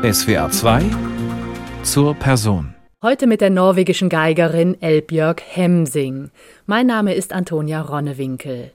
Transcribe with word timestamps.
SWA 0.00 0.48
2 0.48 0.84
zur 1.82 2.14
Person. 2.14 2.72
Heute 3.02 3.26
mit 3.26 3.40
der 3.40 3.50
norwegischen 3.50 4.08
Geigerin 4.08 4.80
Elbjörg 4.80 5.42
Hemsing. 5.44 6.30
Mein 6.66 6.86
Name 6.86 7.14
ist 7.14 7.32
Antonia 7.32 7.80
Ronnewinkel. 7.80 8.70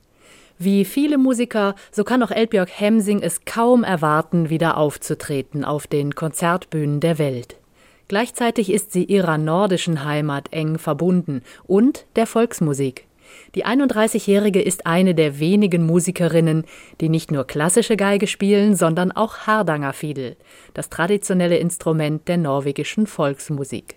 Wie 0.60 0.84
viele 0.84 1.18
Musiker, 1.18 1.76
so 1.94 2.04
kann 2.04 2.22
auch 2.24 2.32
Elbjörg 2.32 2.70
Hemsing 2.70 3.22
es 3.22 3.46
kaum 3.46 3.86
erwarten, 3.86 4.50
wieder 4.50 4.76
aufzutreten 4.76 5.64
auf 5.64 5.88
den 5.88 6.14
Konzertbühnen 6.14 7.00
der 7.00 7.18
Welt. 7.20 7.56
Gleichzeitig 8.10 8.70
ist 8.70 8.92
sie 8.92 9.06
ihrer 9.06 9.38
nordischen 9.38 10.04
Heimat 10.04 10.52
eng 10.52 10.78
verbunden 10.78 11.42
und 11.64 12.06
der 12.18 12.28
Volksmusik. 12.28 13.08
Die 13.56 13.66
31-Jährige 13.66 14.62
ist 14.62 14.86
eine 14.86 15.16
der 15.16 15.40
wenigen 15.40 15.86
Musikerinnen, 15.86 16.66
die 17.02 17.10
nicht 17.10 17.32
nur 17.32 17.46
klassische 17.46 17.98
Geige 17.98 18.28
spielen, 18.28 18.76
sondern 18.76 19.12
auch 19.12 19.40
Hardangerfiedel, 19.48 20.38
das 20.74 20.90
traditionelle 20.90 21.58
Instrument 21.58 22.28
der 22.28 22.38
norwegischen 22.38 23.08
Volksmusik. 23.08 23.96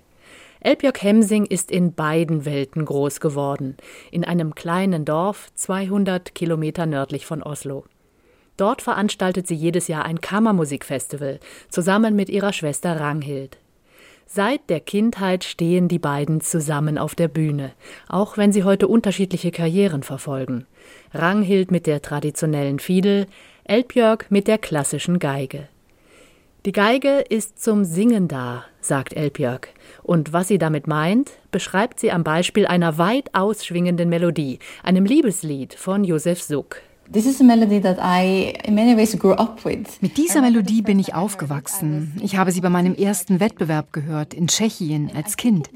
Elbjörg 0.60 1.02
Hemsing 1.02 1.46
ist 1.46 1.70
in 1.70 1.94
beiden 1.94 2.44
Welten 2.44 2.84
groß 2.84 3.20
geworden, 3.20 3.76
in 4.10 4.24
einem 4.24 4.54
kleinen 4.54 5.04
Dorf 5.04 5.48
200 5.54 6.34
Kilometer 6.34 6.86
nördlich 6.86 7.26
von 7.26 7.42
Oslo. 7.42 7.84
Dort 8.56 8.82
veranstaltet 8.82 9.46
sie 9.46 9.54
jedes 9.54 9.86
Jahr 9.86 10.04
ein 10.04 10.20
Kammermusikfestival, 10.20 11.40
zusammen 11.68 12.16
mit 12.16 12.30
ihrer 12.30 12.52
Schwester 12.52 12.98
Ranghild. 12.98 13.58
Seit 14.28 14.68
der 14.68 14.80
Kindheit 14.80 15.44
stehen 15.44 15.86
die 15.86 16.00
beiden 16.00 16.40
zusammen 16.40 16.98
auf 16.98 17.14
der 17.14 17.28
Bühne, 17.28 17.72
auch 18.08 18.36
wenn 18.36 18.52
sie 18.52 18.64
heute 18.64 18.88
unterschiedliche 18.88 19.52
Karrieren 19.52 20.02
verfolgen. 20.02 20.66
Ranghild 21.14 21.70
mit 21.70 21.86
der 21.86 22.02
traditionellen 22.02 22.80
Fiedel, 22.80 23.26
Elbjörg 23.64 24.26
mit 24.28 24.48
der 24.48 24.58
klassischen 24.58 25.20
Geige. 25.20 25.68
Die 26.66 26.72
Geige 26.72 27.20
ist 27.20 27.62
zum 27.62 27.84
Singen 27.84 28.26
da, 28.26 28.64
sagt 28.80 29.14
Elbjörg. 29.14 29.68
Und 30.02 30.32
was 30.32 30.48
sie 30.48 30.58
damit 30.58 30.88
meint, 30.88 31.30
beschreibt 31.52 32.00
sie 32.00 32.10
am 32.10 32.24
Beispiel 32.24 32.66
einer 32.66 32.98
weit 32.98 33.32
ausschwingenden 33.32 34.08
Melodie, 34.08 34.58
einem 34.82 35.04
Liebeslied 35.04 35.74
von 35.74 36.02
Josef 36.02 36.42
Suk. 36.42 36.82
Mit 40.00 40.16
dieser 40.16 40.40
Melodie 40.40 40.82
bin 40.82 40.98
ich 40.98 41.14
aufgewachsen. 41.14 42.20
Ich 42.20 42.36
habe 42.36 42.50
sie 42.50 42.60
bei 42.60 42.68
meinem 42.68 42.94
ersten 42.94 43.38
Wettbewerb 43.38 43.92
gehört, 43.92 44.34
in 44.34 44.48
Tschechien, 44.48 45.10
als 45.14 45.36
Kind. 45.36 45.70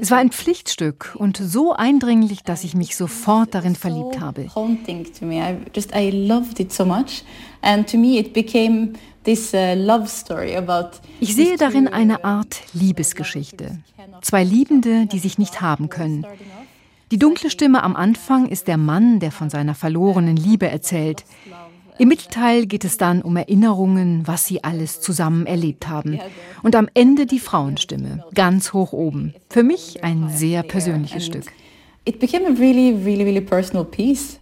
Es 0.00 0.10
war 0.10 0.18
ein 0.18 0.30
Pflichtstück 0.30 1.14
und 1.16 1.36
so 1.36 1.72
eindringlich, 1.74 2.42
dass 2.42 2.64
ich 2.64 2.74
mich 2.74 2.96
sofort 2.96 3.54
darin 3.54 3.76
verliebt 3.76 4.20
habe. 4.20 4.46
Ich 11.20 11.34
sehe 11.34 11.56
darin 11.56 11.88
eine 11.88 12.24
Art 12.24 12.60
Liebesgeschichte. 12.72 13.78
Zwei 14.22 14.42
Liebende, 14.44 15.06
die 15.06 15.18
sich 15.18 15.38
nicht 15.38 15.60
haben 15.60 15.88
können. 15.88 16.26
Die 17.10 17.18
dunkle 17.18 17.48
Stimme 17.48 17.82
am 17.82 17.96
Anfang 17.96 18.48
ist 18.48 18.68
der 18.68 18.76
Mann, 18.76 19.18
der 19.18 19.32
von 19.32 19.48
seiner 19.48 19.74
verlorenen 19.74 20.36
Liebe 20.36 20.68
erzählt. 20.68 21.24
Im 21.98 22.08
Mittelteil 22.08 22.66
geht 22.66 22.84
es 22.84 22.98
dann 22.98 23.22
um 23.22 23.36
Erinnerungen, 23.36 24.26
was 24.26 24.46
sie 24.46 24.62
alles 24.62 25.00
zusammen 25.00 25.46
erlebt 25.46 25.88
haben. 25.88 26.20
Und 26.62 26.76
am 26.76 26.88
Ende 26.92 27.24
die 27.24 27.40
Frauenstimme, 27.40 28.24
ganz 28.34 28.74
hoch 28.74 28.92
oben. 28.92 29.34
Für 29.48 29.62
mich 29.62 30.04
ein 30.04 30.28
sehr 30.28 30.62
persönliches 30.62 31.24
Stück. 31.24 31.50
It 32.04 32.20
became 32.20 32.46
a 32.46 32.50
really, 32.50 32.92
really, 32.92 33.24
really 33.24 33.40
personal 33.40 33.84
piece. 33.84 34.38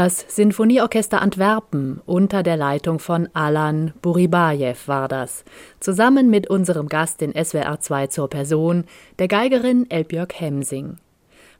Das 0.00 0.24
Sinfonieorchester 0.28 1.20
Antwerpen 1.20 2.00
unter 2.06 2.44
der 2.44 2.56
Leitung 2.56 3.00
von 3.00 3.28
Alan 3.32 3.92
Buribajew 4.00 4.76
war 4.86 5.08
das, 5.08 5.44
zusammen 5.80 6.30
mit 6.30 6.48
unserem 6.48 6.88
Gast 6.88 7.20
in 7.20 7.32
SWR 7.32 7.80
2 7.80 8.06
zur 8.06 8.30
Person, 8.30 8.84
der 9.18 9.26
Geigerin 9.26 9.90
Elbjörg 9.90 10.32
Hemsing. 10.38 10.98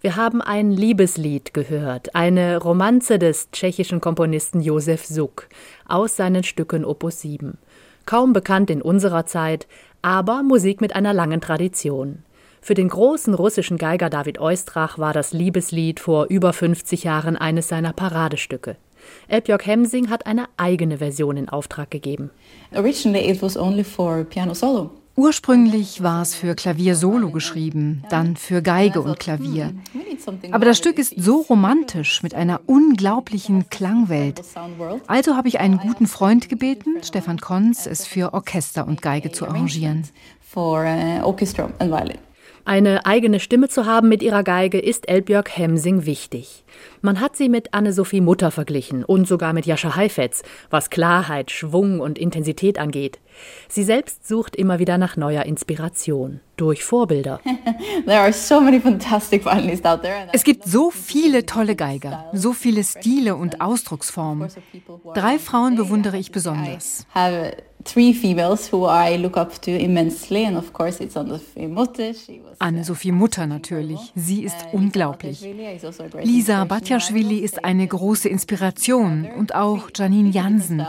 Wir 0.00 0.14
haben 0.14 0.40
ein 0.40 0.70
Liebeslied 0.70 1.52
gehört, 1.52 2.14
eine 2.14 2.58
Romanze 2.58 3.18
des 3.18 3.50
tschechischen 3.50 4.00
Komponisten 4.00 4.60
Josef 4.60 5.04
Suk 5.04 5.48
aus 5.88 6.14
seinen 6.14 6.44
Stücken 6.44 6.84
Opus 6.84 7.22
7. 7.22 7.58
Kaum 8.06 8.32
bekannt 8.32 8.70
in 8.70 8.82
unserer 8.82 9.26
Zeit, 9.26 9.66
aber 10.00 10.44
Musik 10.44 10.80
mit 10.80 10.94
einer 10.94 11.12
langen 11.12 11.40
Tradition. 11.40 12.22
Für 12.60 12.74
den 12.74 12.88
großen 12.88 13.34
russischen 13.34 13.78
Geiger 13.78 14.10
David 14.10 14.40
Oistrach 14.40 14.98
war 14.98 15.12
das 15.12 15.32
Liebeslied 15.32 16.00
vor 16.00 16.26
über 16.28 16.52
50 16.52 17.04
Jahren 17.04 17.36
eines 17.36 17.68
seiner 17.68 17.92
Paradestücke. 17.92 18.76
Elbjörg 19.28 19.64
Hemsing 19.66 20.10
hat 20.10 20.26
eine 20.26 20.46
eigene 20.56 20.98
Version 20.98 21.36
in 21.36 21.48
Auftrag 21.48 21.90
gegeben. 21.90 22.30
Originally 22.74 23.30
it 23.30 23.42
was 23.42 23.56
only 23.56 23.84
for 23.84 24.24
piano 24.24 24.54
solo. 24.54 24.90
Ursprünglich 25.18 26.00
war 26.00 26.22
es 26.22 26.36
für 26.36 26.54
Klavier 26.54 26.94
solo 26.94 27.30
geschrieben, 27.32 28.04
dann 28.08 28.36
für 28.36 28.62
Geige 28.62 29.00
und 29.00 29.18
Klavier. 29.18 29.74
Aber 30.52 30.64
das 30.64 30.78
Stück 30.78 30.96
ist 30.96 31.12
so 31.16 31.40
romantisch 31.40 32.22
mit 32.22 32.34
einer 32.34 32.60
unglaublichen 32.66 33.68
Klangwelt. 33.68 34.40
Also 35.08 35.34
habe 35.34 35.48
ich 35.48 35.58
einen 35.58 35.78
guten 35.78 36.06
Freund 36.06 36.48
gebeten, 36.48 36.98
Stefan 37.02 37.40
Konz, 37.40 37.86
es 37.86 38.06
für 38.06 38.32
Orchester 38.32 38.86
und 38.86 39.02
Geige 39.02 39.32
zu 39.32 39.48
arrangieren. 39.48 40.04
For 40.40 40.84
uh, 40.84 41.24
orchestra 41.24 41.68
and 41.80 41.90
violin. 41.90 42.18
Eine 42.68 43.06
eigene 43.06 43.40
Stimme 43.40 43.70
zu 43.70 43.86
haben 43.86 44.10
mit 44.10 44.22
ihrer 44.22 44.42
Geige 44.42 44.78
ist 44.78 45.08
Elbjörg 45.08 45.56
Hemsing 45.56 46.04
wichtig. 46.04 46.64
Man 47.00 47.20
hat 47.20 47.36
sie 47.36 47.48
mit 47.48 47.74
Anne-Sophie 47.74 48.20
Mutter 48.20 48.50
verglichen 48.50 49.04
und 49.04 49.26
sogar 49.26 49.52
mit 49.52 49.66
Jascha 49.66 49.96
Heifetz, 49.96 50.42
was 50.70 50.90
Klarheit, 50.90 51.50
Schwung 51.50 52.00
und 52.00 52.18
Intensität 52.18 52.78
angeht. 52.78 53.18
Sie 53.68 53.84
selbst 53.84 54.26
sucht 54.26 54.56
immer 54.56 54.78
wieder 54.78 54.98
nach 54.98 55.16
neuer 55.16 55.44
Inspiration 55.44 56.40
durch 56.56 56.84
Vorbilder. 56.84 57.40
Es 60.32 60.44
gibt 60.44 60.64
so 60.64 60.90
viele 60.90 61.46
tolle 61.46 61.76
Geiger, 61.76 62.30
so 62.32 62.52
viele 62.52 62.82
Stile 62.82 63.36
und 63.36 63.60
Ausdrucksformen. 63.60 64.48
Drei 65.14 65.38
Frauen 65.38 65.76
bewundere 65.76 66.18
ich 66.18 66.32
besonders 66.32 67.06
three 67.84 68.12
females 68.12 68.70
who 68.70 68.86
I 68.86 69.16
look 69.16 69.36
up 69.36 69.60
to 69.62 69.70
immensely 69.70 70.44
and 70.44 70.56
of 70.56 70.72
course 70.72 71.00
it's 71.00 71.16
Anne-Sophie 71.16 71.66
Mutter. 71.66 72.12
Anne-Sophie 72.58 73.12
Mutter 73.12 73.46
natürlich. 73.46 74.12
Sie 74.14 74.44
ist 74.44 74.56
unglaublich. 74.72 75.44
Also 75.82 76.04
Lisa 76.22 76.64
Batjaschwili 76.68 77.38
ist 77.38 77.64
eine 77.64 77.86
große 77.86 78.28
Inspiration 78.28 79.28
und 79.36 79.54
auch 79.54 79.90
Janine 79.94 80.30
Jansen. 80.30 80.86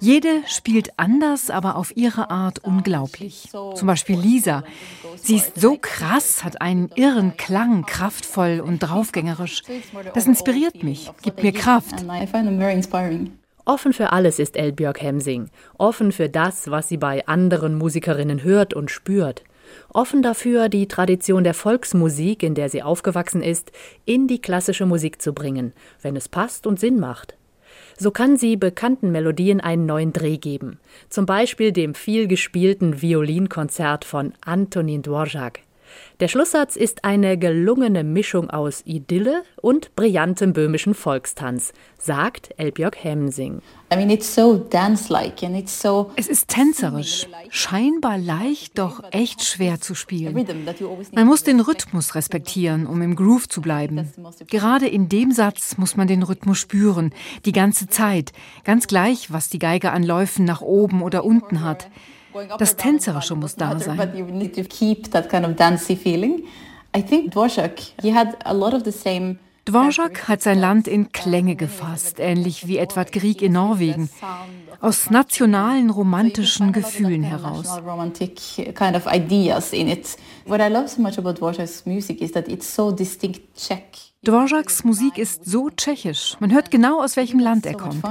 Jede 0.00 0.28
spielt 0.48 0.98
anders, 0.98 1.50
aber 1.50 1.76
auf 1.76 1.96
ihre 1.96 2.30
Art 2.30 2.58
unglaublich. 2.64 3.48
Zum 3.50 3.86
Beispiel 3.86 4.18
Lisa. 4.18 4.64
Sie 5.16 5.36
ist 5.36 5.60
so 5.60 5.78
krass, 5.80 6.42
hat 6.42 6.60
einen 6.60 6.90
irren 6.96 7.36
Klang, 7.36 7.86
kraftvoll 7.86 8.60
und 8.60 8.80
draufgängerisch. 8.80 9.62
Das 10.12 10.26
inspiriert 10.26 10.82
mich, 10.82 11.10
gibt 11.22 11.42
mir 11.42 11.52
Kraft. 11.52 12.04
Offen 13.66 13.92
für 13.94 14.12
alles 14.12 14.38
ist 14.38 14.56
Elbjörg 14.56 15.00
Hemsing. 15.00 15.48
Offen 15.78 16.12
für 16.12 16.28
das, 16.28 16.70
was 16.70 16.88
sie 16.88 16.98
bei 16.98 17.26
anderen 17.26 17.78
Musikerinnen 17.78 18.42
hört 18.42 18.74
und 18.74 18.90
spürt. 18.90 19.42
Offen 19.94 20.22
dafür, 20.22 20.68
die 20.68 20.88
Tradition 20.88 21.44
der 21.44 21.54
Volksmusik, 21.54 22.42
in 22.42 22.56
der 22.56 22.68
sie 22.68 22.82
aufgewachsen 22.82 23.44
ist, 23.44 23.70
in 24.04 24.26
die 24.26 24.40
klassische 24.40 24.86
Musik 24.86 25.22
zu 25.22 25.32
bringen, 25.32 25.72
wenn 26.02 26.16
es 26.16 26.28
passt 26.28 26.66
und 26.66 26.80
Sinn 26.80 26.98
macht. 26.98 27.36
So 27.96 28.10
kann 28.10 28.36
sie 28.36 28.56
bekannten 28.56 29.12
Melodien 29.12 29.60
einen 29.60 29.86
neuen 29.86 30.12
Dreh 30.12 30.36
geben, 30.36 30.80
zum 31.10 31.26
Beispiel 31.26 31.70
dem 31.70 31.94
vielgespielten 31.94 33.02
Violinkonzert 33.02 34.04
von 34.04 34.32
Antonin 34.44 35.02
Dvorak. 35.02 35.60
Der 36.20 36.28
Schlusssatz 36.28 36.76
ist 36.76 37.04
eine 37.04 37.36
gelungene 37.38 38.04
Mischung 38.04 38.50
aus 38.50 38.82
Idylle 38.84 39.42
und 39.60 39.96
brillantem 39.96 40.52
böhmischen 40.52 40.94
Volkstanz, 40.94 41.72
sagt 41.98 42.50
Elbjörg 42.56 42.96
Hemsing. 43.02 43.60
es 46.16 46.28
ist 46.28 46.48
tänzerisch, 46.48 47.28
scheinbar 47.50 48.18
leicht, 48.18 48.78
doch 48.78 49.02
echt 49.10 49.44
schwer 49.44 49.80
zu 49.80 49.94
spielen. 49.94 50.46
Man 51.12 51.26
muss 51.26 51.42
den 51.42 51.60
Rhythmus 51.60 52.14
respektieren, 52.14 52.86
um 52.86 53.02
im 53.02 53.16
Groove 53.16 53.48
zu 53.48 53.60
bleiben. 53.60 54.10
Gerade 54.48 54.86
in 54.88 55.08
dem 55.08 55.32
Satz 55.32 55.78
muss 55.78 55.96
man 55.96 56.08
den 56.08 56.22
Rhythmus 56.22 56.58
spüren, 56.58 57.12
die 57.44 57.52
ganze 57.52 57.88
Zeit, 57.88 58.32
ganz 58.64 58.86
gleich, 58.86 59.32
was 59.32 59.48
die 59.48 59.58
Geige 59.58 59.92
an 59.92 60.02
Läufen 60.02 60.44
nach 60.44 60.60
oben 60.60 61.02
oder 61.02 61.24
unten 61.24 61.62
hat. 61.62 61.88
Das 62.58 62.76
Tänzerische 62.76 63.34
muss 63.34 63.56
da 63.56 63.78
sein. 63.78 63.98
Dvorak 69.66 70.28
hat 70.28 70.42
sein 70.42 70.58
Land 70.58 70.88
in 70.88 71.10
Klänge 71.12 71.56
gefasst, 71.56 72.20
ähnlich 72.20 72.66
wie 72.66 72.76
Edvard 72.76 73.12
Grieg 73.12 73.40
in 73.40 73.52
Norwegen, 73.52 74.10
aus 74.80 75.08
nationalen 75.08 75.88
romantischen 75.88 76.72
Gefühlen 76.72 77.22
heraus. 77.22 77.66
What 80.46 80.60
I 80.60 80.68
love 80.68 80.88
so 80.88 81.00
much 81.00 81.18
about 81.18 81.32
Dvorak's 81.34 81.86
music 81.86 82.20
is 82.20 82.32
that 82.32 82.46
it's 82.48 82.74
so 82.74 82.92
distinct 82.92 83.40
Czech. 83.56 84.13
Dvoraks 84.24 84.84
Musik 84.84 85.18
ist 85.18 85.44
so 85.44 85.68
tschechisch. 85.68 86.36
Man 86.40 86.50
hört 86.52 86.70
genau, 86.70 87.02
aus 87.02 87.16
welchem 87.16 87.40
Land 87.40 87.66
er 87.66 87.74
kommt. 87.74 88.02
Uh, 88.02 88.08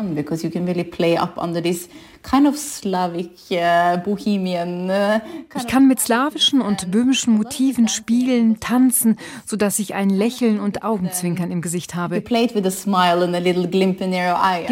ich 5.56 5.68
kann 5.68 5.88
mit 5.88 6.00
slawischen 6.00 6.62
und 6.62 6.92
böhmischen 6.92 7.34
Motiven 7.34 7.88
spielen, 7.88 8.60
tanzen, 8.60 9.18
sodass 9.46 9.80
ich 9.80 9.96
ein 9.96 10.12
Lächeln 10.12 10.60
und 10.60 10.84
Augenzwinkern 10.84 11.50
im 11.52 11.62
Gesicht 11.62 11.96
habe. 11.96 12.22
Die 12.22 12.36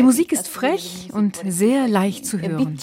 Musik 0.04 0.32
ist 0.32 0.48
frech 0.48 1.10
und 1.12 1.42
sehr 1.48 1.88
leicht 1.88 2.28
zu 2.28 2.40
hören. 2.40 2.78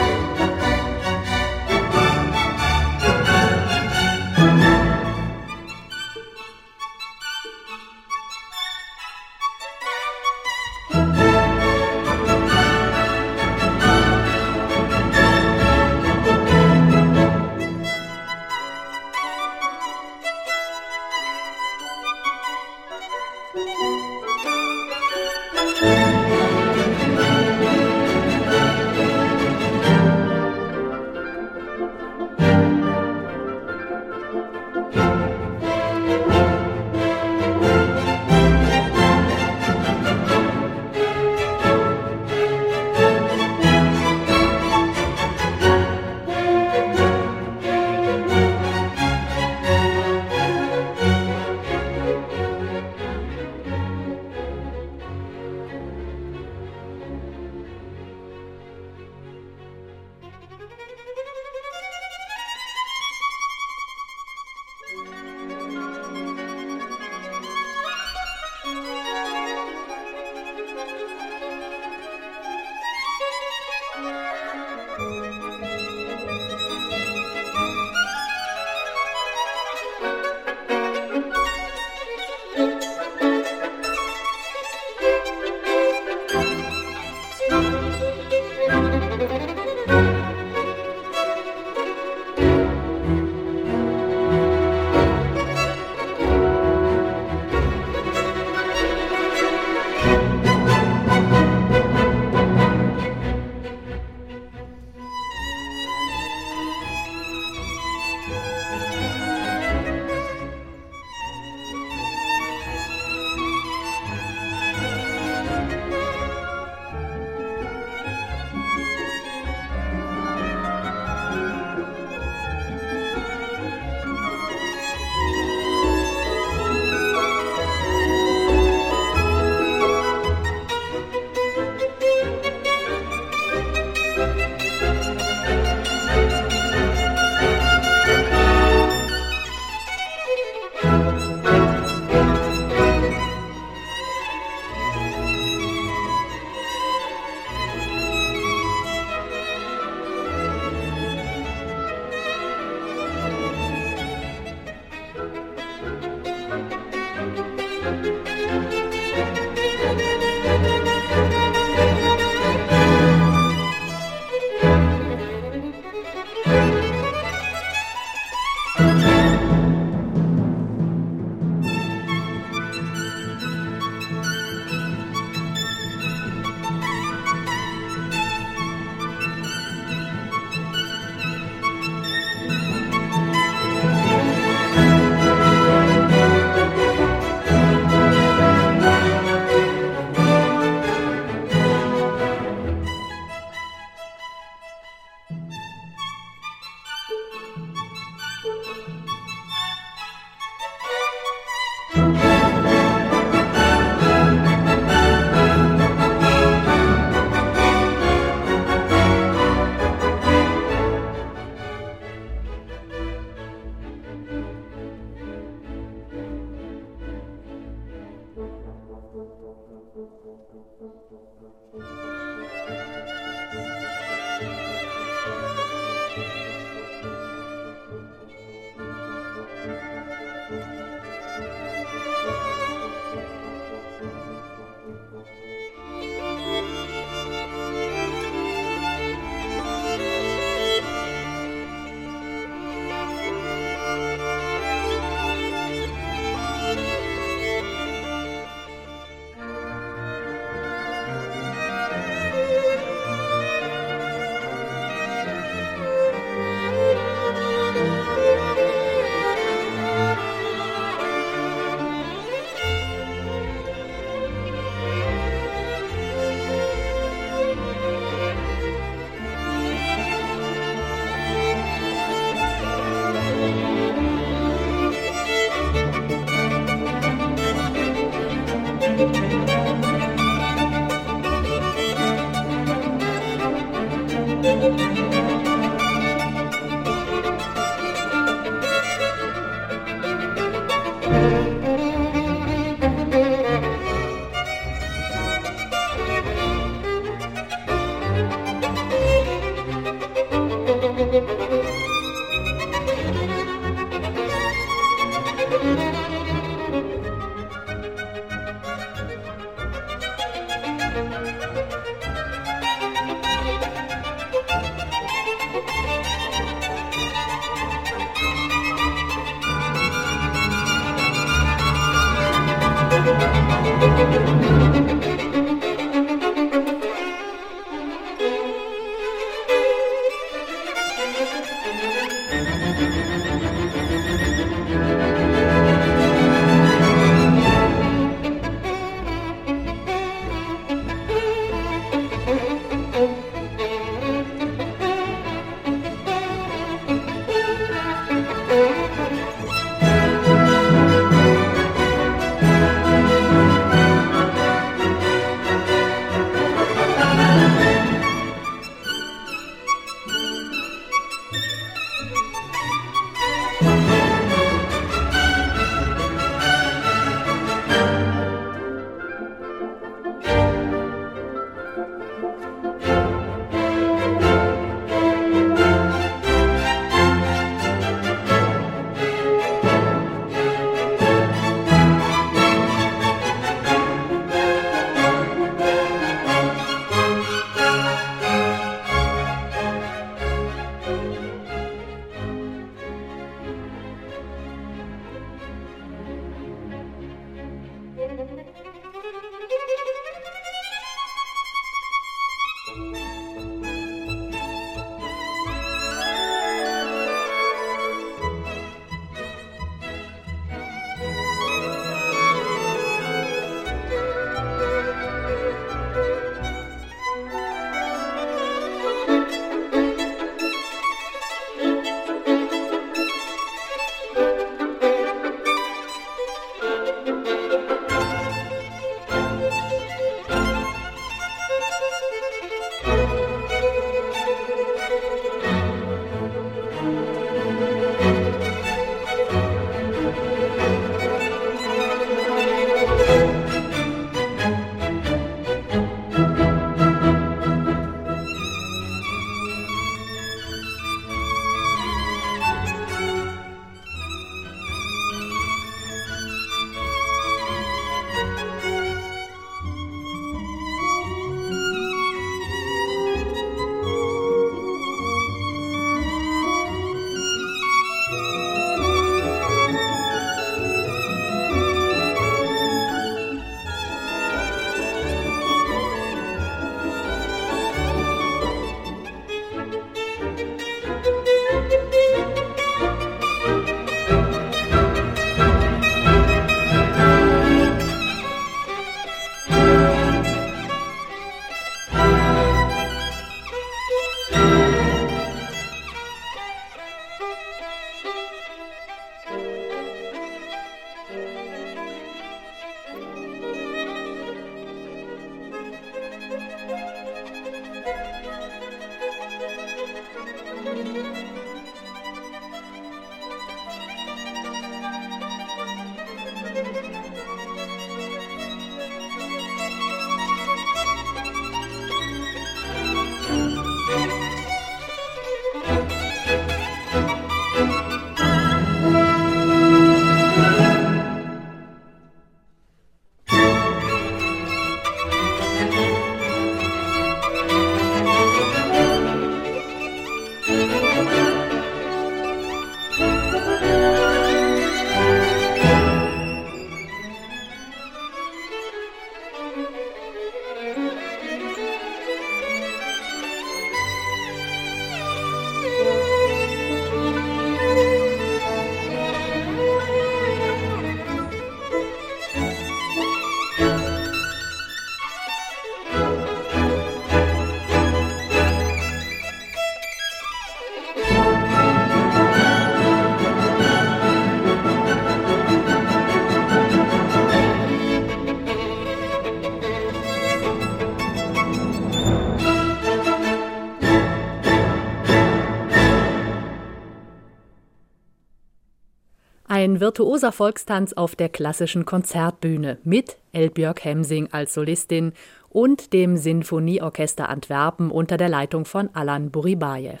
Ein 589.62 589.78
virtuoser 589.78 590.32
Volkstanz 590.32 590.92
auf 590.92 591.14
der 591.14 591.28
klassischen 591.28 591.84
Konzertbühne 591.84 592.78
mit 592.82 593.16
Elbjörg 593.30 593.84
Hemsing 593.84 594.28
als 594.32 594.54
Solistin 594.54 595.12
und 595.50 595.92
dem 595.92 596.16
Sinfonieorchester 596.16 597.28
Antwerpen 597.28 597.92
unter 597.92 598.16
der 598.16 598.28
Leitung 598.28 598.64
von 598.64 598.90
Alan 598.92 599.30
Buribajew. 599.30 600.00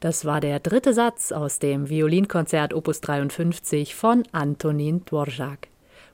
Das 0.00 0.24
war 0.24 0.40
der 0.40 0.58
dritte 0.58 0.92
Satz 0.92 1.30
aus 1.30 1.60
dem 1.60 1.88
Violinkonzert 1.88 2.74
Opus 2.74 3.00
53 3.00 3.94
von 3.94 4.24
Antonin 4.32 5.04
Dvorak. 5.04 5.68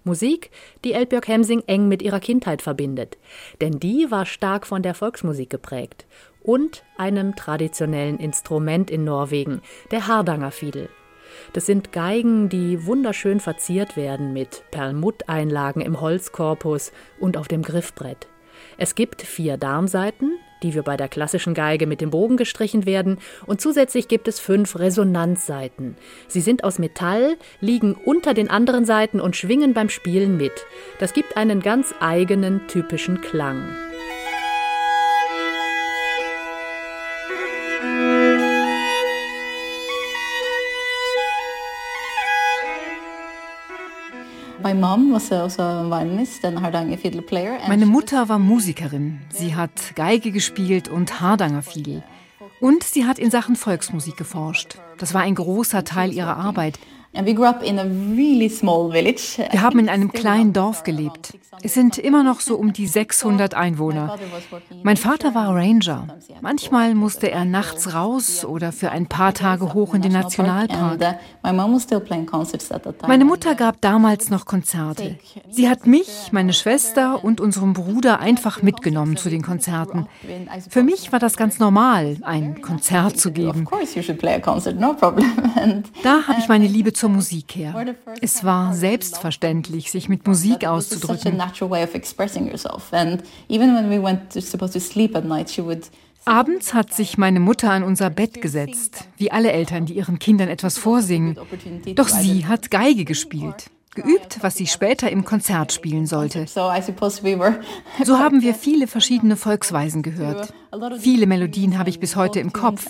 Musik, 0.05 0.51
die 0.85 0.93
Elbjörg 0.93 1.29
Hemsing 1.29 1.63
eng 1.67 1.89
mit 1.89 2.03
ihrer 2.03 2.21
Kindheit 2.21 2.61
verbindet, 2.61 3.17
denn 3.63 3.81
die 3.81 4.11
war 4.11 4.27
stark 4.27 4.67
von 4.67 4.83
der 4.83 4.93
Volksmusik 4.93 5.49
geprägt 5.49 6.05
und 6.43 6.85
einem 6.99 7.37
traditionellen 7.37 8.19
Instrument 8.19 8.91
in 8.91 9.05
Norwegen, 9.05 9.63
der 9.91 10.09
Hardangerfiedel. 10.09 10.91
Das 11.53 11.67
sind 11.67 11.93
Geigen, 11.93 12.49
die 12.49 12.87
wunderschön 12.87 13.41
verziert 13.41 13.97
werden 13.97 14.33
mit 14.33 14.63
Perlmutteinlagen 14.71 15.83
im 15.83 16.01
Holzkorpus 16.01 16.93
und 17.19 17.37
auf 17.37 17.49
dem 17.49 17.63
Griffbrett. 17.63 18.29
Es 18.77 18.95
gibt 18.95 19.23
vier 19.23 19.57
Darmsaiten, 19.57 20.39
die 20.63 20.75
wir 20.75 20.83
bei 20.83 20.97
der 20.97 21.09
klassischen 21.09 21.55
Geige 21.55 21.87
mit 21.87 22.01
dem 22.01 22.11
Bogen 22.11 22.37
gestrichen 22.37 22.87
werden, 22.87 23.19
und 23.47 23.61
zusätzlich 23.61 24.09
gibt 24.09 24.29
es 24.29 24.39
fünf 24.39 24.79
Resonanzsaiten. 24.79 25.97
Sie 26.29 26.41
sind 26.41 26.63
aus 26.63 26.79
Metall, 26.79 27.37
liegen 27.61 27.95
unter 27.95 28.35
den 28.35 28.51
anderen 28.51 28.85
Saiten 28.85 29.21
und 29.21 29.37
schwingen 29.37 29.75
beim 29.75 29.89
Spielen 29.89 30.37
mit. 30.37 30.67
Das 30.99 31.15
gibt 31.15 31.37
einen 31.37 31.61
ganz 31.61 31.95
eigenen, 32.01 32.69
typischen 32.69 33.21
Klang. 33.21 33.90
Meine 47.67 47.87
Mutter 47.87 48.29
war 48.29 48.39
Musikerin. 48.39 49.21
Sie 49.31 49.55
hat 49.55 49.95
Geige 49.95 50.33
gespielt 50.33 50.89
und 50.89 51.21
Hardangerfiedel. 51.21 52.03
Und 52.61 52.85
sie 52.85 53.07
hat 53.07 53.19
in 53.19 53.31
Sachen 53.31 53.57
Volksmusik 53.57 54.19
geforscht. 54.19 54.77
Das 54.99 55.15
war 55.15 55.23
ein 55.23 55.35
großer 55.35 55.85
Teil 55.85 56.13
ihrer 56.13 56.37
Arbeit. 56.37 56.79
Wir 57.13 57.23
haben 59.63 59.79
in 59.81 59.89
einem 59.89 60.13
kleinen 60.13 60.53
Dorf 60.53 60.85
gelebt. 60.85 61.37
Es 61.63 61.75
sind 61.75 61.99
immer 61.99 62.23
noch 62.23 62.39
so 62.41 62.57
um 62.57 62.73
die 62.73 62.87
600 62.87 63.55
Einwohner. 63.55 64.17
Mein 64.85 64.97
Vater 64.97 65.35
war 65.35 65.53
Ranger. 65.55 66.07
Manchmal 66.41 66.95
musste 66.95 67.29
er 67.31 67.45
nachts 67.45 67.93
raus 67.93 68.45
oder 68.45 68.71
für 68.71 68.93
ein 68.93 69.07
paar 69.07 69.35
Tage 69.35 69.75
hoch 69.75 69.93
in 69.95 70.03
den 70.03 70.13
Nationalpark. 70.13 71.01
Meine 73.07 73.25
Mutter 73.25 73.55
gab 73.57 73.81
damals 73.81 74.31
noch 74.31 74.47
Konzerte. 74.47 75.19
Sie 75.51 75.69
hat 75.69 75.89
mich, 75.89 76.29
meine 76.31 76.53
Schwester 76.53 77.25
und 77.25 77.41
unseren 77.41 77.73
Bruder 77.73 78.21
einfach 78.21 78.63
mitgenommen 78.63 79.17
zu 79.17 79.31
den 79.31 79.43
Konzerten. 79.43 80.07
Für 80.69 80.85
mich 80.85 81.11
war 81.11 81.19
das 81.19 81.37
ganz 81.37 81.59
normal, 81.59 82.19
ein 82.23 82.63
Konzert 82.63 83.19
zu 83.19 83.33
geben. 83.33 83.67
Da 86.03 86.27
habe 86.27 86.41
ich 86.41 86.49
meine 86.49 86.67
Liebe 86.67 86.93
zur 87.01 87.09
Musik 87.09 87.57
her. 87.57 87.97
Es 88.21 88.45
war 88.45 88.75
selbstverständlich, 88.75 89.91
sich 89.91 90.11
mit 90.11 90.27
Musik 90.27 90.67
auszudrücken. 90.67 91.41
Abends 96.27 96.75
hat 96.75 96.93
sich 96.93 97.17
meine 97.17 97.41
Mutter 97.41 97.71
an 97.71 97.83
unser 97.83 98.11
Bett 98.11 98.43
gesetzt, 98.43 99.09
wie 99.17 99.33
alle 99.33 99.51
Eltern, 99.51 99.87
die 99.87 99.95
ihren 99.95 100.19
Kindern 100.19 100.49
etwas 100.49 100.77
vorsingen. 100.77 101.39
Doch 101.95 102.09
sie 102.09 102.47
hat 102.47 102.71
Geige 102.71 103.07
gespielt 103.07 103.71
geübt, 104.03 104.39
was 104.43 104.57
sie 104.57 104.67
später 104.67 105.11
im 105.11 105.25
Konzert 105.25 105.73
spielen 105.73 106.07
sollte. 106.07 106.47
So 108.05 108.19
haben 108.19 108.43
wir 108.43 108.55
viele 108.55 108.87
verschiedene 108.87 109.37
Volksweisen 109.37 110.03
gehört. 110.03 110.53
Viele 111.01 111.27
Melodien 111.27 111.79
habe 111.79 111.91
ich 111.91 111.99
bis 111.99 112.17
heute 112.17 112.41
im 112.41 112.53
Kopf. 112.53 112.87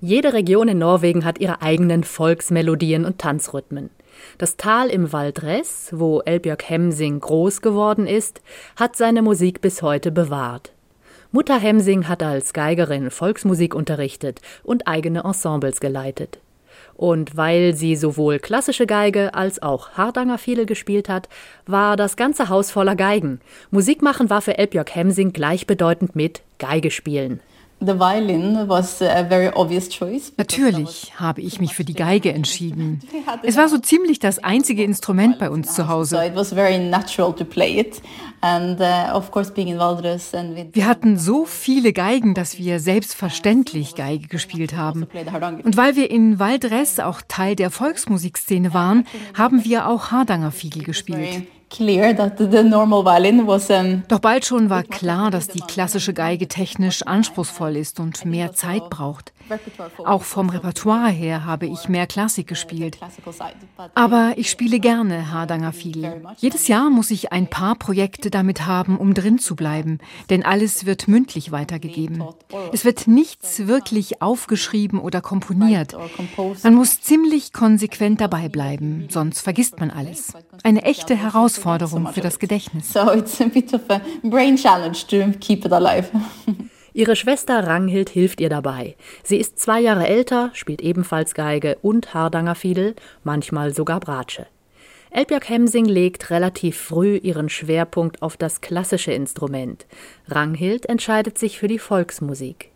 Jede 0.00 0.32
Region 0.32 0.68
in 0.68 0.78
Norwegen 0.78 1.24
hat 1.24 1.38
ihre 1.38 1.62
eigenen 1.62 2.04
Volksmelodien 2.04 3.04
und 3.04 3.18
Tanzrhythmen. 3.18 3.90
Das 4.38 4.56
Tal 4.56 4.88
im 4.88 5.12
Valdres, 5.12 5.90
wo 5.92 6.20
Elbjörg 6.20 6.68
Hemsing 6.68 7.20
groß 7.20 7.60
geworden 7.60 8.06
ist, 8.06 8.40
hat 8.76 8.96
seine 8.96 9.22
Musik 9.22 9.60
bis 9.60 9.82
heute 9.82 10.10
bewahrt. 10.10 10.72
Mutter 11.36 11.58
Hemsing 11.58 12.08
hat 12.08 12.22
als 12.22 12.54
Geigerin 12.54 13.10
Volksmusik 13.10 13.74
unterrichtet 13.74 14.40
und 14.62 14.88
eigene 14.88 15.24
Ensembles 15.24 15.80
geleitet. 15.80 16.38
Und 16.94 17.36
weil 17.36 17.74
sie 17.74 17.94
sowohl 17.94 18.38
klassische 18.38 18.86
Geige 18.86 19.34
als 19.34 19.60
auch 19.60 19.90
Hardanger 19.90 20.38
Fiedel 20.38 20.64
gespielt 20.64 21.10
hat, 21.10 21.28
war 21.66 21.98
das 21.98 22.16
ganze 22.16 22.48
Haus 22.48 22.70
voller 22.70 22.96
Geigen. 22.96 23.42
Musik 23.70 24.00
machen 24.00 24.30
war 24.30 24.40
für 24.40 24.56
Elbjörg 24.56 24.94
Hemsing 24.94 25.34
gleichbedeutend 25.34 26.16
mit 26.16 26.40
Geige 26.58 26.90
spielen. 26.90 27.40
Natürlich 30.38 31.12
habe 31.16 31.42
ich 31.42 31.60
mich 31.60 31.74
für 31.74 31.84
die 31.84 31.92
Geige 31.92 32.32
entschieden. 32.32 33.00
Es 33.42 33.56
war 33.56 33.68
so 33.68 33.76
ziemlich 33.78 34.18
das 34.18 34.38
einzige 34.38 34.82
Instrument 34.90 35.38
bei 35.38 35.50
uns 35.50 35.74
zu 35.74 35.88
Hause. 35.88 36.16
Uh, 36.16 36.20
wir 40.72 40.86
hatten 40.86 41.18
so 41.18 41.44
viele 41.44 41.92
Geigen, 41.92 42.34
dass 42.34 42.58
wir 42.58 42.80
selbstverständlich 42.80 43.94
Geige 43.94 44.28
gespielt 44.28 44.74
haben. 44.76 45.06
Und 45.64 45.76
weil 45.76 45.96
wir 45.96 46.10
in 46.10 46.38
Valdres 46.38 46.98
auch 47.00 47.20
Teil 47.28 47.56
der 47.56 47.70
Volksmusikszene 47.70 48.72
waren, 48.72 49.06
haben 49.34 49.64
wir 49.64 49.88
auch 49.88 50.10
Hardanger 50.10 50.52
Fiedel 50.52 50.82
gespielt. 50.82 51.46
Doch 54.08 54.20
bald 54.20 54.44
schon 54.44 54.70
war 54.70 54.82
klar, 54.84 55.30
dass 55.30 55.48
die 55.48 55.60
klassische 55.60 56.14
Geige 56.14 56.48
technisch 56.48 57.02
anspruchsvoll 57.02 57.76
ist 57.76 57.98
und 57.98 58.24
mehr 58.24 58.52
Zeit 58.52 58.88
braucht. 58.88 59.32
Auch 60.04 60.22
vom 60.22 60.48
Repertoire 60.48 61.10
her 61.10 61.44
habe 61.44 61.66
ich 61.66 61.88
mehr 61.88 62.06
Klassik 62.06 62.46
gespielt. 62.46 62.98
Aber 63.94 64.34
ich 64.36 64.50
spiele 64.50 64.80
gerne 64.80 65.30
Hardanger 65.32 65.72
Fiedel. 65.72 66.24
Jedes 66.38 66.66
Jahr 66.68 66.90
muss 66.90 67.10
ich 67.10 67.32
ein 67.32 67.48
paar 67.48 67.76
Projekte 67.76 68.30
damit 68.30 68.66
haben, 68.66 68.96
um 68.96 69.14
drin 69.14 69.38
zu 69.38 69.54
bleiben, 69.54 69.98
denn 70.30 70.44
alles 70.44 70.86
wird 70.86 71.08
mündlich 71.08 71.52
weitergegeben. 71.52 72.24
Es 72.72 72.84
wird 72.84 73.06
nichts 73.06 73.66
wirklich 73.66 74.22
aufgeschrieben 74.22 74.98
oder 74.98 75.20
komponiert. 75.20 75.96
Man 76.62 76.74
muss 76.74 77.00
ziemlich 77.00 77.52
konsequent 77.52 78.20
dabei 78.20 78.48
bleiben, 78.48 79.06
sonst 79.10 79.40
vergisst 79.40 79.78
man 79.78 79.90
alles. 79.90 80.32
Eine 80.64 80.82
echte 80.82 81.14
Herausforderung 81.14 81.55
für 81.58 82.20
das 82.20 82.38
Gedächtnis. 82.38 82.92
So 82.92 83.12
it's 83.12 83.40
a 83.40 83.46
bit 83.46 83.72
of 83.74 83.82
a 83.88 84.00
brain 84.22 84.56
challenge 84.56 85.06
to 85.08 85.38
keep 85.38 85.64
it 85.64 85.72
alive. 85.72 86.08
Ihre 86.92 87.14
Schwester 87.14 87.66
Ranghild 87.66 88.08
hilft 88.08 88.40
ihr 88.40 88.48
dabei. 88.48 88.96
Sie 89.22 89.36
ist 89.36 89.58
zwei 89.58 89.80
Jahre 89.80 90.06
älter, 90.06 90.50
spielt 90.54 90.80
ebenfalls 90.80 91.34
Geige 91.34 91.76
und 91.82 92.14
Hardanger 92.14 92.54
Fiedel, 92.54 92.94
manchmal 93.22 93.74
sogar 93.74 94.00
Bratsche. 94.00 94.46
Elbjörg 95.10 95.48
Hemsing 95.48 95.84
legt 95.84 96.30
relativ 96.30 96.78
früh 96.78 97.16
ihren 97.16 97.48
Schwerpunkt 97.48 98.22
auf 98.22 98.36
das 98.36 98.62
klassische 98.62 99.12
Instrument. 99.12 99.86
Ranghild 100.28 100.86
entscheidet 100.86 101.38
sich 101.38 101.58
für 101.58 101.68
die 101.68 101.78
Volksmusik. 101.78 102.70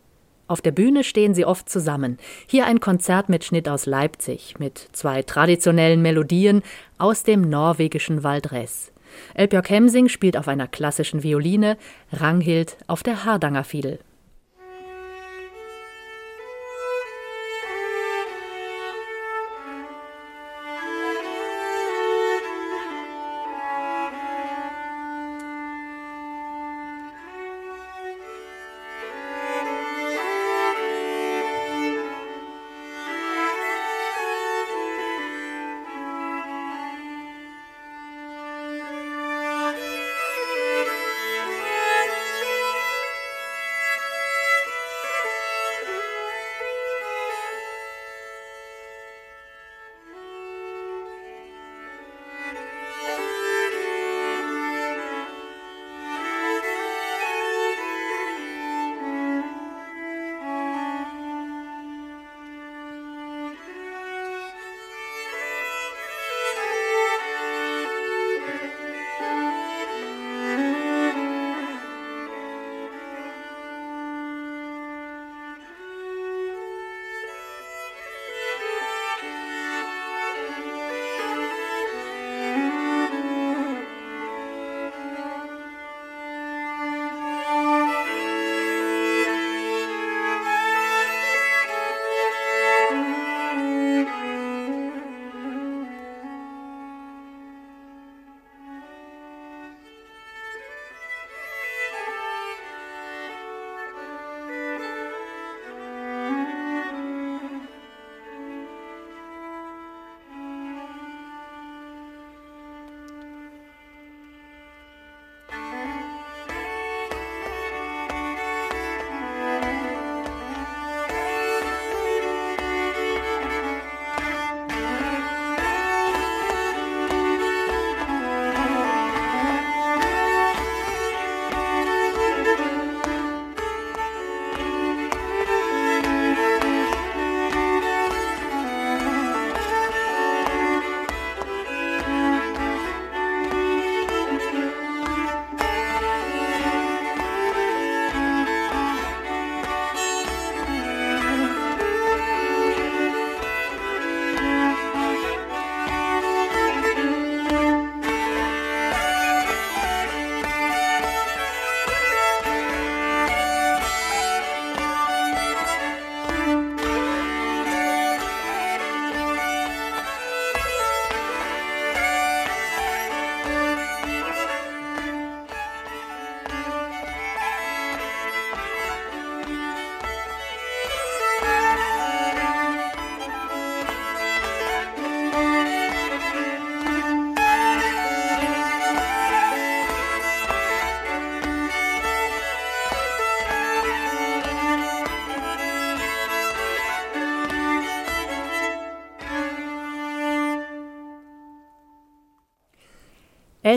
Auf 0.50 0.60
der 0.60 0.72
Bühne 0.72 1.04
stehen 1.04 1.32
sie 1.32 1.44
oft 1.44 1.68
zusammen. 1.68 2.18
Hier 2.48 2.66
ein 2.66 2.80
Konzertmitschnitt 2.80 3.68
aus 3.68 3.86
Leipzig 3.86 4.56
mit 4.58 4.88
zwei 4.90 5.22
traditionellen 5.22 6.02
Melodien 6.02 6.62
aus 6.98 7.22
dem 7.22 7.42
norwegischen 7.42 8.24
Waldress. 8.24 8.90
Elbjörg 9.34 9.70
Hemsing 9.70 10.08
spielt 10.08 10.36
auf 10.36 10.48
einer 10.48 10.66
klassischen 10.66 11.22
Violine, 11.22 11.76
Ranghild 12.12 12.76
auf 12.88 13.04
der 13.04 13.24
Hardanger 13.24 13.62
Fiedel. 13.62 14.00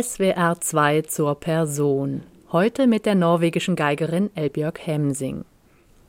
SWR 0.02 0.60
2 0.60 1.04
zur 1.04 1.40
Person. 1.40 2.24
Heute 2.52 2.88
mit 2.88 3.06
der 3.06 3.14
norwegischen 3.14 3.76
Geigerin 3.76 4.32
Elbjörg 4.34 4.80
Hemsing. 4.88 5.46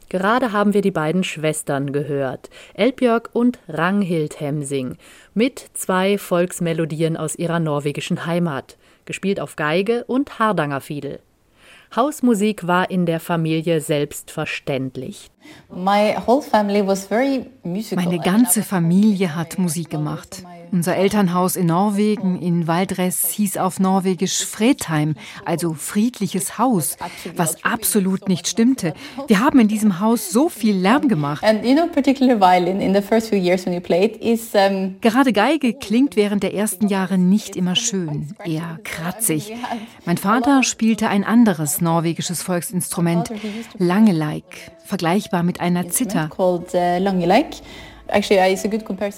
Gerade 0.09 0.53
haben 0.53 0.73
wir 0.73 0.81
die 0.81 0.90
beiden 0.90 1.23
Schwestern 1.23 1.92
gehört, 1.92 2.49
Elbjörg 2.73 3.29
und 3.35 3.59
Ranghild 3.68 4.40
Hemsing, 4.40 4.97
mit 5.35 5.66
zwei 5.75 6.16
Volksmelodien 6.16 7.18
aus 7.18 7.37
ihrer 7.37 7.61
norwegischen 7.61 8.25
Heimat, 8.25 8.79
gespielt 9.05 9.38
auf 9.38 9.55
Geige 9.55 10.05
und 10.05 10.38
Hardanger 10.38 10.81
Fiedel. 10.81 11.20
Hausmusik 11.94 12.66
war 12.66 12.88
in 12.90 13.05
der 13.05 13.20
Familie 13.20 13.83
selbstverständlich. 13.83 15.31
Meine 17.97 18.19
ganze 18.19 18.63
Familie 18.63 19.35
hat 19.35 19.59
Musik 19.59 19.91
gemacht. 19.91 20.45
Unser 20.75 20.97
Elternhaus 20.97 21.55
in 21.55 21.67
Norwegen, 21.67 22.41
in 22.43 22.67
Valdres, 22.67 23.31
hieß 23.31 23.59
auf 23.59 23.79
Norwegisch 23.79 24.45
Fredheim, 24.45 25.15
also 25.45 25.73
friedliches 25.73 26.59
Haus, 26.59 26.97
was 27.37 27.65
absolut 27.65 28.29
nicht 28.29 28.49
stimmte. 28.49 28.93
Wir 29.29 29.39
haben 29.39 29.61
in 29.61 29.69
diesem 29.69 30.01
Haus 30.01 30.31
so 30.31 30.49
viel 30.49 30.75
Lärm 30.75 31.07
gemacht. 31.07 31.45
Gerade 35.01 35.33
Geige 35.33 35.75
klingt 35.75 36.17
während 36.17 36.43
der 36.43 36.55
ersten 36.55 36.89
Jahre 36.89 37.19
nicht 37.19 37.55
immer 37.55 37.77
schön, 37.77 38.35
eher 38.45 38.81
kratzig. 38.83 39.53
Mein 40.07 40.19
Vater 40.19 40.65
spielte 40.65 41.07
ein 41.07 41.23
anderes 41.23 41.81
norwegisches 41.81 42.43
Volksinstrument, 42.43 43.31
Langeleik, 43.79 44.73
vergleichbar 44.85 45.42
mit 45.42 45.61
einer 45.61 45.88
Zither. 45.88 46.29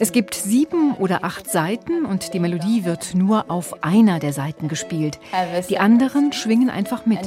Es 0.00 0.12
gibt 0.12 0.34
sieben 0.34 0.94
oder 0.94 1.24
acht 1.24 1.50
Seiten 1.50 2.04
und 2.06 2.32
die 2.34 2.38
Melodie 2.38 2.84
wird 2.84 3.14
nur 3.14 3.50
auf 3.50 3.82
einer 3.82 4.20
der 4.20 4.32
Seiten 4.32 4.68
gespielt. 4.68 5.18
Die 5.68 5.78
anderen 5.78 6.32
schwingen 6.32 6.70
einfach 6.70 7.04
mit. 7.04 7.18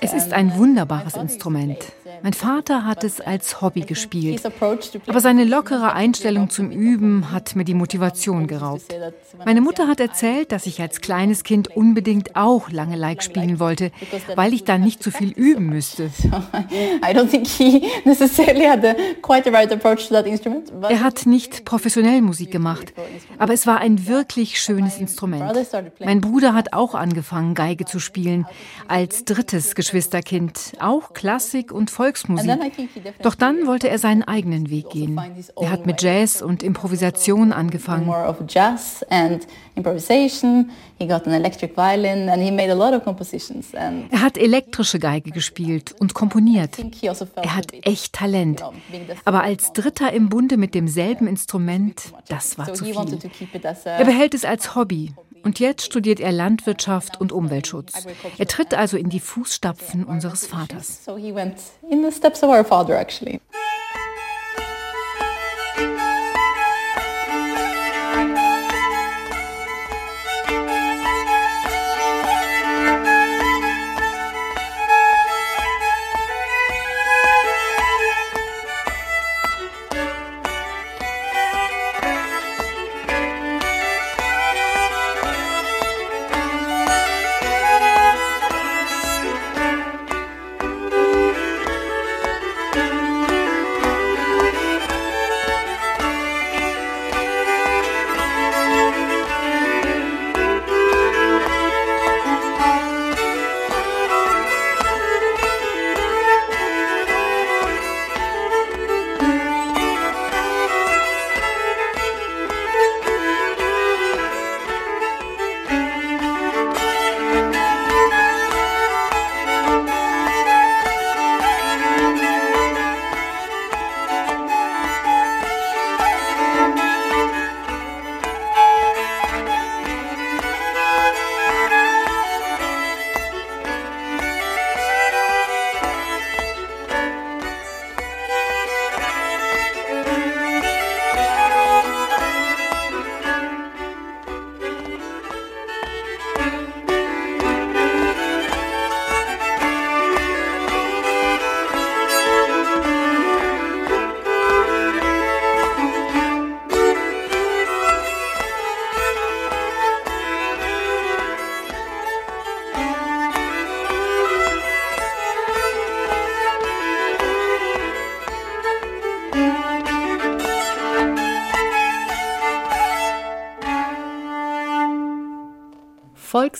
Es 0.00 0.12
ist 0.12 0.32
ein 0.32 0.56
wunderbares 0.56 1.14
Instrument. 1.14 1.78
Mein 2.24 2.32
Vater 2.32 2.86
hat 2.86 3.04
es 3.04 3.20
als 3.20 3.60
Hobby 3.60 3.82
gespielt. 3.82 4.40
Aber 5.06 5.20
seine 5.20 5.44
lockere 5.44 5.92
Einstellung 5.92 6.48
zum 6.48 6.70
Üben 6.70 7.30
hat 7.30 7.54
mir 7.54 7.64
die 7.64 7.74
Motivation 7.74 8.46
geraubt. 8.46 8.86
Meine 9.44 9.60
Mutter 9.60 9.88
hat 9.88 10.00
erzählt, 10.00 10.50
dass 10.50 10.64
ich 10.64 10.80
als 10.80 11.02
kleines 11.02 11.44
Kind 11.44 11.76
unbedingt 11.76 12.34
auch 12.34 12.70
lange 12.70 12.96
Like 12.96 13.22
spielen 13.22 13.60
wollte, 13.60 13.90
weil 14.36 14.54
ich 14.54 14.64
dann 14.64 14.80
nicht 14.80 15.02
so 15.02 15.10
viel 15.10 15.32
üben 15.32 15.66
müsste. 15.66 16.10
Er 20.88 21.02
hat 21.02 21.26
nicht 21.26 21.66
professionell 21.66 22.22
Musik 22.22 22.50
gemacht, 22.50 22.94
aber 23.36 23.52
es 23.52 23.66
war 23.66 23.80
ein 23.80 24.06
wirklich 24.06 24.62
schönes 24.62 24.96
Instrument. 24.96 25.52
Mein 26.02 26.22
Bruder 26.22 26.54
hat 26.54 26.72
auch 26.72 26.94
angefangen, 26.94 27.54
Geige 27.54 27.84
zu 27.84 27.98
spielen, 27.98 28.46
als 28.88 29.26
drittes 29.26 29.74
Geschwisterkind, 29.74 30.72
auch 30.80 31.12
Klassik 31.12 31.70
und 31.70 31.90
Volksmusik. 31.90 32.13
Doch 33.22 33.34
dann 33.34 33.66
wollte 33.66 33.88
er 33.88 33.98
seinen 33.98 34.22
eigenen 34.22 34.70
Weg 34.70 34.90
gehen. 34.90 35.20
Er 35.60 35.70
hat 35.70 35.86
mit 35.86 36.02
Jazz 36.02 36.42
und 36.42 36.62
Improvisation 36.62 37.52
angefangen. 37.52 38.08
Er 44.10 44.22
hat 44.22 44.38
elektrische 44.38 44.98
Geige 44.98 45.30
gespielt 45.30 45.94
und 45.98 46.14
komponiert. 46.14 46.76
Also 47.08 47.26
er 47.36 47.56
hat 47.56 47.66
echt 47.82 48.12
Talent. 48.12 48.62
Aber 49.24 49.42
als 49.42 49.72
Dritter 49.72 50.12
im 50.12 50.28
Bunde 50.28 50.56
mit 50.56 50.74
demselben 50.74 51.26
Instrument, 51.26 52.12
das 52.28 52.58
war 52.58 52.72
zu 52.72 52.84
viel. 52.84 53.18
Er 53.84 54.04
behält 54.04 54.34
es 54.34 54.44
als 54.44 54.74
Hobby 54.74 55.12
und 55.44 55.60
jetzt 55.60 55.84
studiert 55.84 56.20
er 56.20 56.32
Landwirtschaft 56.32 57.20
und 57.20 57.32
Umweltschutz. 57.32 58.06
Er 58.38 58.46
tritt 58.46 58.74
also 58.74 58.96
in 58.96 59.10
die 59.10 59.20
Fußstapfen 59.20 60.04
unseres 60.04 60.46
Vaters. 60.46 61.02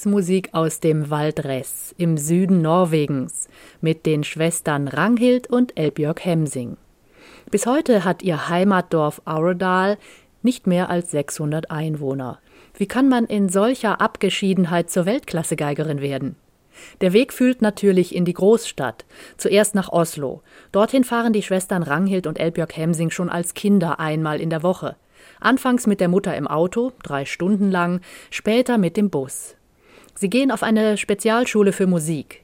Volksmusik 0.04 0.50
aus 0.52 0.80
dem 0.80 1.08
Valdres 1.08 1.94
im 1.96 2.18
Süden 2.18 2.60
Norwegens 2.60 3.48
mit 3.80 4.04
den 4.04 4.22
Schwestern 4.22 4.86
Ranghild 4.86 5.46
und 5.46 5.78
Elbjörg 5.78 6.22
Hemsing. 6.22 6.76
Bis 7.50 7.64
heute 7.64 8.04
hat 8.04 8.22
ihr 8.22 8.50
Heimatdorf 8.50 9.22
Auredal 9.24 9.96
nicht 10.42 10.66
mehr 10.66 10.90
als 10.90 11.10
600 11.12 11.70
Einwohner. 11.70 12.38
Wie 12.76 12.84
kann 12.84 13.08
man 13.08 13.24
in 13.24 13.48
solcher 13.48 14.02
Abgeschiedenheit 14.02 14.90
zur 14.90 15.06
Weltklassegeigerin 15.06 16.02
werden? 16.02 16.36
Der 17.00 17.14
Weg 17.14 17.32
führt 17.32 17.62
natürlich 17.62 18.14
in 18.14 18.26
die 18.26 18.34
Großstadt, 18.34 19.06
zuerst 19.38 19.74
nach 19.74 19.88
Oslo. 19.88 20.42
Dorthin 20.70 21.04
fahren 21.04 21.32
die 21.32 21.42
Schwestern 21.42 21.82
Ranghild 21.82 22.26
und 22.26 22.38
Elbjörg 22.38 22.76
Hemsing 22.76 23.08
schon 23.08 23.30
als 23.30 23.54
Kinder 23.54 24.00
einmal 24.00 24.42
in 24.42 24.50
der 24.50 24.62
Woche. 24.62 24.96
Anfangs 25.40 25.87
mit 25.87 26.00
der 26.00 26.08
Mutter 26.08 26.37
im 26.37 26.46
Auto, 26.46 26.92
drei 27.02 27.24
Stunden 27.24 27.70
lang, 27.70 28.02
später 28.29 28.76
mit 28.76 28.98
dem 28.98 29.08
Bus. 29.08 29.56
Sie 30.15 30.31
gehen 30.31 30.50
auf 30.50 30.62
eine 30.62 30.96
Spezialschule 30.96 31.73
für 31.73 31.87
Musik. 31.87 32.42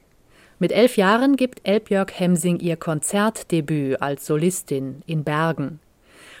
Mit 0.59 0.71
elf 0.71 0.97
Jahren 0.97 1.37
gibt 1.37 1.67
Elbjörg 1.67 2.11
Hemsing 2.19 2.59
ihr 2.59 2.75
Konzertdebüt 2.75 4.01
als 4.01 4.25
Solistin 4.25 5.01
in 5.07 5.23
Bergen. 5.23 5.79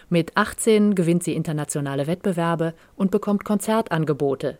Mit 0.09 0.35
18 0.35 0.93
gewinnt 0.93 1.23
sie 1.23 1.33
internationale 1.33 2.05
Wettbewerbe 2.05 2.73
und 2.97 3.11
bekommt 3.11 3.45
Konzertangebote. 3.45 4.59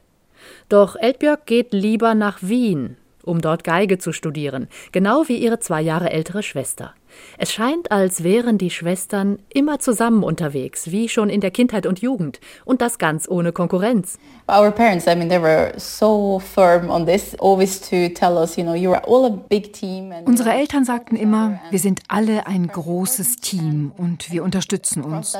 Doch 0.70 0.96
Elbjörg 0.96 1.46
geht 1.46 1.74
lieber 1.74 2.16
nach 2.16 2.40
Wien, 2.42 2.96
um 3.24 3.42
dort 3.42 3.64
Geige 3.64 3.98
zu 3.98 4.14
studieren, 4.14 4.68
genau 4.94 5.28
wie 5.28 5.38
ihre 5.38 5.60
zwei 5.60 5.82
Jahre 5.82 6.10
ältere 6.10 6.42
Schwester. 6.42 6.96
Es 7.38 7.52
scheint, 7.52 7.92
als 7.92 8.24
wären 8.24 8.58
die 8.58 8.70
Schwestern 8.70 9.40
immer 9.54 9.80
zusammen 9.80 10.24
unterwegs, 10.24 10.92
wie 10.92 11.10
schon 11.10 11.30
in 11.30 11.42
der 11.42 11.52
Kindheit 11.52 11.86
und 11.86 12.00
Jugend, 12.00 12.40
und 12.66 12.82
das 12.82 12.98
ganz 12.98 13.28
ohne 13.30 13.52
Konkurrenz. 13.52 14.18
Our 14.50 14.72
parents, 14.72 15.08
I 15.08 15.16
mean, 15.16 15.30
they 15.30 15.42
were 15.42 15.74
so 15.78 16.40
firm 16.40 16.90
on 16.90 17.06
this, 17.06 17.36
always 17.40 17.80
to 17.82 18.10
tell 18.10 18.38
us, 18.38 18.58
you 18.58 18.64
know, 18.64 18.74
you're 18.74 19.02
all 19.06 19.26
a 19.26 19.30
big 19.30 19.74
team. 19.74 20.14
Unsere 20.26 20.52
Eltern 20.52 20.86
sagten 20.86 21.16
immer, 21.16 21.60
wir 21.70 21.80
sind 21.80 22.02
alle 22.08 22.48
ein 22.48 22.68
großes 22.68 23.38
Team 23.38 23.92
und 23.98 24.32
wir 24.32 24.44
unterstützen 24.44 25.04
uns. 25.04 25.38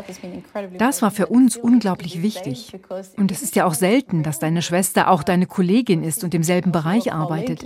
Das 0.78 1.02
war 1.02 1.12
für 1.12 1.28
uns 1.28 1.58
unglaublich 1.58 2.22
wichtig. 2.22 2.74
Und 3.18 3.32
es 3.32 3.42
ist 3.42 3.56
ja 3.56 3.66
auch 3.66 3.74
selten, 3.74 4.24
dass 4.24 4.40
deine 4.40 4.62
Schwester 4.62 5.10
auch 5.10 5.24
deine 5.24 5.46
Kollegin 5.46 6.04
ist 6.04 6.24
und 6.24 6.34
im 6.34 6.44
selben 6.44 6.72
Bereich 6.72 7.12
arbeitet 7.12 7.64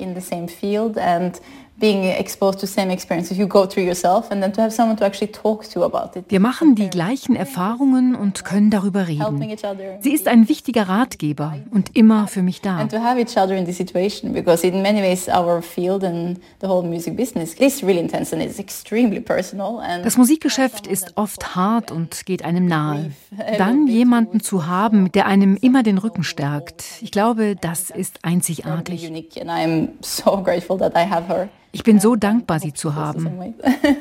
being 1.79 2.05
exposed 2.05 2.59
to 2.59 2.67
same 2.67 2.89
experiences 2.89 3.37
you 3.37 3.47
go 3.47 3.67
through 3.67 3.83
yourself 3.83 4.31
and 4.31 4.41
then 4.41 4.53
to 4.53 4.61
have 4.61 4.71
someone 4.71 4.97
to 4.97 5.05
actually 5.05 5.31
talk 5.31 5.67
to 5.69 5.83
about 5.83 6.17
it. 6.17 6.25
Wir 6.29 6.39
machen 6.39 6.75
die 6.75 6.89
gleichen 6.89 7.35
Erfahrungen 7.35 8.15
und 8.15 8.45
können 8.45 8.69
darüber 8.69 9.07
reden. 9.07 9.57
Sie 9.99 10.13
ist 10.13 10.27
ein 10.27 10.47
wichtiger 10.47 10.87
Ratgeber 10.87 11.57
und 11.71 11.95
immer 11.95 12.27
für 12.27 12.41
mich 12.41 12.61
da. 12.61 12.77
And 12.77 12.91
to 12.91 12.99
have 12.99 13.19
each 13.19 13.37
other 13.37 13.55
in 13.55 13.65
this 13.65 13.77
situation 13.77 14.33
because 14.33 14.65
in 14.65 14.81
many 14.81 15.01
ways 15.01 15.27
our 15.27 15.61
field 15.61 16.03
and 16.03 16.39
the 16.61 16.67
whole 16.67 16.87
music 16.87 17.17
business 17.17 17.53
is 17.55 17.83
really 17.83 17.99
intense 17.99 18.33
and 18.33 18.43
it's 18.43 18.59
extremely 18.59 19.19
personal 19.19 19.81
Das 20.03 20.17
Musikgeschäft 20.17 20.87
ist 20.87 21.13
oft 21.15 21.55
hart 21.55 21.91
und 21.91 22.25
geht 22.25 22.45
einem 22.45 22.67
nahe. 22.67 23.11
Dann 23.57 23.87
jemanden 23.87 24.39
zu 24.39 24.67
haben, 24.67 25.11
der 25.11 25.25
einem 25.25 25.57
immer 25.57 25.83
den 25.83 25.97
Rücken 25.97 26.23
stärkt. 26.23 26.83
Ich 27.01 27.11
glaube, 27.11 27.55
das 27.59 27.89
ist 27.89 28.19
einzigartig. 28.23 29.11
Ich 31.75 31.83
bin 31.83 31.99
so 31.99 32.15
dankbar, 32.15 32.61
sie 32.61 32.71
zu 32.71 32.95
haben. 32.95 33.53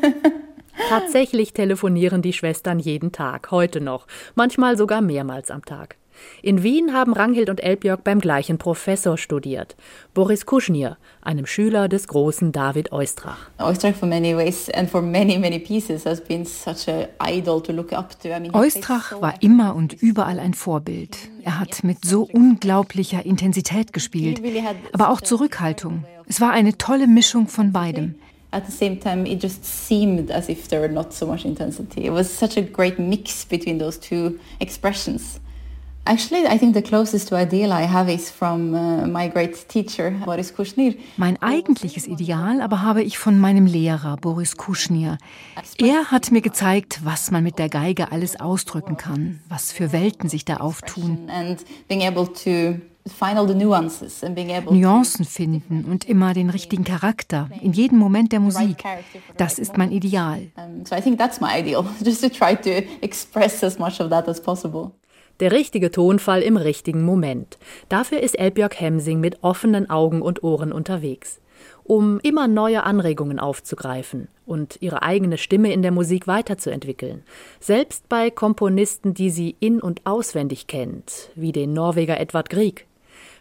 Tatsächlich 0.88 1.54
telefonieren 1.54 2.22
die 2.22 2.32
Schwestern 2.32 2.78
jeden 2.78 3.10
Tag, 3.10 3.50
heute 3.50 3.80
noch, 3.80 4.06
manchmal 4.36 4.78
sogar 4.78 5.00
mehrmals 5.00 5.50
am 5.50 5.64
Tag. 5.64 5.96
In 6.42 6.62
Wien 6.62 6.92
haben 6.92 7.12
Ranghild 7.12 7.48
und 7.48 7.62
Elbjörg 7.62 8.04
beim 8.04 8.20
gleichen 8.20 8.58
Professor 8.58 9.16
studiert, 9.16 9.76
Boris 10.12 10.46
Kuschnir, 10.46 10.98
einem 11.22 11.46
Schüler 11.46 11.88
des 11.88 12.08
großen 12.08 12.52
David 12.52 12.92
Oistrach. 12.92 13.50
Oistrach 13.58 13.94
for 13.94 14.08
many 14.08 14.36
ways 14.36 14.68
and 14.70 14.90
for 14.90 15.00
many 15.00 15.38
many 15.38 15.58
pieces 15.58 16.04
has 16.04 16.22
been 16.22 16.44
such 16.44 16.88
an 16.88 17.06
idol 17.24 17.62
to 17.62 17.72
look 17.72 17.92
up 17.92 18.18
to. 18.20 18.28
I 18.28 18.40
mean, 18.40 18.54
Oistrach 18.54 19.20
war 19.20 19.34
immer 19.40 19.74
und 19.74 19.94
überall 19.94 20.38
ein 20.38 20.54
Vorbild. 20.54 21.16
Er 21.42 21.58
hat 21.58 21.84
mit 21.84 22.04
so 22.04 22.28
unglaublicher 22.30 23.24
Intensität 23.24 23.92
gespielt, 23.92 24.40
aber 24.92 25.10
auch 25.10 25.20
Zurückhaltung. 25.20 26.04
Es 26.26 26.40
war 26.40 26.52
eine 26.52 26.78
tolle 26.78 27.06
Mischung 27.06 27.48
von 27.48 27.72
beidem. 27.72 28.14
At 28.50 28.66
the 28.66 28.72
same 28.72 29.00
time, 29.00 29.26
it 29.26 29.42
just 29.42 29.64
seemed 29.64 30.30
as 30.30 30.48
if 30.48 30.68
there 30.68 30.80
were 30.80 30.92
not 30.92 31.12
so 31.12 31.26
much 31.26 31.44
intensity. 31.44 32.06
It 32.06 32.12
was 32.12 32.28
such 32.28 32.56
a 32.56 32.62
great 32.62 33.00
mix 33.00 33.44
between 33.44 33.80
those 33.80 33.98
two 33.98 34.38
expressions. 34.60 35.40
Actually, 36.06 36.46
I 36.46 36.58
think 36.58 36.74
the 36.74 36.82
closest 36.82 37.28
to 37.30 37.36
ideal 37.36 37.72
I 37.72 37.86
have 37.86 38.12
is 38.12 38.30
from 38.30 38.74
uh, 38.74 39.06
my 39.06 39.28
great 39.28 39.68
teacher, 39.68 40.10
Boris 40.24 40.54
Kushnir. 40.54 40.96
Mein 41.16 41.40
eigentliches 41.40 42.06
Ideal 42.06 42.60
aber 42.60 42.82
habe 42.82 43.02
ich 43.02 43.16
von 43.16 43.38
meinem 43.38 43.64
Lehrer, 43.64 44.18
Boris 44.18 44.58
Kushnir. 44.58 45.16
Er 45.78 46.10
hat 46.10 46.30
mir 46.30 46.42
gezeigt, 46.42 47.00
was 47.04 47.30
man 47.30 47.42
mit 47.42 47.58
der 47.58 47.70
Geige 47.70 48.12
alles 48.12 48.38
ausdrücken 48.38 48.98
kann, 48.98 49.40
was 49.48 49.72
für 49.72 49.92
Welten 49.92 50.28
sich 50.28 50.44
da 50.44 50.58
auftun. 50.58 51.30
Nuancen 54.70 55.24
finden 55.24 55.84
und 55.84 56.04
immer 56.06 56.34
den 56.34 56.50
richtigen 56.50 56.84
Charakter 56.84 57.48
in 57.62 57.72
jedem 57.72 57.98
Moment 57.98 58.32
der 58.32 58.40
Musik. 58.40 58.84
Das 59.38 59.58
ist 59.58 59.78
mein 59.78 59.90
Ideal. 59.90 60.50
So 60.84 60.94
I 60.94 61.00
think 61.00 61.18
that's 61.18 61.40
my 61.40 61.48
ideal, 61.58 61.86
just 62.04 62.22
to 62.22 62.28
try 62.28 62.54
to 62.54 62.86
express 63.00 63.64
as 63.64 63.78
much 63.78 64.00
of 64.00 64.10
that 64.10 64.28
as 64.28 64.42
possible. 64.42 64.92
Der 65.40 65.50
richtige 65.50 65.90
Tonfall 65.90 66.42
im 66.42 66.56
richtigen 66.56 67.02
Moment. 67.02 67.58
Dafür 67.88 68.20
ist 68.20 68.38
Elbjörg 68.38 68.80
Hemsing 68.80 69.18
mit 69.18 69.42
offenen 69.42 69.90
Augen 69.90 70.22
und 70.22 70.44
Ohren 70.44 70.72
unterwegs. 70.72 71.40
Um 71.82 72.20
immer 72.20 72.46
neue 72.46 72.84
Anregungen 72.84 73.40
aufzugreifen 73.40 74.28
und 74.46 74.76
ihre 74.80 75.02
eigene 75.02 75.36
Stimme 75.36 75.72
in 75.72 75.82
der 75.82 75.90
Musik 75.90 76.28
weiterzuentwickeln. 76.28 77.24
Selbst 77.58 78.08
bei 78.08 78.30
Komponisten, 78.30 79.12
die 79.12 79.30
sie 79.30 79.56
in- 79.58 79.80
und 79.80 80.06
auswendig 80.06 80.68
kennt, 80.68 81.30
wie 81.34 81.52
den 81.52 81.72
Norweger 81.72 82.20
Edvard 82.20 82.48
Grieg. 82.48 82.86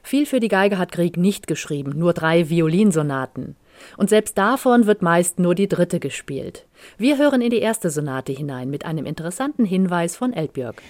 Viel 0.01 0.25
für 0.25 0.39
die 0.39 0.49
Geige 0.49 0.77
hat 0.77 0.91
Grieg 0.91 1.15
nicht 1.15 1.47
geschrieben, 1.47 1.93
nur 1.95 2.13
drei 2.13 2.49
Violinsonaten. 2.49 3.55
Und 3.97 4.09
selbst 4.09 4.37
davon 4.37 4.85
wird 4.87 5.01
meist 5.01 5.39
nur 5.39 5.55
die 5.55 5.67
dritte 5.67 5.99
gespielt. 5.99 6.65
Wir 6.97 7.17
hören 7.17 7.41
in 7.41 7.49
die 7.49 7.59
erste 7.59 7.89
Sonate 7.89 8.31
hinein 8.31 8.69
mit 8.69 8.85
einem 8.85 9.05
interessanten 9.05 9.65
Hinweis 9.65 10.15
von 10.15 10.33
Elbjörg. 10.33 10.81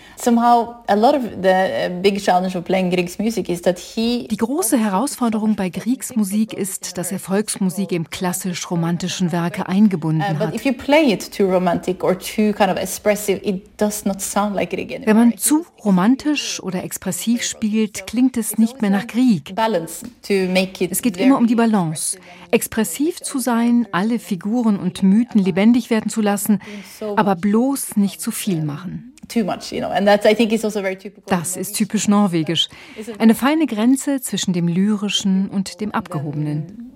Die 4.31 4.37
große 4.37 4.77
Herausforderung 4.77 5.55
bei 5.55 5.69
Griegs 5.69 6.15
Musik 6.15 6.53
ist, 6.53 6.97
dass 6.97 7.11
er 7.11 7.19
Volksmusik 7.19 7.91
im 7.91 8.09
klassisch-romantischen 8.09 9.31
Werke 9.31 9.67
eingebunden 9.67 10.21
uh, 10.21 10.39
hat. 10.39 10.53
Wenn 15.05 15.15
man 15.15 15.37
zu 15.37 15.65
romantisch 15.83 16.61
oder 16.61 16.83
expressiv 16.83 17.43
spielt, 17.43 18.07
klingt 18.07 18.37
es 18.37 18.57
nicht 18.57 18.81
mehr 18.81 18.91
nach 18.91 19.07
Grieg. 19.07 19.53
Es 20.91 21.01
geht 21.01 21.17
immer 21.17 21.37
um 21.37 21.47
die 21.47 21.55
Balance. 21.55 22.17
Expressiv 22.53 23.19
zu 23.19 23.39
sein, 23.39 23.87
alle 23.91 24.19
Figuren 24.19 24.79
und 24.79 25.01
Mythen 25.01 25.41
lebendig 25.41 25.89
werden 25.89 26.09
zu 26.09 26.21
lassen, 26.21 26.59
aber 27.15 27.35
bloß 27.35 27.97
nicht 27.97 28.21
zu 28.21 28.31
viel 28.31 28.63
machen. 28.63 29.13
Also 29.35 29.51
das 31.25 31.57
ist 31.57 31.73
typisch 31.73 32.07
norwegisch. 32.07 32.69
Eine 33.17 33.35
feine 33.35 33.65
Grenze 33.65 34.21
zwischen 34.21 34.53
dem 34.53 34.67
Lyrischen 34.67 35.49
und 35.49 35.81
dem 35.81 35.91
Abgehobenen. 35.91 36.91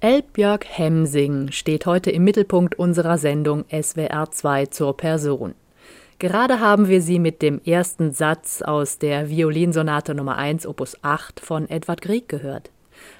Elbjörg 0.00 0.66
Hemsing 0.68 1.52
steht 1.52 1.86
heute 1.86 2.10
im 2.10 2.22
Mittelpunkt 2.22 2.78
unserer 2.78 3.16
Sendung 3.16 3.64
SWR 3.70 4.30
2 4.30 4.66
zur 4.66 4.94
Person. 4.94 5.54
Gerade 6.18 6.60
haben 6.60 6.88
wir 6.88 7.00
sie 7.00 7.18
mit 7.18 7.40
dem 7.40 7.62
ersten 7.64 8.12
Satz 8.12 8.60
aus 8.60 8.98
der 8.98 9.30
Violinsonate 9.30 10.14
Nummer 10.14 10.36
1 10.36 10.66
Opus 10.66 10.98
8 11.00 11.40
von 11.40 11.70
Edward 11.70 12.02
Grieg 12.02 12.28
gehört. 12.28 12.70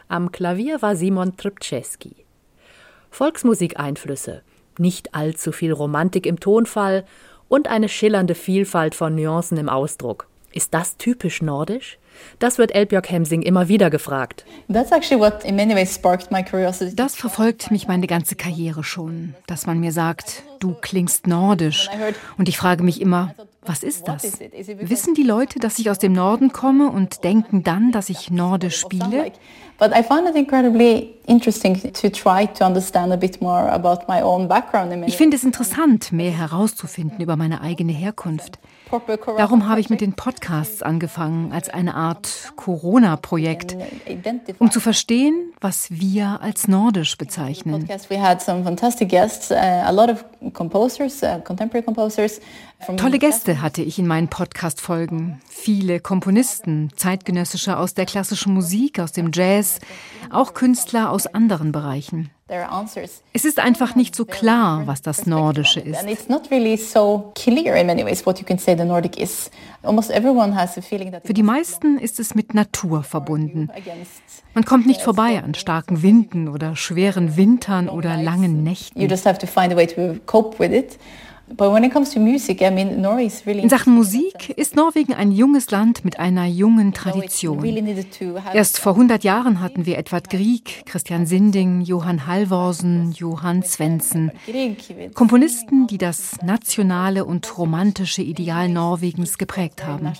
Am 0.08 0.32
Klavier 0.32 0.82
war 0.82 0.96
Simon 0.96 1.38
Trpczewski. 1.38 2.14
Volksmusikeinflüsse, 3.10 4.42
nicht 4.76 5.14
allzu 5.14 5.52
viel 5.52 5.72
Romantik 5.72 6.26
im 6.26 6.40
Tonfall 6.40 7.06
und 7.48 7.68
eine 7.68 7.88
schillernde 7.88 8.34
Vielfalt 8.34 8.94
von 8.94 9.14
Nuancen 9.14 9.56
im 9.56 9.70
Ausdruck. 9.70 10.28
Ist 10.56 10.72
das 10.72 10.96
typisch 10.96 11.42
nordisch? 11.42 11.98
Das 12.38 12.56
wird 12.56 12.74
Elbjörg 12.74 13.10
Hemsing 13.10 13.42
immer 13.42 13.68
wieder 13.68 13.90
gefragt. 13.90 14.46
Das 16.96 17.14
verfolgt 17.14 17.70
mich 17.70 17.88
meine 17.88 18.06
ganze 18.06 18.36
Karriere 18.36 18.82
schon, 18.82 19.34
dass 19.46 19.66
man 19.66 19.78
mir 19.80 19.92
sagt, 19.92 20.44
du 20.58 20.72
klingst 20.72 21.26
nordisch. 21.26 21.90
Und 22.38 22.48
ich 22.48 22.56
frage 22.56 22.82
mich 22.82 23.02
immer, 23.02 23.34
was 23.66 23.82
ist 23.82 24.08
das? 24.08 24.40
Wissen 24.80 25.12
die 25.12 25.24
Leute, 25.24 25.58
dass 25.58 25.78
ich 25.78 25.90
aus 25.90 25.98
dem 25.98 26.14
Norden 26.14 26.52
komme 26.52 26.88
und 26.88 27.22
denken 27.22 27.62
dann, 27.62 27.92
dass 27.92 28.08
ich 28.08 28.30
nordisch 28.30 28.80
spiele? 28.80 29.32
Ich 35.06 35.16
finde 35.18 35.36
es 35.36 35.44
interessant, 35.44 36.12
mehr 36.12 36.30
herauszufinden 36.30 37.20
über 37.20 37.36
meine 37.36 37.60
eigene 37.60 37.92
Herkunft. 37.92 38.58
Darum 39.36 39.68
habe 39.68 39.80
ich 39.80 39.90
mit 39.90 40.00
den 40.00 40.12
Podcasts 40.12 40.80
angefangen, 40.82 41.52
als 41.52 41.68
eine 41.68 41.94
Art 41.94 42.52
Corona-Projekt, 42.54 43.76
um 44.60 44.70
zu 44.70 44.78
verstehen, 44.78 45.52
was 45.60 45.90
wir 45.90 46.40
als 46.40 46.68
nordisch 46.68 47.18
bezeichnen. 47.18 47.88
Tolle 52.96 53.18
Gäste 53.18 53.62
hatte 53.62 53.82
ich 53.82 53.98
in 53.98 54.06
meinen 54.06 54.28
Podcast-Folgen. 54.28 55.40
Viele 55.48 55.98
Komponisten, 55.98 56.90
Zeitgenössische 56.94 57.78
aus 57.78 57.94
der 57.94 58.06
klassischen 58.06 58.54
Musik, 58.54 59.00
aus 59.00 59.10
dem 59.10 59.30
Jazz, 59.34 59.80
auch 60.30 60.54
Künstler 60.54 61.10
aus 61.10 61.26
anderen 61.26 61.72
Bereichen. 61.72 62.30
Es 63.32 63.44
ist 63.44 63.58
einfach 63.58 63.96
nicht 63.96 64.14
so 64.14 64.24
klar, 64.24 64.86
was 64.86 65.02
das 65.02 65.26
Nordische 65.26 65.80
ist. 65.80 65.96
Für 71.24 71.34
die 71.34 71.42
meisten 71.42 71.98
ist 71.98 72.20
es 72.20 72.36
mit 72.36 72.54
Natur 72.54 73.02
verbunden. 73.02 73.68
Man 74.54 74.64
kommt 74.64 74.86
nicht 74.86 75.02
vorbei 75.02 75.42
an 75.42 75.54
starken 75.54 76.02
Winden 76.02 76.46
oder 76.48 76.76
schweren 76.76 77.36
Wintern 77.36 77.88
oder 77.88 78.16
langen 78.16 78.62
Nächten. 78.62 79.00
In 81.48 81.56
Sachen 83.68 83.94
Musik 83.94 84.50
ist 84.56 84.74
Norwegen 84.74 85.14
ein 85.14 85.30
junges 85.30 85.70
Land 85.70 86.04
mit 86.04 86.18
einer 86.18 86.46
jungen 86.46 86.92
Tradition. 86.92 87.64
Erst 88.52 88.80
vor 88.80 88.92
100 88.92 89.22
Jahren 89.22 89.60
hatten 89.60 89.86
wir 89.86 89.96
Edvard 89.96 90.28
Grieg, 90.28 90.82
Christian 90.86 91.24
Sinding, 91.24 91.82
Johann 91.82 92.26
Halvorsen, 92.26 93.12
Johann 93.12 93.62
Svensson. 93.62 94.32
Komponisten, 95.14 95.86
die 95.86 95.98
das 95.98 96.42
nationale 96.42 97.24
und 97.24 97.56
romantische 97.56 98.22
Ideal 98.22 98.68
Norwegens 98.68 99.38
geprägt 99.38 99.86
haben. 99.86 100.12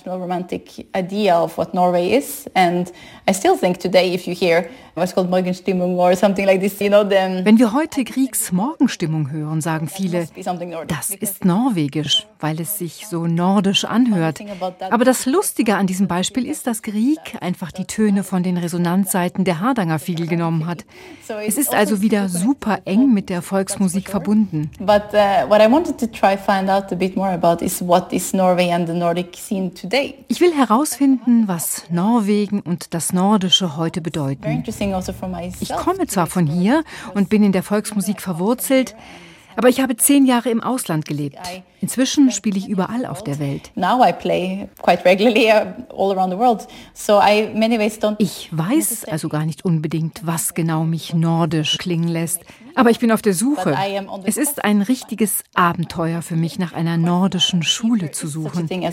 Wenn 7.43 7.59
wir 7.59 7.73
heute 7.73 8.03
Griegs 8.03 8.51
Morgenstimmung 8.51 9.29
hören, 9.29 9.61
sagen 9.61 9.89
viele, 9.89 10.27
das 10.87 11.09
ist 11.11 11.45
norwegisch, 11.45 12.25
weil 12.39 12.59
es 12.61 12.77
sich 12.77 13.05
so 13.05 13.27
nordisch 13.27 13.83
anhört. 13.85 14.39
Aber 14.89 15.03
das 15.03 15.25
Lustige 15.25 15.75
an 15.75 15.87
diesem 15.87 16.07
Beispiel 16.07 16.47
ist, 16.47 16.67
dass 16.67 16.81
Grieg 16.81 17.19
einfach 17.41 17.71
die 17.71 17.85
Töne 17.85 18.23
von 18.23 18.43
den 18.43 18.57
Resonanzseiten 18.57 19.43
der 19.43 19.59
Hardanger 19.59 19.99
Fiedel 19.99 20.25
genommen 20.27 20.65
hat. 20.65 20.85
Es 21.45 21.57
ist 21.57 21.75
also 21.75 22.01
wieder 22.01 22.29
super 22.29 22.79
eng 22.85 23.13
mit 23.13 23.29
der 23.29 23.41
Volksmusik 23.41 24.09
verbunden. 24.09 24.71
Ich 30.27 30.41
will 30.41 30.53
herausfinden, 30.53 31.43
was 31.47 31.83
Norwegen 31.91 32.61
und 32.61 32.93
das 32.93 33.13
Nordische 33.17 33.75
heute 33.77 33.99
bedeuten. 34.01 34.45
Also 34.45 35.13
ich 35.59 35.75
komme 35.75 36.05
zwar 36.05 36.27
von 36.27 36.45
hier 36.45 36.83
und 37.15 37.29
bin 37.29 37.41
in 37.41 37.51
der 37.51 37.63
Volksmusik 37.63 38.21
verwurzelt, 38.21 38.95
aber 39.55 39.69
ich 39.69 39.81
habe 39.81 39.97
zehn 39.97 40.27
Jahre 40.27 40.51
im 40.51 40.61
Ausland 40.61 41.05
gelebt. 41.05 41.39
Inzwischen 41.81 42.29
spiele 42.29 42.59
ich 42.59 42.69
überall 42.69 43.07
auf 43.07 43.23
der 43.23 43.39
Welt. 43.39 43.71
Uh, 43.75 44.03
ich 48.19 48.49
weiß 48.51 49.05
also 49.05 49.29
gar 49.29 49.45
nicht 49.45 49.65
unbedingt, 49.65 50.21
was 50.23 50.53
genau 50.53 50.83
mich 50.83 51.15
nordisch 51.15 51.79
klingen 51.79 52.07
lässt. 52.07 52.41
Aber 52.77 52.91
ich 52.91 52.99
bin 52.99 53.11
auf 53.11 53.23
der 53.23 53.33
Suche. 53.33 53.75
Es 54.25 54.37
ist 54.37 54.63
ein 54.63 54.83
richtiges 54.83 55.43
Abenteuer 55.55 56.21
für 56.21 56.35
mich, 56.35 56.59
nach 56.59 56.73
einer 56.73 56.95
nordischen 56.95 57.63
Schule 57.63 58.11
zu 58.11 58.27
suchen. 58.27 58.69
In 58.69 58.83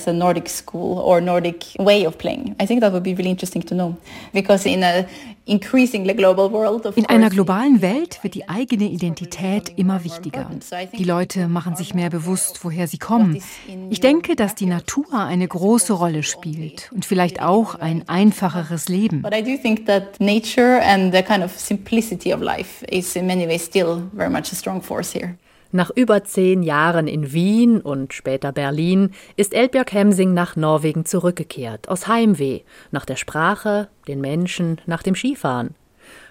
einer 7.07 7.31
globalen 7.31 7.83
Welt 7.83 8.19
wird 8.23 8.35
die 8.35 8.49
eigene 8.49 8.85
Identität 8.85 9.73
immer 9.77 10.03
wichtiger. 10.03 10.51
Die 10.97 11.05
Leute 11.05 11.49
machen 11.49 11.77
sich 11.77 11.93
mehr 11.93 12.09
bewusst, 12.09 12.65
woher 12.65 12.89
sie 12.89 12.97
kommen. 12.97 13.43
Ich 13.91 14.01
denke, 14.01 14.35
dass 14.35 14.55
die 14.55 14.65
Natur 14.65 15.13
eine 15.13 15.47
große 15.47 15.93
Rolle 15.93 16.23
spielt 16.23 16.91
und 16.95 17.05
vielleicht 17.05 17.43
auch 17.43 17.75
ein 17.75 18.09
einfacheres 18.09 18.89
Leben. 18.89 19.21
But 19.21 19.35
I 19.35 19.43
do 19.43 19.61
think 19.61 19.85
that 19.85 20.19
nature 20.21 20.81
and 20.83 21.15
the 21.15 21.23
kind 21.23 21.45
of 21.45 21.53
simplicity 21.59 22.33
of 22.33 22.41
life 22.41 22.83
is 22.87 23.15
in 23.15 23.27
many 23.27 23.47
ways 23.47 23.74
still 23.75 24.09
very 24.13 24.31
much 24.31 24.53
a 24.53 24.55
strong 24.55 24.81
force 24.81 25.13
here. 25.13 25.37
Nach 25.73 25.91
über 25.91 26.23
zehn 26.23 26.63
Jahren 26.63 27.09
in 27.09 27.33
Wien 27.33 27.81
und 27.81 28.13
später 28.13 28.53
Berlin 28.53 29.11
ist 29.35 29.53
Elbjörg 29.53 29.93
Hemsing 29.93 30.33
nach 30.33 30.55
Norwegen 30.55 31.05
zurückgekehrt, 31.05 31.89
aus 31.89 32.07
Heimweh, 32.07 32.61
nach 32.93 33.05
der 33.05 33.17
Sprache, 33.17 33.89
den 34.07 34.21
Menschen, 34.21 34.81
nach 34.87 35.03
dem 35.03 35.17
Skifahren. 35.17 35.75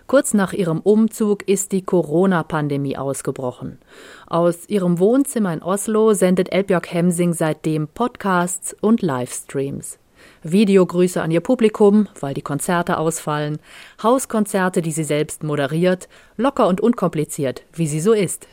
Kurz 0.07 0.33
nach 0.33 0.53
ihrem 0.53 0.79
Umzug 0.79 1.45
ist 1.47 1.73
die 1.73 1.81
Corona-Pandemie 1.81 2.95
ausgebrochen. 2.97 3.79
Aus 4.27 4.69
ihrem 4.69 4.99
Wohnzimmer 4.99 5.51
in 5.51 5.61
Oslo 5.61 6.13
sendet 6.13 6.51
Elbjörg 6.51 6.93
Hemsing 6.93 7.33
seitdem 7.33 7.89
Podcasts 7.89 8.73
und 8.79 9.01
Livestreams. 9.01 9.97
Videogrüße 10.43 11.21
an 11.21 11.31
ihr 11.31 11.41
Publikum, 11.41 12.07
weil 12.19 12.33
die 12.33 12.41
Konzerte 12.41 12.97
ausfallen, 12.97 13.59
Hauskonzerte, 14.01 14.81
die 14.81 14.91
sie 14.91 15.03
selbst 15.03 15.43
moderiert, 15.43 16.07
locker 16.37 16.67
und 16.67 16.81
unkompliziert, 16.81 17.63
wie 17.73 17.87
sie 17.87 17.99
so 17.99 18.13
ist. 18.13 18.47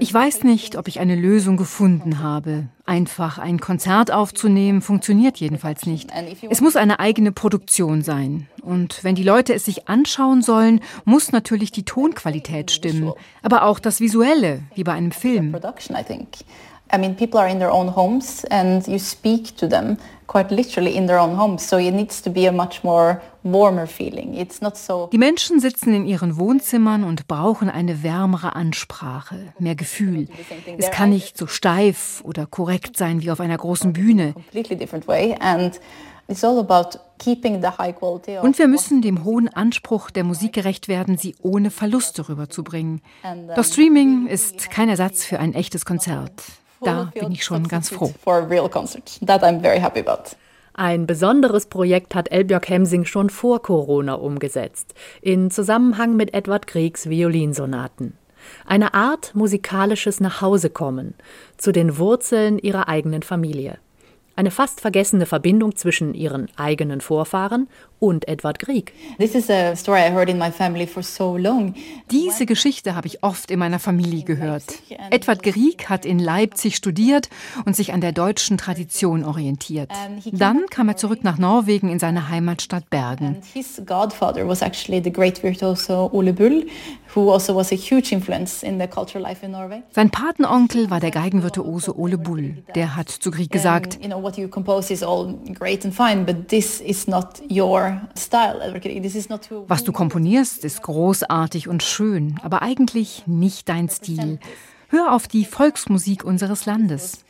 Ich 0.00 0.12
weiß 0.12 0.44
nicht, 0.44 0.76
ob 0.76 0.88
ich 0.88 1.00
eine 1.00 1.16
Lösung 1.16 1.56
gefunden 1.56 2.22
habe. 2.22 2.66
Einfach 2.84 3.38
ein 3.38 3.58
Konzert 3.58 4.12
aufzunehmen 4.12 4.82
funktioniert 4.82 5.38
jedenfalls 5.38 5.86
nicht. 5.86 6.10
Es 6.50 6.60
muss 6.60 6.76
eine 6.76 7.00
eigene 7.00 7.32
Produktion 7.32 8.02
sein. 8.02 8.46
Und 8.60 9.02
wenn 9.02 9.14
die 9.14 9.22
Leute 9.22 9.54
es 9.54 9.64
sich 9.64 9.88
anschauen 9.88 10.42
sollen, 10.42 10.80
muss 11.06 11.32
natürlich 11.32 11.72
die 11.72 11.86
Tonqualität 11.86 12.70
stimmen, 12.70 13.14
aber 13.42 13.62
auch 13.62 13.78
das 13.78 14.00
Visuelle, 14.00 14.64
wie 14.74 14.84
bei 14.84 14.92
einem 14.92 15.12
Film. 15.12 15.56
I 16.94 16.98
mean, 16.98 17.16
people 17.16 17.40
are 17.40 17.48
in 17.48 17.58
their 17.58 17.72
own 17.72 17.88
homes 17.88 18.44
and 18.50 18.86
you 18.86 18.98
speak 18.98 19.56
to 19.56 19.66
them 19.66 19.96
quite 20.28 20.54
literally 20.54 20.94
in 20.94 21.08
their 21.08 21.18
own 21.18 21.36
homes. 21.36 21.68
So 21.68 21.76
it 21.76 21.90
needs 21.90 22.22
to 22.22 22.30
be 22.30 22.46
a 22.46 22.52
much 22.52 22.84
more 22.84 23.20
warmer 23.42 23.88
feeling. 23.88 24.34
It's 24.34 24.60
not 24.60 24.76
so 24.76 25.08
Die 25.12 25.18
Menschen 25.18 25.58
sitzen 25.58 25.92
in 25.92 26.06
ihren 26.06 26.36
Wohnzimmern 26.36 27.02
und 27.02 27.26
brauchen 27.26 27.68
eine 27.68 28.04
wärmere 28.04 28.54
Ansprache, 28.54 29.52
mehr 29.58 29.74
Gefühl. 29.74 30.28
Es 30.78 30.92
kann 30.92 31.10
nicht 31.10 31.36
so 31.36 31.48
steif 31.48 32.22
oder 32.24 32.46
korrekt 32.46 32.96
sein 32.96 33.22
wie 33.22 33.32
auf 33.32 33.40
einer 33.40 33.58
großen 33.58 33.92
Bühne. 33.92 34.34
Und 38.42 38.58
wir 38.58 38.68
müssen 38.68 39.02
dem 39.02 39.24
hohen 39.24 39.48
Anspruch 39.48 40.10
der 40.10 40.24
Musik 40.24 40.52
gerecht 40.52 40.86
werden, 40.88 41.18
sie 41.18 41.34
ohne 41.42 41.70
Verluste 41.70 42.28
rüberzubringen. 42.28 43.02
Doch 43.56 43.64
Streaming 43.64 44.28
ist 44.28 44.70
kein 44.70 44.88
Ersatz 44.88 45.24
für 45.24 45.40
ein 45.40 45.54
echtes 45.54 45.84
Konzert. 45.84 46.32
Da 46.84 47.12
bin 47.14 47.32
ich 47.32 47.44
schon 47.44 47.66
ganz 47.68 47.90
froh. 47.90 48.12
Ein 50.76 51.06
besonderes 51.06 51.66
Projekt 51.66 52.16
hat 52.16 52.32
Elbjörg 52.32 52.68
Hemsing 52.68 53.04
schon 53.04 53.30
vor 53.30 53.62
Corona 53.62 54.14
umgesetzt, 54.14 54.94
in 55.22 55.50
Zusammenhang 55.50 56.16
mit 56.16 56.34
Edward 56.34 56.66
Griegs 56.66 57.08
Violinsonaten. 57.08 58.18
Eine 58.66 58.92
Art 58.92 59.34
musikalisches 59.34 60.20
Nachhausekommen 60.20 61.14
zu 61.56 61.72
den 61.72 61.96
Wurzeln 61.96 62.58
ihrer 62.58 62.88
eigenen 62.88 63.22
Familie. 63.22 63.78
Eine 64.36 64.50
fast 64.50 64.80
vergessene 64.80 65.26
Verbindung 65.26 65.76
zwischen 65.76 66.12
ihren 66.12 66.48
eigenen 66.56 67.00
Vorfahren 67.00 67.68
und 68.04 68.28
Edward 68.28 68.58
Grieg. 68.58 68.92
Diese 72.10 72.46
Geschichte 72.46 72.94
habe 72.94 73.06
ich 73.06 73.22
oft 73.22 73.50
in 73.50 73.58
meiner 73.58 73.78
Familie 73.78 74.24
gehört. 74.24 74.64
Edward 75.10 75.42
Grieg 75.42 75.88
hat 75.88 76.04
in 76.04 76.18
Leipzig 76.18 76.76
studiert 76.76 77.30
und 77.64 77.74
sich 77.74 77.92
an 77.94 78.00
der 78.00 78.12
deutschen 78.12 78.58
Tradition 78.58 79.24
orientiert. 79.24 79.90
Dann 80.32 80.66
kam 80.66 80.88
er 80.88 80.96
zurück 80.96 81.24
nach 81.24 81.38
Norwegen 81.38 81.88
in 81.88 81.98
seine 81.98 82.28
Heimatstadt 82.28 82.90
Bergen. 82.90 83.36
Also 83.36 83.48
Sein 89.92 90.10
Patenonkel 90.10 90.90
war 90.90 91.00
der 91.00 91.10
Geigenvirtuose 91.10 91.98
Ole 91.98 92.18
Bull. 92.18 92.64
Der 92.74 92.96
hat 92.96 93.08
zu 93.08 93.30
Grieg 93.30 93.50
gesagt, 93.50 93.98
was 99.68 99.84
du 99.84 99.92
komponierst, 99.92 100.64
ist 100.64 100.82
großartig 100.82 101.68
und 101.68 101.82
schön, 101.82 102.38
aber 102.42 102.62
eigentlich 102.62 103.24
nicht 103.26 103.68
dein 103.68 103.88
Stil. 103.88 104.38
Hör 104.88 105.12
auf 105.12 105.28
die 105.28 105.44
Volksmusik 105.44 106.24
unseres 106.24 106.66
Landes. 106.66 107.24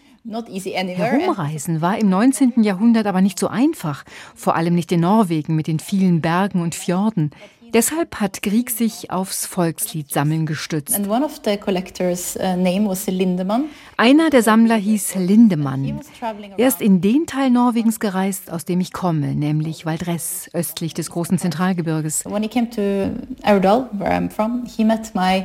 Herumreisen 0.94 1.82
war 1.82 1.98
im 1.98 2.08
19. 2.08 2.62
Jahrhundert 2.62 3.06
aber 3.06 3.20
nicht 3.20 3.38
so 3.38 3.48
einfach, 3.48 4.04
vor 4.34 4.56
allem 4.56 4.74
nicht 4.74 4.90
in 4.90 5.00
Norwegen 5.00 5.54
mit 5.54 5.66
den 5.66 5.80
vielen 5.80 6.22
Bergen 6.22 6.62
und 6.62 6.74
Fjorden. 6.74 7.30
Deshalb 7.74 8.20
hat 8.20 8.40
Grieg 8.42 8.70
sich 8.70 9.10
aufs 9.10 9.46
Volksliedsammeln 9.46 10.46
gestützt. 10.46 10.96
Uh, 10.96 11.12
Einer 13.96 14.30
der 14.30 14.42
Sammler 14.42 14.76
hieß 14.76 15.14
Lindemann. 15.16 16.00
Er 16.56 16.68
ist 16.68 16.80
in 16.80 17.00
den 17.00 17.26
Teil 17.26 17.50
Norwegens 17.50 17.98
gereist, 17.98 18.52
aus 18.52 18.64
dem 18.64 18.80
ich 18.80 18.92
komme, 18.92 19.34
nämlich 19.34 19.84
Valdres, 19.86 20.48
östlich 20.52 20.94
des 20.94 21.10
großen 21.10 21.38
Zentralgebirges. 21.38 22.24
When 22.26 22.44
he 22.44 22.48
came 22.48 22.70
to 22.70 23.10
Aurdal, 23.42 23.88
where 23.92 24.12
I'm 24.12 24.30
from, 24.30 24.64
he 24.66 24.84
met 24.84 25.12
my. 25.16 25.44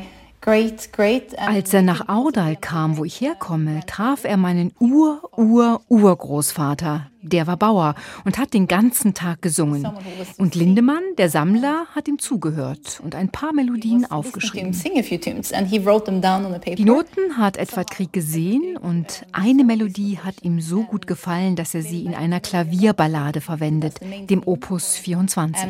Als 1.38 1.74
er 1.74 1.82
nach 1.82 2.08
Aurdal 2.08 2.56
kam, 2.56 2.96
wo 2.98 3.04
ich 3.04 3.20
herkomme, 3.20 3.82
traf 3.86 4.24
er 4.24 4.38
meinen 4.38 4.72
Ur-Ur-Urgroßvater. 4.80 7.08
Der 7.22 7.48
war 7.48 7.58
Bauer 7.58 7.96
und 8.24 8.38
hat 8.38 8.54
den 8.54 8.70
ganzen 8.70 9.14
Tag 9.14 9.42
gesungen. 9.42 9.86
Und 10.38 10.56
Lindemann, 10.56 11.04
der 11.18 11.30
Sammler, 11.30 11.88
hat 11.94 12.08
ihm 12.08 12.18
zugehört 12.18 13.02
und 13.04 13.14
ein 13.16 13.28
paar 13.28 13.52
Melodien 13.52 14.10
aufgeschrieben. 14.10 14.72
Die 16.78 16.86
Noten 16.86 17.36
hat 17.38 17.58
Edward 17.58 17.92
Krieg 17.92 18.14
gesehen 18.14 18.78
und 18.78 19.26
eine 19.34 19.66
Melodie 19.66 20.20
hat 20.24 20.36
ihm 20.44 20.62
so 20.62 20.84
gut 20.84 21.08
gefallen, 21.08 21.58
dass 21.58 21.76
er 21.76 21.82
sie 21.82 22.06
in 22.06 22.16
einer 22.16 22.40
Klavierballade 22.40 23.42
verwendet, 23.42 24.00
dem 24.30 24.42
Opus 24.46 24.96
24. 24.96 25.62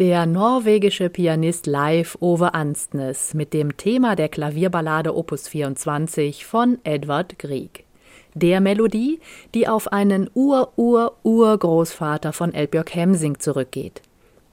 Der 0.00 0.24
norwegische 0.24 1.10
Pianist 1.10 1.66
Leif 1.66 2.16
Ove 2.20 2.54
Anstnes 2.54 3.34
mit 3.34 3.52
dem 3.52 3.76
Thema 3.76 4.16
der 4.16 4.30
Klavierballade 4.30 5.14
Opus 5.14 5.46
24 5.46 6.46
von 6.46 6.78
Edvard 6.84 7.38
Grieg. 7.38 7.84
Der 8.32 8.62
Melodie, 8.62 9.20
die 9.52 9.68
auf 9.68 9.92
einen 9.92 10.30
Ur-Ur-Urgroßvater 10.32 12.32
von 12.32 12.54
Elbjörg 12.54 12.94
Hemsing 12.94 13.40
zurückgeht. 13.40 14.00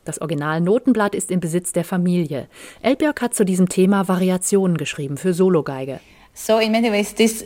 Das 0.03 0.19
Original-Notenblatt 0.19 1.15
ist 1.15 1.31
im 1.31 1.39
Besitz 1.39 1.71
der 1.71 1.85
Familie. 1.85 2.49
Elbjörg 2.81 3.21
hat 3.21 3.33
zu 3.33 3.45
diesem 3.45 3.69
Thema 3.69 4.09
Variationen 4.09 4.75
geschrieben 4.75 5.15
für 5.15 5.33
Sologeige. 5.33 6.01
So 6.33 6.59
in 6.59 6.73
many 6.73 6.91
ways 6.91 7.15
this 7.15 7.45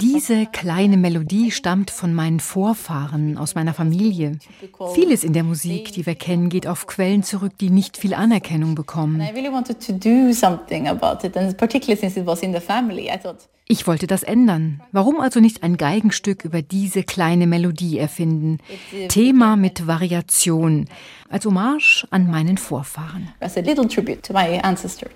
diese 0.00 0.46
kleine 0.46 0.96
Melodie 0.98 1.50
stammt 1.50 1.90
von 1.90 2.12
meinen 2.12 2.40
Vorfahren, 2.40 3.38
aus 3.38 3.54
meiner 3.54 3.72
Familie. 3.72 4.38
Vieles 4.94 5.24
in 5.24 5.32
der 5.32 5.44
Musik, 5.44 5.92
die 5.92 6.04
wir 6.04 6.14
kennen, 6.14 6.50
geht 6.50 6.66
auf 6.66 6.86
Quellen 6.86 7.22
zurück, 7.22 7.52
die 7.58 7.70
nicht 7.70 7.96
viel 7.96 8.12
Anerkennung 8.12 8.74
bekommen. 8.74 9.22
Ich 13.66 13.86
wollte 13.86 14.06
das 14.06 14.22
ändern. 14.24 14.82
Warum 14.92 15.20
also 15.20 15.40
nicht 15.40 15.62
ein 15.62 15.76
Geigenstück 15.76 16.44
über 16.44 16.60
diese 16.60 17.02
kleine 17.02 17.46
Melodie 17.46 17.98
erfinden? 17.98 18.58
Thema 19.08 19.56
mit 19.56 19.86
Variation, 19.86 20.86
als 21.30 21.46
Hommage 21.46 22.06
an 22.10 22.30
meinen 22.30 22.58
Vorfahren. 22.58 23.28
As 23.40 23.56
a 23.56 23.60
little 23.60 23.88
tribute 23.88 24.22
to 24.22 24.34
my 24.34 24.58
ancestor. 24.60 25.08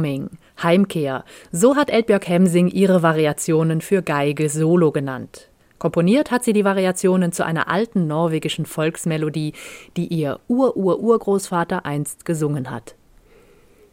Homecoming, 0.00 0.30
Heimkehr, 0.62 1.24
so 1.52 1.76
hat 1.76 1.90
Elbjörg 1.90 2.26
Hemsing 2.26 2.68
ihre 2.68 3.02
Variationen 3.02 3.80
für 3.80 4.02
Geige 4.02 4.48
solo 4.48 4.92
genannt. 4.92 5.48
Komponiert 5.78 6.30
hat 6.30 6.44
sie 6.44 6.52
die 6.52 6.64
Variationen 6.64 7.32
zu 7.32 7.44
einer 7.44 7.68
alten 7.68 8.06
norwegischen 8.06 8.66
Volksmelodie, 8.66 9.52
die 9.96 10.06
ihr 10.06 10.40
Ur-Ur-Urgroßvater 10.48 11.86
einst 11.86 12.24
gesungen 12.24 12.70
hat. 12.70 12.94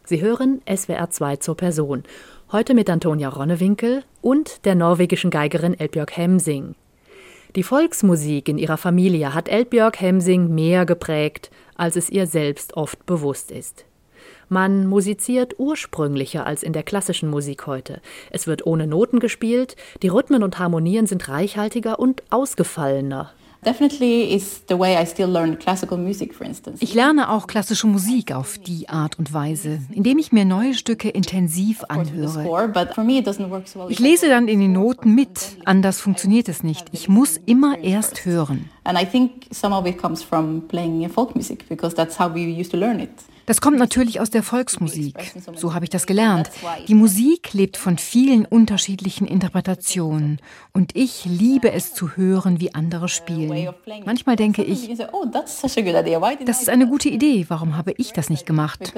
Sie 0.04 0.20
hören 0.20 0.60
SWR 0.68 1.10
2 1.10 1.36
zur 1.36 1.56
Person. 1.56 2.02
Heute 2.52 2.74
mit 2.74 2.88
Antonia 2.90 3.28
Ronnewinkel 3.28 4.04
und 4.22 4.64
der 4.64 4.74
norwegischen 4.74 5.30
Geigerin 5.30 5.78
Elbjörg 5.78 6.16
Hemsing. 6.16 6.74
Die 7.56 7.62
Volksmusik 7.62 8.48
in 8.48 8.58
ihrer 8.58 8.76
Familie 8.76 9.34
hat 9.34 9.48
Elbjörg 9.48 9.98
Hemsing 10.00 10.54
mehr 10.54 10.84
geprägt, 10.84 11.50
als 11.74 11.96
es 11.96 12.10
ihr 12.10 12.26
selbst 12.26 12.76
oft 12.76 13.04
bewusst 13.06 13.50
ist. 13.50 13.87
Man 14.48 14.86
musiziert 14.86 15.56
ursprünglicher 15.58 16.46
als 16.46 16.62
in 16.62 16.72
der 16.72 16.82
klassischen 16.82 17.28
Musik 17.28 17.66
heute. 17.66 18.00
Es 18.30 18.46
wird 18.46 18.66
ohne 18.66 18.86
Noten 18.86 19.20
gespielt, 19.20 19.76
die 20.02 20.08
Rhythmen 20.08 20.42
und 20.42 20.58
Harmonien 20.58 21.06
sind 21.06 21.28
reichhaltiger 21.28 21.98
und 21.98 22.22
ausgefallener. 22.30 23.32
Ich 26.80 26.94
lerne 26.94 27.28
auch 27.28 27.46
klassische 27.48 27.86
Musik 27.88 28.32
auf 28.32 28.58
die 28.58 28.88
Art 28.88 29.18
und 29.18 29.34
Weise, 29.34 29.80
indem 29.90 30.18
ich 30.18 30.30
mir 30.30 30.44
neue 30.44 30.74
Stücke 30.74 31.08
intensiv 31.08 31.82
anhöre. 31.88 32.46
Ich 33.88 33.98
lese 33.98 34.28
dann 34.28 34.46
in 34.46 34.60
den 34.60 34.72
Noten 34.72 35.14
mit, 35.14 35.58
anders 35.64 36.00
funktioniert 36.00 36.48
es 36.48 36.62
nicht. 36.62 36.86
Ich 36.92 37.08
muss 37.08 37.36
immer 37.46 37.78
erst 37.80 38.24
hören. 38.24 38.70
And 38.84 38.98
I 38.98 39.04
think 39.04 39.46
some 39.50 39.74
of 39.74 39.86
it 39.86 39.98
comes 39.98 40.22
from 40.22 40.62
playing 40.68 41.06
folk 41.10 41.34
music 41.34 41.68
because 41.68 41.94
that's 41.94 42.18
how 42.18 42.32
we 42.32 42.40
used 42.40 42.70
to 42.70 42.78
learn 42.78 43.00
it. 43.00 43.10
Das 43.48 43.62
kommt 43.62 43.78
natürlich 43.78 44.20
aus 44.20 44.28
der 44.28 44.42
Volksmusik. 44.42 45.14
So 45.54 45.72
habe 45.72 45.86
ich 45.86 45.90
das 45.90 46.06
gelernt. 46.06 46.50
Die 46.86 46.94
Musik 46.94 47.54
lebt 47.54 47.78
von 47.78 47.96
vielen 47.96 48.44
unterschiedlichen 48.44 49.26
Interpretationen. 49.26 50.38
Und 50.74 50.94
ich 50.94 51.24
liebe 51.24 51.72
es 51.72 51.94
zu 51.94 52.10
hören, 52.16 52.60
wie 52.60 52.74
andere 52.74 53.08
spielen. 53.08 53.70
Manchmal 54.04 54.36
denke 54.36 54.62
ich, 54.62 54.90
das 56.44 56.60
ist 56.60 56.68
eine 56.68 56.86
gute 56.86 57.08
Idee. 57.08 57.46
Warum 57.48 57.74
habe 57.78 57.94
ich 57.96 58.12
das 58.12 58.28
nicht 58.28 58.44
gemacht? 58.44 58.92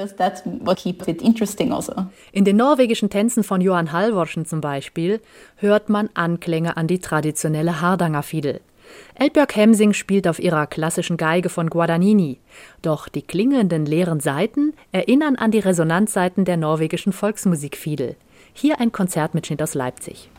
In 2.32 2.44
den 2.44 2.56
norwegischen 2.56 3.08
Tänzen 3.08 3.44
von 3.44 3.60
Johan 3.60 3.92
Halvorsen 3.92 4.46
zum 4.46 4.60
Beispiel 4.60 5.20
hört 5.56 5.88
man 5.88 6.10
Anklänge 6.14 6.76
an 6.76 6.88
die 6.88 6.98
traditionelle 6.98 7.80
Hardanger-Fiedel. 7.80 8.60
Elbjörg 9.14 9.54
Hemsing 9.54 9.92
spielt 9.92 10.26
auf 10.28 10.38
ihrer 10.38 10.66
klassischen 10.66 11.16
Geige 11.16 11.48
von 11.48 11.68
Guadagnini. 11.68 12.38
Doch 12.82 13.08
die 13.08 13.22
klingenden 13.22 13.86
leeren 13.86 14.20
Saiten 14.20 14.72
erinnern 14.92 15.36
an 15.36 15.50
die 15.50 15.58
Resonanzsaiten 15.58 16.44
der 16.44 16.56
norwegischen 16.56 17.12
Volksmusikfiedel. 17.12 18.16
Hier 18.52 18.80
ein 18.80 18.92
Konzertmitschnitt 18.92 19.62
aus 19.62 19.74
Leipzig. 19.74 20.30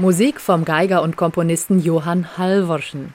Musik 0.00 0.40
vom 0.40 0.64
Geiger 0.64 1.02
und 1.02 1.16
Komponisten 1.16 1.80
Johann 1.80 2.38
Halvorsen. 2.38 3.14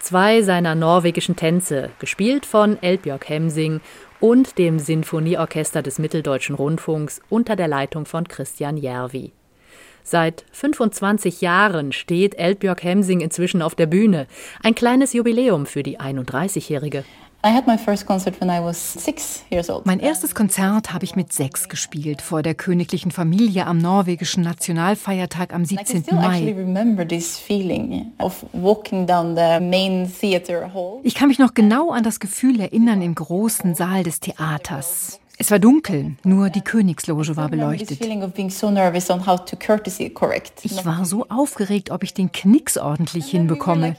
Zwei 0.00 0.42
seiner 0.42 0.74
norwegischen 0.74 1.36
Tänze, 1.36 1.90
gespielt 2.00 2.46
von 2.46 2.82
Elbjörg 2.82 3.28
Hemsing 3.28 3.80
und 4.18 4.58
dem 4.58 4.80
Sinfonieorchester 4.80 5.82
des 5.82 6.00
Mitteldeutschen 6.00 6.56
Rundfunks 6.56 7.20
unter 7.28 7.54
der 7.54 7.68
Leitung 7.68 8.06
von 8.06 8.26
Christian 8.26 8.76
Järvi. 8.76 9.30
Seit 10.02 10.44
25 10.50 11.42
Jahren 11.42 11.92
steht 11.92 12.36
Elbjörg 12.36 12.82
Hemsing 12.82 13.20
inzwischen 13.20 13.62
auf 13.62 13.76
der 13.76 13.86
Bühne. 13.86 14.26
Ein 14.64 14.74
kleines 14.74 15.12
Jubiläum 15.12 15.64
für 15.64 15.84
die 15.84 16.00
31-Jährige. 16.00 17.04
Mein 19.84 20.00
erstes 20.00 20.34
Konzert 20.34 20.92
habe 20.92 21.04
ich 21.04 21.14
mit 21.14 21.32
sechs 21.32 21.68
gespielt, 21.68 22.20
vor 22.20 22.42
der 22.42 22.54
königlichen 22.54 23.12
Familie 23.12 23.66
am 23.66 23.78
norwegischen 23.78 24.42
Nationalfeiertag 24.42 25.54
am 25.54 25.64
17. 25.64 26.04
Mai. 26.12 26.54
Ich 31.04 31.14
kann 31.14 31.28
mich 31.28 31.38
noch 31.38 31.54
genau 31.54 31.92
an 31.92 32.02
das 32.02 32.18
Gefühl 32.18 32.58
erinnern 32.58 33.00
im 33.00 33.14
großen 33.14 33.76
Saal 33.76 34.02
des 34.02 34.18
Theaters. 34.18 35.20
Es 35.38 35.50
war 35.50 35.58
dunkel, 35.58 36.16
nur 36.24 36.48
die 36.48 36.62
Königsloge 36.62 37.36
war 37.36 37.50
beleuchtet. 37.50 38.00
Ich 38.00 38.06
war 40.86 41.04
so 41.04 41.26
aufgeregt, 41.28 41.90
ob 41.90 42.02
ich 42.02 42.14
den 42.14 42.32
Knicks 42.32 42.78
ordentlich 42.78 43.26
hinbekomme. 43.26 43.94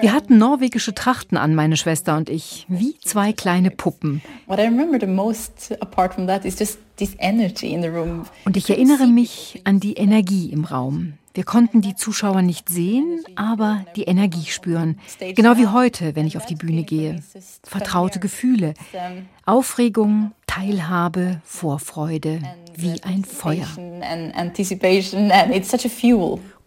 Wir 0.00 0.12
hatten 0.12 0.38
norwegische 0.38 0.94
Trachten 0.94 1.36
an, 1.36 1.54
meine 1.54 1.76
Schwester 1.76 2.16
und 2.16 2.28
ich, 2.28 2.66
wie 2.68 2.96
zwei 3.04 3.32
kleine 3.32 3.70
Puppen. 3.70 4.20
Und 8.44 8.56
ich 8.56 8.70
erinnere 8.70 9.06
mich 9.06 9.60
an 9.62 9.78
die 9.78 9.92
Energie 9.94 10.50
im 10.50 10.64
Raum. 10.64 11.12
Wir 11.38 11.44
konnten 11.44 11.82
die 11.82 11.94
Zuschauer 11.94 12.42
nicht 12.42 12.68
sehen, 12.68 13.22
aber 13.36 13.84
die 13.94 14.02
Energie 14.02 14.46
spüren. 14.46 14.98
Genau 15.20 15.56
wie 15.56 15.68
heute, 15.68 16.16
wenn 16.16 16.26
ich 16.26 16.36
auf 16.36 16.46
die 16.46 16.56
Bühne 16.56 16.82
gehe. 16.82 17.22
Vertraute 17.62 18.18
Gefühle, 18.18 18.74
Aufregung, 19.46 20.32
Teilhabe, 20.48 21.40
Vorfreude, 21.44 22.42
wie 22.74 23.00
ein 23.04 23.24
Feuer. 23.24 23.68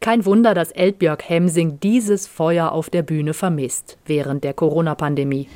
Kein 0.01 0.25
Wunder, 0.25 0.55
dass 0.55 0.71
Elbjörg 0.71 1.29
Hemsing 1.29 1.79
dieses 1.79 2.25
Feuer 2.25 2.71
auf 2.71 2.89
der 2.89 3.03
Bühne 3.03 3.35
vermisst 3.35 3.99
während 4.07 4.43
der 4.43 4.55
Corona-Pandemie. 4.55 5.47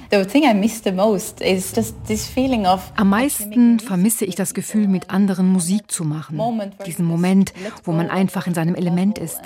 Am 2.95 3.09
meisten 3.09 3.79
vermisse 3.79 4.25
ich 4.25 4.35
das 4.35 4.53
Gefühl, 4.53 4.87
mit 4.87 5.09
anderen 5.09 5.51
Musik 5.51 5.89
zu 5.89 6.03
machen. 6.03 6.39
Diesen 6.85 7.05
Moment, 7.05 7.53
wo 7.85 7.91
man 7.91 8.11
einfach 8.11 8.45
in 8.45 8.53
seinem 8.53 8.75
Element 8.75 9.17
ist. 9.17 9.41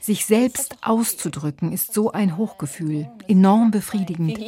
Sich 0.00 0.26
selbst 0.26 0.76
auszudrücken 0.82 1.72
ist 1.72 1.94
so 1.94 2.10
ein 2.10 2.36
Hochgefühl, 2.36 3.08
enorm 3.28 3.70
befriedigend. 3.70 4.40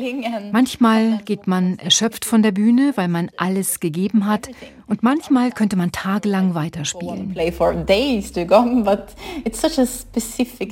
Manchmal 0.52 1.18
geht 1.26 1.46
man 1.46 1.78
erschöpft 1.78 2.24
von 2.24 2.42
der 2.42 2.50
Bühne, 2.52 2.92
weil 2.96 3.08
man 3.08 3.30
alles 3.36 3.78
gegeben 3.78 4.26
hat, 4.26 4.48
und 4.88 5.02
manchmal 5.02 5.52
könnte 5.52 5.76
man 5.76 5.92
tagelang 5.98 6.54
weiterspielen. 6.54 7.34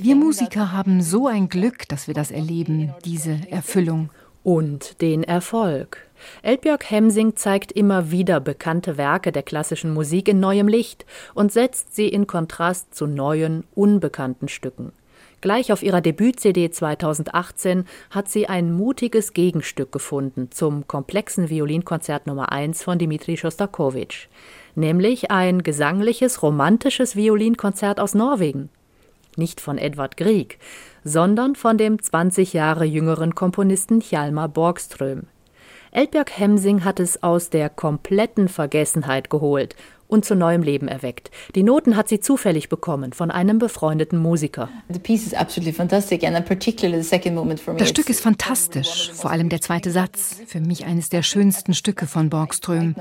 Wir 0.04 0.14
Musiker 0.14 0.70
haben 0.70 1.02
so 1.02 1.26
ein 1.26 1.48
Glück, 1.48 1.88
dass 1.88 2.06
wir 2.06 2.14
das 2.14 2.30
erleben, 2.30 2.94
diese 3.04 3.40
Erfüllung. 3.50 4.10
Und 4.44 5.00
den 5.00 5.24
Erfolg. 5.24 6.06
Elbjörg 6.42 6.88
Hemsing 6.88 7.34
zeigt 7.34 7.72
immer 7.72 8.12
wieder 8.12 8.38
bekannte 8.38 8.96
Werke 8.96 9.32
der 9.32 9.42
klassischen 9.42 9.92
Musik 9.92 10.28
in 10.28 10.38
neuem 10.38 10.68
Licht 10.68 11.04
und 11.34 11.50
setzt 11.50 11.96
sie 11.96 12.06
in 12.06 12.28
Kontrast 12.28 12.94
zu 12.94 13.08
neuen, 13.08 13.64
unbekannten 13.74 14.46
Stücken. 14.46 14.92
Gleich 15.40 15.72
auf 15.72 15.82
ihrer 15.82 16.00
Debüt-CD 16.00 16.70
2018 16.70 17.84
hat 18.10 18.28
sie 18.28 18.48
ein 18.48 18.72
mutiges 18.72 19.32
Gegenstück 19.32 19.92
gefunden 19.92 20.50
zum 20.50 20.86
komplexen 20.86 21.50
Violinkonzert 21.50 22.26
Nummer 22.26 22.52
1 22.52 22.82
von 22.82 22.98
Dmitri 22.98 23.36
Schostakowitsch, 23.36 24.28
nämlich 24.76 25.30
ein 25.30 25.62
gesangliches, 25.62 26.42
romantisches 26.42 27.16
Violinkonzert 27.16 28.00
aus 28.00 28.14
Norwegen. 28.14 28.68
Nicht 29.36 29.60
von 29.60 29.78
Edvard 29.78 30.16
Grieg, 30.16 30.58
sondern 31.04 31.56
von 31.56 31.78
dem 31.78 32.02
20 32.02 32.52
Jahre 32.52 32.84
jüngeren 32.84 33.34
Komponisten 33.34 34.00
Hjalmar 34.00 34.48
Borgström. 34.48 35.24
Elbjörg 35.92 36.38
Hemsing 36.38 36.84
hat 36.84 37.00
es 37.00 37.22
aus 37.22 37.48
der 37.48 37.70
kompletten 37.70 38.48
Vergessenheit 38.48 39.30
geholt 39.30 39.76
und 40.08 40.24
zu 40.24 40.34
neuem 40.34 40.62
Leben 40.62 40.88
erweckt. 40.88 41.30
Die 41.54 41.62
Noten 41.62 41.96
hat 41.96 42.08
sie 42.08 42.20
zufällig 42.20 42.68
bekommen 42.68 43.12
von 43.12 43.30
einem 43.30 43.58
befreundeten 43.58 44.18
Musiker. 44.18 44.68
Das 47.78 47.88
Stück 47.88 48.08
ist 48.08 48.20
fantastisch, 48.20 49.10
vor 49.12 49.30
allem 49.30 49.48
der 49.48 49.60
zweite 49.60 49.90
Satz. 49.90 50.40
Für 50.46 50.60
mich 50.60 50.84
eines 50.84 51.08
der 51.08 51.22
schönsten 51.22 51.74
Stücke 51.74 52.06
von 52.06 52.30
Borgström. 52.30 52.94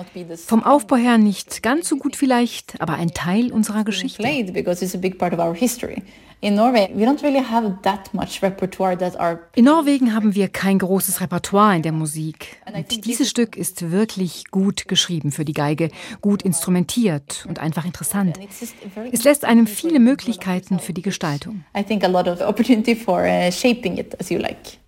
Vom 0.46 0.64
Aufbau 0.64 0.96
her 0.96 1.18
nicht 1.18 1.64
ganz 1.64 1.90
so 1.90 1.98
gut 1.98 2.16
vielleicht, 2.16 2.82
aber 2.82 2.94
ein 2.94 3.12
Teil 3.12 3.52
unserer 3.52 3.84
Geschichte. 3.84 4.22
In 6.42 6.56
Norwegen 6.56 7.04
haben 10.14 10.36
wir 10.36 10.48
kein 10.50 10.80
großes 10.80 11.22
Repertoire 11.22 11.76
in 11.76 11.82
der 11.82 11.92
Musik. 11.92 12.58
Und 12.74 13.06
dieses 13.06 13.30
Stück 13.30 13.56
ist 13.56 13.92
wirklich 13.92 14.52
gut 14.52 14.88
geschrieben 14.88 15.32
für 15.32 15.46
die 15.46 15.54
Geige, 15.54 15.90
gut 16.22 16.44
instrumentiert 16.44 17.46
und 17.48 17.60
einfach 17.60 17.86
interessant. 17.86 18.38
Es 19.12 19.24
lässt 19.24 19.46
einem 19.46 19.68
viele 19.68 20.00
Möglichkeiten 20.00 20.80
für 20.80 20.94
die 20.94 21.02
Gestaltung. 21.02 21.64
I 21.78 21.84
think 21.84 22.04
a 22.04 22.08
lot 22.08 22.28
of 22.28 22.42
opportunity 22.42 22.96
for 22.96 23.24
uh, 23.24 23.52
shaping 23.52 23.98
it 23.98 24.20
as 24.20 24.30
you 24.30 24.38
like. 24.38 24.80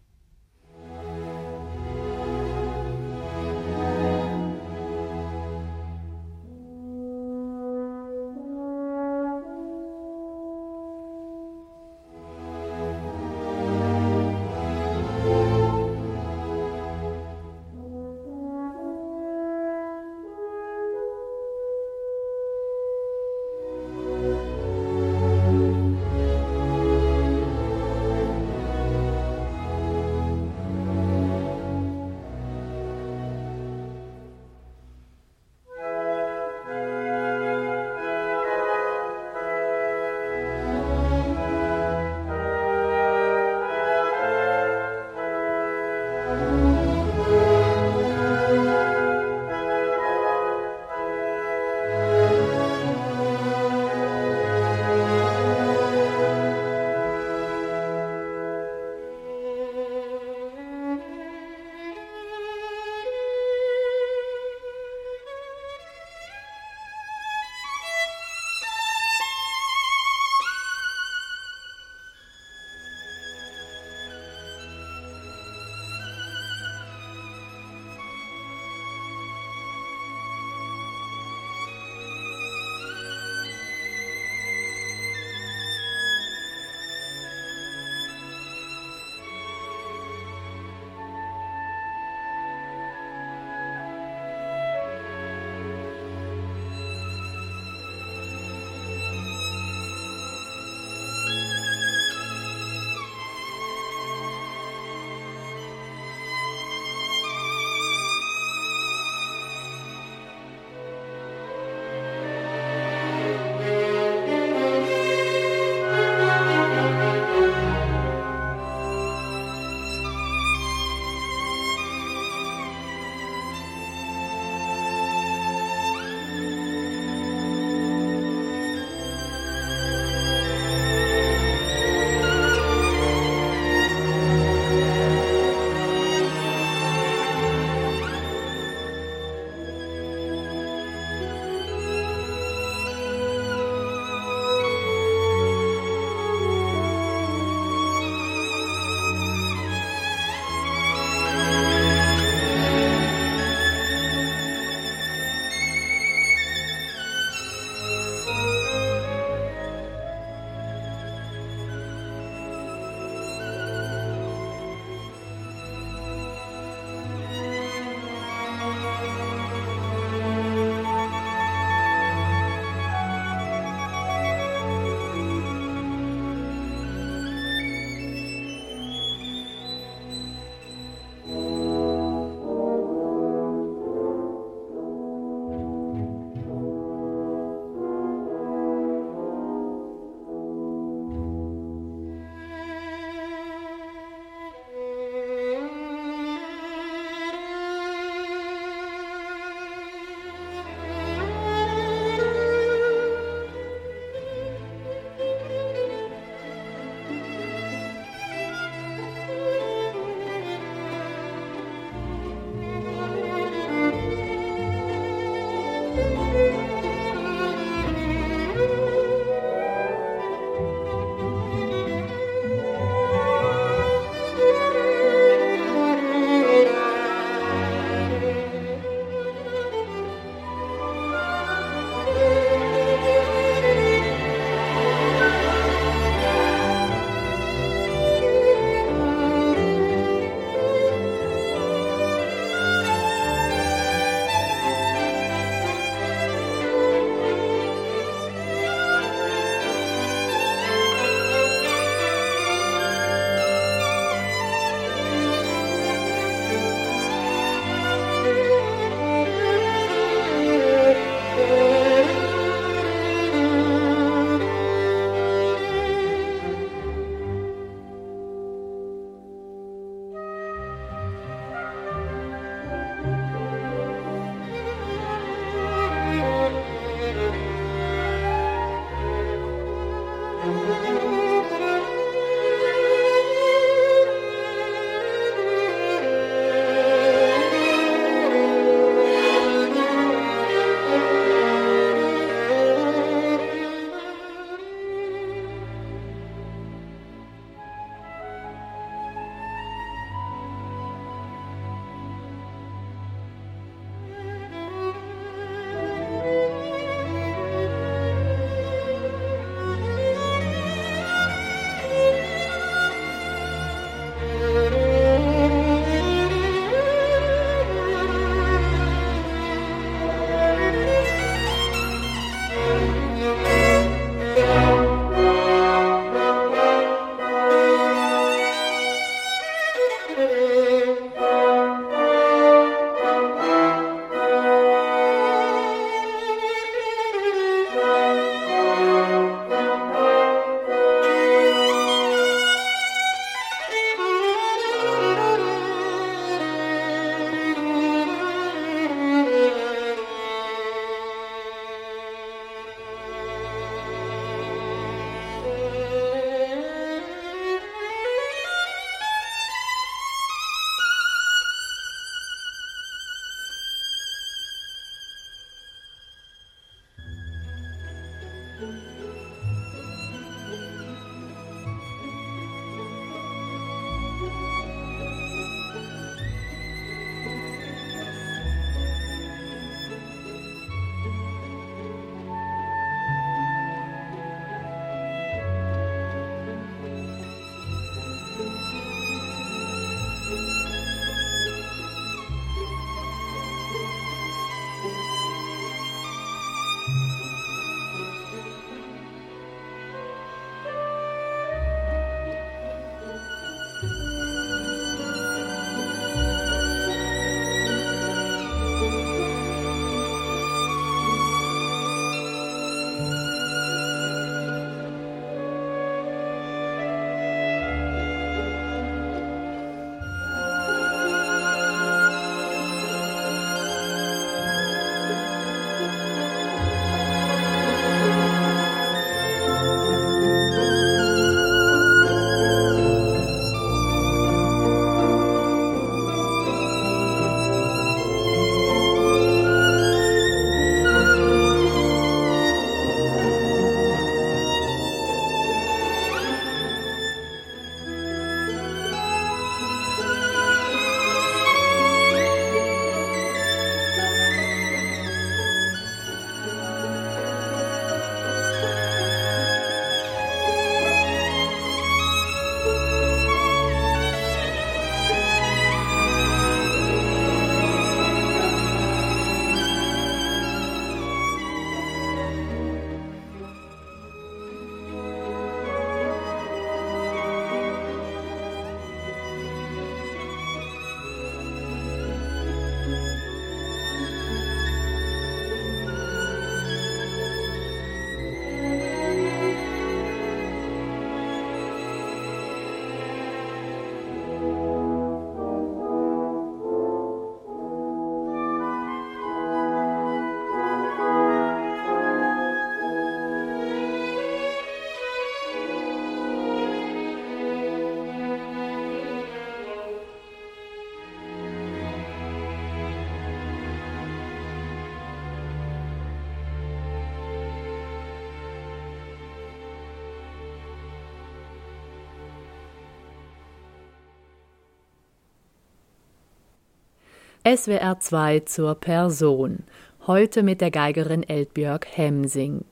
SWR 527.56 527.98
2 527.98 528.42
zur 528.42 528.76
Person. 528.76 529.60
Heute 530.06 530.44
mit 530.44 530.60
der 530.60 530.70
Geigerin 530.70 531.24
Elbjörg 531.24 531.88
Hemsing. 531.90 532.66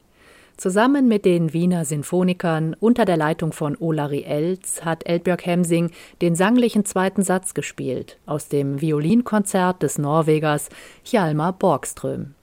Zusammen 0.57 1.07
mit 1.07 1.23
den 1.23 1.53
Wiener 1.53 1.85
Sinfonikern 1.85 2.75
unter 2.81 3.05
der 3.05 3.15
Leitung 3.15 3.53
von 3.53 3.77
Olari 3.77 4.23
Elz 4.23 4.81
hat 4.83 5.07
Elbjörg 5.07 5.45
Hemsing 5.45 5.91
den 6.21 6.35
sanglichen 6.35 6.83
zweiten 6.83 7.23
Satz 7.23 7.53
gespielt 7.53 8.17
aus 8.25 8.49
dem 8.49 8.81
Violinkonzert 8.81 9.81
des 9.81 9.97
Norwegers 9.97 10.67
Hjalmar 11.03 11.53
Borgström. 11.53 12.34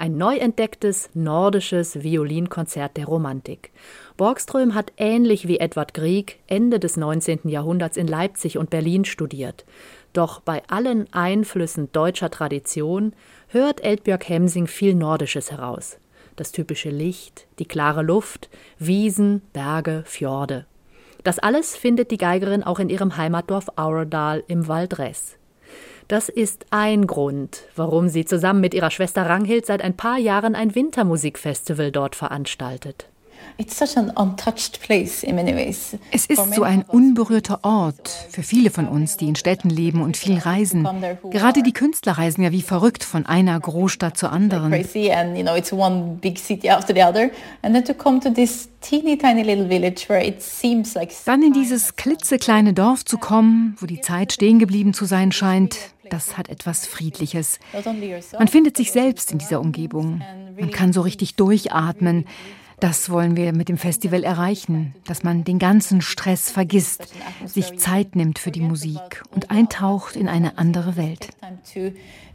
Ein 0.00 0.16
neu 0.16 0.38
entdecktes 0.38 1.10
nordisches 1.12 2.02
Violinkonzert 2.02 2.96
der 2.96 3.04
Romantik. 3.04 3.70
Borgström 4.16 4.74
hat 4.74 4.94
ähnlich 4.96 5.46
wie 5.46 5.58
Edward 5.58 5.92
Grieg 5.92 6.38
Ende 6.46 6.80
des 6.80 6.96
19. 6.96 7.40
Jahrhunderts 7.44 7.98
in 7.98 8.06
Leipzig 8.06 8.56
und 8.56 8.70
Berlin 8.70 9.04
studiert. 9.04 9.66
Doch 10.14 10.40
bei 10.40 10.62
allen 10.68 11.12
Einflüssen 11.12 11.92
deutscher 11.92 12.30
Tradition 12.30 13.12
hört 13.48 13.84
Eltbjörg 13.84 14.26
Hemsing 14.26 14.68
viel 14.68 14.94
Nordisches 14.94 15.50
heraus. 15.50 15.98
Das 16.34 16.50
typische 16.50 16.88
Licht, 16.88 17.46
die 17.58 17.66
klare 17.66 18.00
Luft, 18.00 18.48
Wiesen, 18.78 19.42
Berge, 19.52 20.02
Fjorde. 20.06 20.64
Das 21.24 21.38
alles 21.38 21.76
findet 21.76 22.10
die 22.10 22.16
Geigerin 22.16 22.62
auch 22.62 22.78
in 22.78 22.88
ihrem 22.88 23.18
Heimatdorf 23.18 23.66
Aurdal 23.76 24.44
im 24.46 24.66
Waldress. 24.66 25.36
Das 26.10 26.28
ist 26.28 26.66
ein 26.70 27.06
Grund, 27.06 27.62
warum 27.76 28.08
sie 28.08 28.24
zusammen 28.24 28.60
mit 28.60 28.74
ihrer 28.74 28.90
Schwester 28.90 29.26
Ranghild 29.26 29.64
seit 29.64 29.80
ein 29.80 29.96
paar 29.96 30.18
Jahren 30.18 30.56
ein 30.56 30.74
Wintermusikfestival 30.74 31.92
dort 31.92 32.16
veranstaltet. 32.16 33.06
Es 36.12 36.26
ist 36.26 36.54
so 36.54 36.62
ein 36.62 36.82
unberührter 36.82 37.60
Ort 37.62 38.08
für 38.30 38.42
viele 38.42 38.70
von 38.70 38.88
uns, 38.88 39.16
die 39.18 39.28
in 39.28 39.36
Städten 39.36 39.70
leben 39.70 40.02
und 40.02 40.16
viel 40.16 40.38
reisen. 40.38 40.88
Gerade 41.30 41.62
die 41.62 41.72
Künstler 41.72 42.12
reisen 42.12 42.42
ja 42.42 42.52
wie 42.52 42.62
verrückt 42.62 43.04
von 43.04 43.26
einer 43.26 43.60
Großstadt 43.60 44.16
zur 44.16 44.32
anderen. 44.32 44.72
Dann 51.26 51.42
in 51.42 51.52
dieses 51.52 51.96
klitzekleine 51.96 52.72
Dorf 52.72 53.04
zu 53.04 53.18
kommen, 53.18 53.76
wo 53.78 53.86
die 53.86 54.00
Zeit 54.00 54.32
stehen 54.32 54.58
geblieben 54.58 54.94
zu 54.94 55.04
sein 55.04 55.32
scheint, 55.32 55.76
das 56.12 56.36
hat 56.36 56.48
etwas 56.48 56.86
Friedliches. 56.86 57.58
Man 58.38 58.48
findet 58.48 58.76
sich 58.76 58.92
selbst 58.92 59.32
in 59.32 59.38
dieser 59.38 59.60
Umgebung. 59.60 60.22
Man 60.58 60.70
kann 60.70 60.92
so 60.92 61.00
richtig 61.00 61.36
durchatmen. 61.36 62.26
Das 62.80 63.10
wollen 63.10 63.36
wir 63.36 63.52
mit 63.52 63.68
dem 63.68 63.76
Festival 63.76 64.24
erreichen, 64.24 64.94
dass 65.06 65.22
man 65.22 65.44
den 65.44 65.58
ganzen 65.58 66.00
Stress 66.00 66.50
vergisst, 66.50 67.08
sich 67.44 67.76
Zeit 67.78 68.16
nimmt 68.16 68.38
für 68.38 68.50
die 68.50 68.62
Musik 68.62 69.22
und 69.34 69.50
eintaucht 69.50 70.16
in 70.16 70.28
eine 70.28 70.56
andere 70.56 70.96
Welt. 70.96 71.28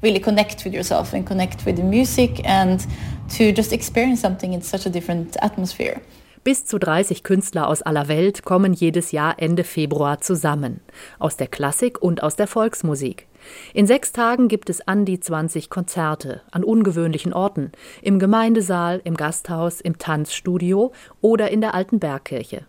really 0.04 0.20
connect 0.20 0.64
with 0.64 0.74
yourself 0.74 1.14
and 1.14 1.26
connect 1.26 1.66
with 1.66 1.78
the 1.78 1.84
music 1.84 2.42
and 2.46 2.86
to 3.28 3.46
just 3.46 3.74
experience 3.74 4.22
something 4.22 4.54
in 4.54 4.62
such 4.62 4.86
a 4.86 4.90
different 4.90 5.42
atmosphere. 5.42 6.00
Bis 6.44 6.64
zu 6.64 6.78
30 6.78 7.24
Künstler 7.24 7.68
aus 7.68 7.82
aller 7.82 8.08
Welt 8.08 8.46
kommen 8.46 8.72
jedes 8.74 9.12
Jahr 9.12 9.40
Ende 9.40 9.64
Februar 9.64 10.22
zusammen, 10.22 10.80
aus 11.18 11.38
der 11.38 11.48
Klassik 11.48 12.00
und 12.00 12.22
aus 12.22 12.36
der 12.36 12.46
Volksmusik. 12.46 13.26
In 13.74 13.88
sechs 13.88 14.12
Tagen 14.12 14.48
gibt 14.48 14.70
es 14.70 14.88
an 14.88 15.06
die 15.06 15.20
20 15.20 15.70
Konzerte 15.70 16.42
an 16.52 16.64
ungewöhnlichen 16.64 17.34
Orten, 17.34 17.72
im 18.02 18.20
Gemeindesaal, 18.20 19.02
im 19.04 19.16
Gasthaus, 19.16 19.82
im 19.82 19.98
Tanzstudio 19.98 20.92
oder 21.22 21.52
in 21.52 21.62
der 21.62 21.74
alten 21.74 22.00
Bergkirche. 22.00 22.66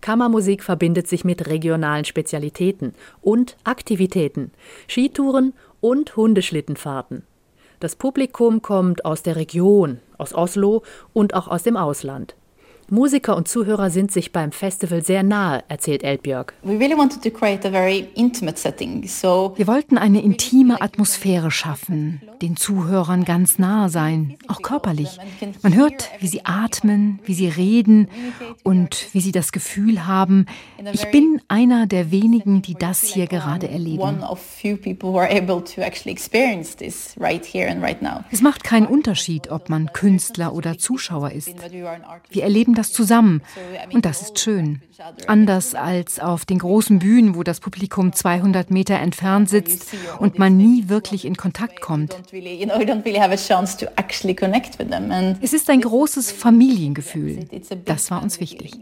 Kammermusik 0.00 0.62
verbindet 0.62 1.08
sich 1.08 1.24
mit 1.24 1.48
regionalen 1.48 2.04
Spezialitäten 2.04 2.94
und 3.22 3.56
Aktivitäten, 3.64 4.52
Skitouren 4.88 5.52
und 5.80 6.16
Hundeschlittenfahrten. 6.16 7.24
Das 7.80 7.96
Publikum 7.96 8.62
kommt 8.62 9.04
aus 9.04 9.22
der 9.22 9.36
Region, 9.36 10.00
aus 10.16 10.34
Oslo 10.34 10.82
und 11.12 11.34
auch 11.34 11.48
aus 11.48 11.62
dem 11.62 11.76
Ausland. 11.76 12.36
Musiker 12.88 13.36
und 13.36 13.48
Zuhörer 13.48 13.90
sind 13.90 14.12
sich 14.12 14.30
beim 14.30 14.52
Festival 14.52 15.02
sehr 15.02 15.24
nahe, 15.24 15.64
erzählt 15.66 16.04
Elbjörg. 16.04 16.54
Wir 16.62 16.78
wollten 19.66 19.98
eine 19.98 20.22
intime 20.22 20.80
Atmosphäre 20.80 21.50
schaffen, 21.50 22.22
den 22.40 22.56
Zuhörern 22.56 23.24
ganz 23.24 23.58
nahe 23.58 23.88
sein, 23.88 24.36
auch 24.46 24.62
körperlich. 24.62 25.18
Man 25.62 25.74
hört, 25.74 26.10
wie 26.20 26.28
sie 26.28 26.44
atmen, 26.44 27.18
wie 27.24 27.34
sie 27.34 27.48
reden 27.48 28.06
und 28.62 29.08
wie 29.12 29.20
sie 29.20 29.32
das 29.32 29.50
Gefühl 29.50 30.06
haben, 30.06 30.46
ich 30.92 31.10
bin 31.10 31.42
einer 31.48 31.88
der 31.88 32.12
wenigen, 32.12 32.62
die 32.62 32.74
das 32.74 33.02
hier 33.02 33.26
gerade 33.26 33.68
erleben. 33.68 34.22
Es 38.30 38.42
macht 38.42 38.62
keinen 38.64 38.86
Unterschied, 38.86 39.50
ob 39.50 39.68
man 39.70 39.92
Künstler 39.92 40.54
oder 40.54 40.78
Zuschauer 40.78 41.32
ist. 41.32 41.52
Wir 42.30 42.44
erleben 42.44 42.75
das 42.78 42.92
zusammen 42.92 43.42
und 43.92 44.04
das 44.04 44.22
ist 44.22 44.38
schön. 44.38 44.82
Anders 45.26 45.74
als 45.74 46.20
auf 46.20 46.44
den 46.44 46.58
großen 46.58 46.98
Bühnen, 46.98 47.34
wo 47.34 47.42
das 47.42 47.60
Publikum 47.60 48.12
200 48.12 48.70
Meter 48.70 48.96
entfernt 48.96 49.48
sitzt 49.50 49.94
und 50.18 50.38
man 50.38 50.56
nie 50.56 50.88
wirklich 50.88 51.24
in 51.24 51.36
Kontakt 51.36 51.80
kommt. 51.80 52.16
Es 55.42 55.52
ist 55.52 55.70
ein 55.70 55.80
großes 55.80 56.32
Familiengefühl. 56.32 57.46
Das 57.84 58.10
war 58.10 58.22
uns 58.22 58.40
wichtig. 58.40 58.72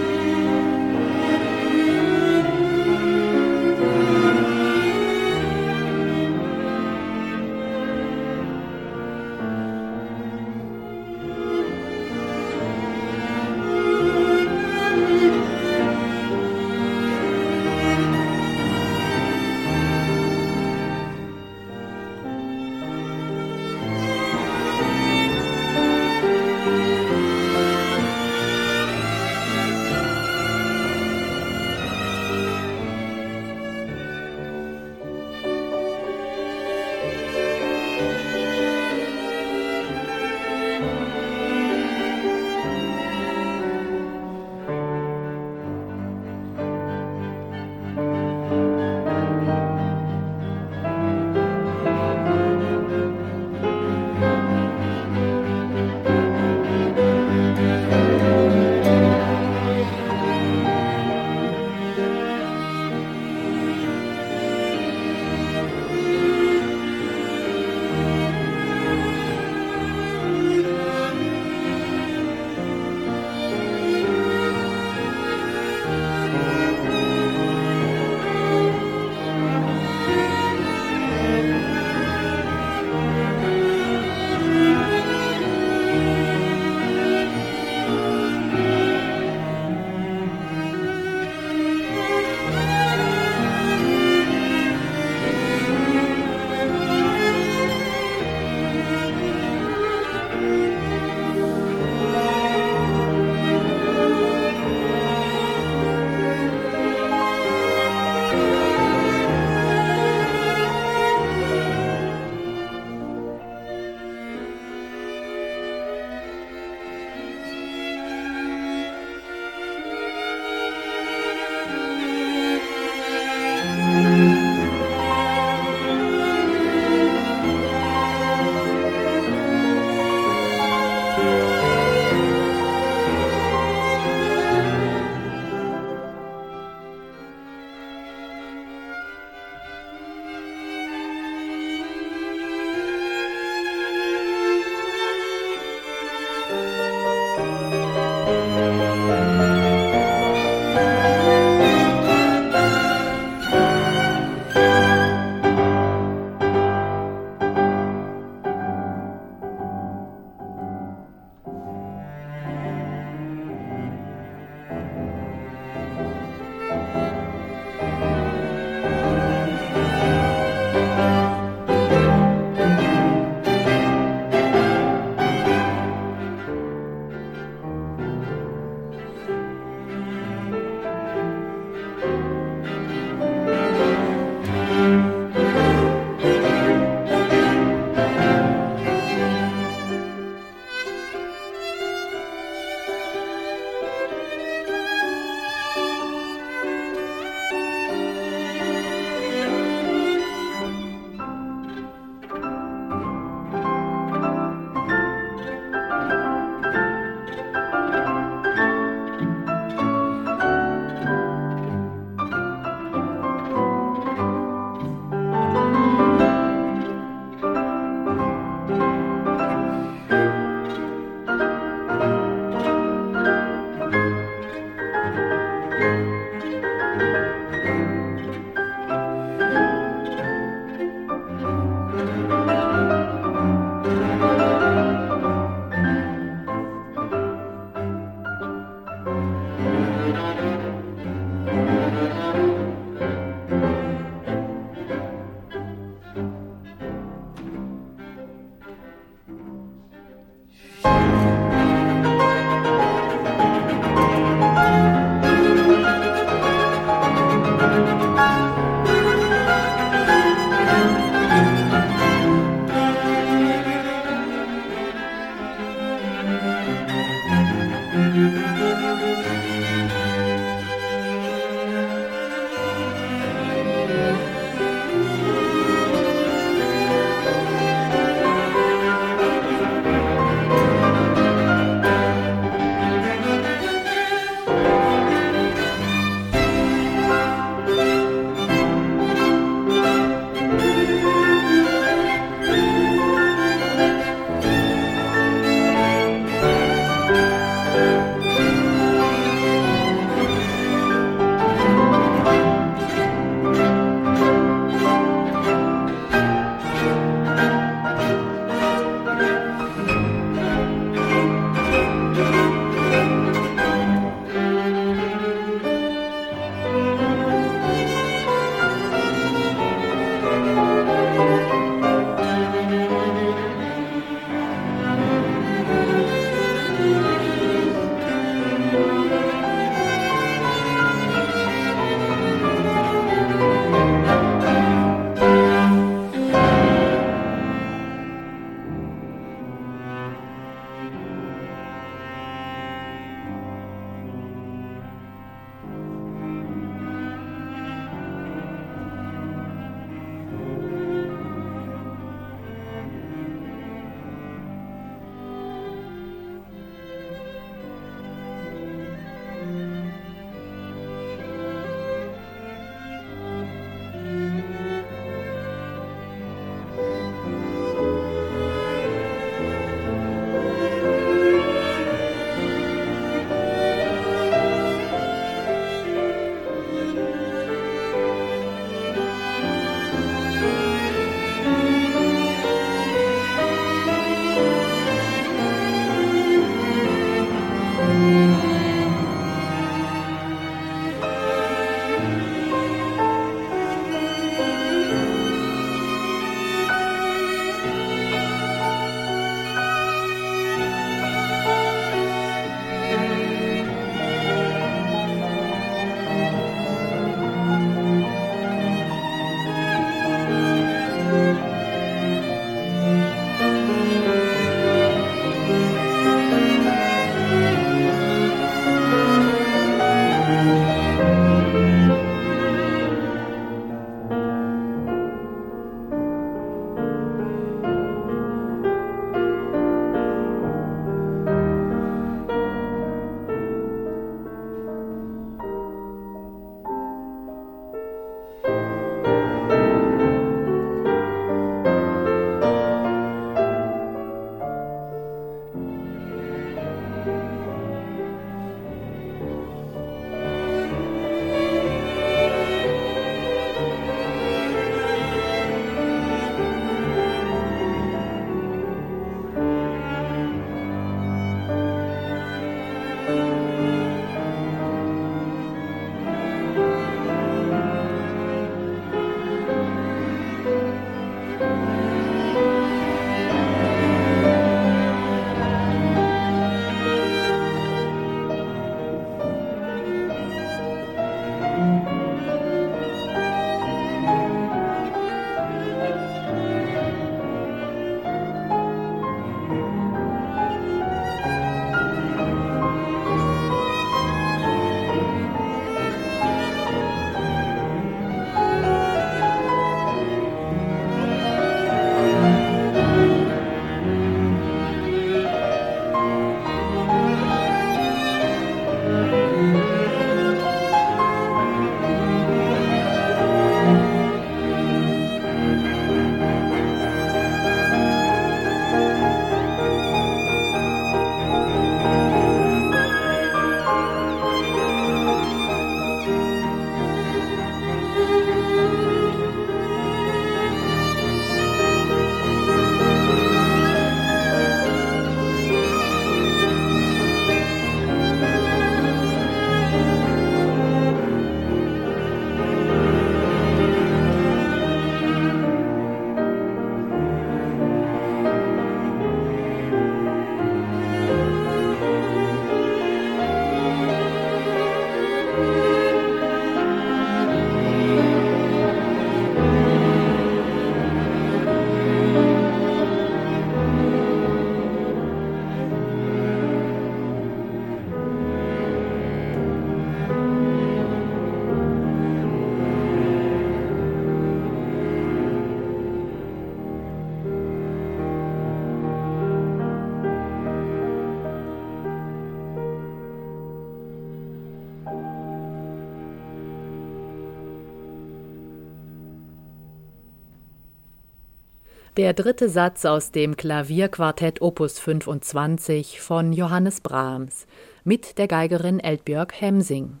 Der 591.96 592.12
dritte 592.12 592.48
Satz 592.48 592.84
aus 592.86 593.12
dem 593.12 593.36
Klavierquartett 593.36 594.42
Opus 594.42 594.80
25 594.80 596.00
von 596.00 596.32
Johannes 596.32 596.80
Brahms 596.80 597.46
mit 597.84 598.18
der 598.18 598.26
Geigerin 598.26 598.80
Eltbjörg 598.80 599.32
Hemsing. 599.40 600.00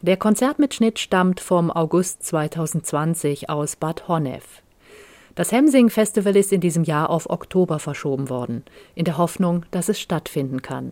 Der 0.00 0.16
Konzertmitschnitt 0.16 0.98
stammt 0.98 1.38
vom 1.38 1.70
August 1.70 2.24
2020 2.24 3.48
aus 3.48 3.76
Bad 3.76 4.08
Honnef. 4.08 4.62
Das 5.36 5.52
Hemsing 5.52 5.88
Festival 5.88 6.34
ist 6.34 6.52
in 6.52 6.60
diesem 6.60 6.82
Jahr 6.82 7.10
auf 7.10 7.30
Oktober 7.30 7.78
verschoben 7.78 8.28
worden, 8.28 8.64
in 8.96 9.04
der 9.04 9.16
Hoffnung, 9.16 9.64
dass 9.70 9.88
es 9.88 10.00
stattfinden 10.00 10.62
kann. 10.62 10.90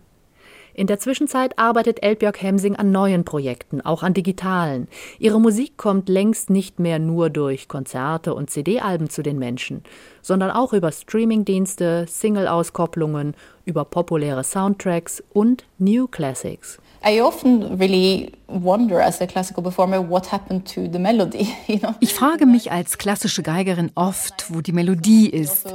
In 0.78 0.86
der 0.86 1.00
Zwischenzeit 1.00 1.58
arbeitet 1.58 2.04
Elbjörg 2.04 2.40
Hemsing 2.40 2.76
an 2.76 2.92
neuen 2.92 3.24
Projekten, 3.24 3.80
auch 3.80 4.04
an 4.04 4.14
digitalen. 4.14 4.86
Ihre 5.18 5.40
Musik 5.40 5.76
kommt 5.76 6.08
längst 6.08 6.50
nicht 6.50 6.78
mehr 6.78 7.00
nur 7.00 7.30
durch 7.30 7.66
Konzerte 7.66 8.32
und 8.32 8.48
CD-Alben 8.48 9.10
zu 9.10 9.24
den 9.24 9.40
Menschen, 9.40 9.82
sondern 10.22 10.52
auch 10.52 10.72
über 10.72 10.92
Streamingdienste, 10.92 12.06
Single-Auskopplungen, 12.06 13.34
über 13.64 13.84
populäre 13.84 14.44
Soundtracks 14.44 15.20
und 15.32 15.64
New 15.78 16.06
Classics. 16.06 16.78
I 17.04 17.22
often 17.22 17.64
really 17.80 18.30
wonder 18.48 19.00
as 19.00 19.20
a 19.20 19.26
classical 19.26 19.62
performer 19.62 20.00
what 20.00 20.32
happened 20.32 20.66
to 20.74 20.88
the 20.90 20.98
melody, 20.98 21.54
you 21.66 21.78
know? 21.78 21.94
Ich 22.00 22.14
frage 22.14 22.46
mich 22.46 22.72
als 22.72 22.98
klassische 22.98 23.42
Geigerin 23.42 23.90
oft, 23.94 24.46
wo 24.48 24.60
die 24.60 24.72
Melodie 24.72 25.28
ist. 25.28 25.66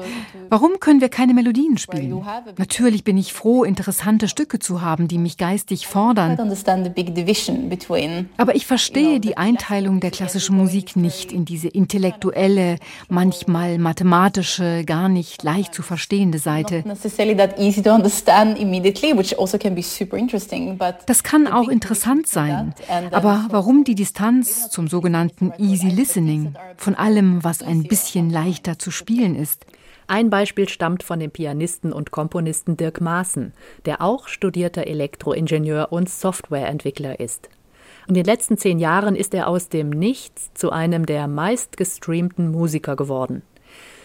Warum 0.50 0.80
können 0.80 1.00
wir 1.00 1.10
keine 1.10 1.34
Melodien 1.34 1.78
spielen? 1.78 2.26
Natürlich 2.58 3.04
bin 3.04 3.18
ich 3.18 3.34
froh, 3.34 3.64
interessante 3.64 4.28
Stücke 4.28 4.60
zu 4.60 4.82
haben, 4.82 5.08
die 5.08 5.18
mich 5.18 5.38
geistig 5.38 5.88
fordern. 5.88 6.38
Aber 8.38 8.56
ich 8.56 8.66
verstehe 8.66 9.20
die 9.20 9.38
Einteilung 9.38 10.00
der 10.00 10.12
klassischen 10.12 10.58
Musik 10.58 10.96
nicht 10.96 11.32
in 11.32 11.46
diese 11.46 11.68
intellektuelle, 11.68 12.78
manchmal 13.08 13.78
mathematische, 13.78 14.84
gar 14.86 15.10
nicht 15.10 15.44
leicht 15.44 15.74
zu 15.74 15.84
verstehende 15.84 16.40
Seite. 16.40 16.84
Also 16.86 17.10
das 21.06 21.24
kann 21.24 21.48
auch 21.48 21.68
interessant 21.70 22.28
sein. 22.28 22.63
Aber 23.12 23.46
warum 23.50 23.84
die 23.84 23.96
Distanz 23.96 24.70
zum 24.70 24.88
sogenannten 24.88 25.52
Easy 25.58 25.90
Listening, 25.90 26.56
von 26.78 26.96
allem, 26.96 27.44
was 27.44 27.62
ein 27.62 27.84
bisschen 27.84 28.30
leichter 28.30 28.80
zu 28.80 28.92
spielen 28.92 29.36
ist? 29.36 29.66
Ein 30.08 30.30
Beispiel 30.30 30.68
stammt 30.68 31.04
von 31.04 31.20
dem 31.20 31.32
Pianisten 31.32 31.94
und 31.94 32.12
Komponisten 32.12 32.78
Dirk 32.78 33.02
Maaßen, 33.02 33.54
der 33.86 34.02
auch 34.02 34.28
studierter 34.28 34.86
Elektroingenieur 34.86 35.92
und 35.92 36.10
Softwareentwickler 36.10 37.20
ist. 37.20 37.50
Und 38.08 38.10
in 38.18 38.24
den 38.24 38.26
letzten 38.26 38.58
zehn 38.58 38.80
Jahren 38.80 39.16
ist 39.16 39.34
er 39.34 39.48
aus 39.48 39.70
dem 39.70 39.90
Nichts 39.90 40.54
zu 40.54 40.72
einem 40.72 41.06
der 41.06 41.28
meistgestreamten 41.28 42.52
Musiker 42.52 42.96
geworden. 42.96 43.44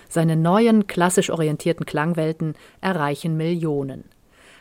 Seine 0.08 0.36
neuen, 0.36 0.86
klassisch 0.86 1.30
orientierten 1.30 1.84
Klangwelten 1.84 2.54
erreichen 2.80 3.36
Millionen. 3.36 4.04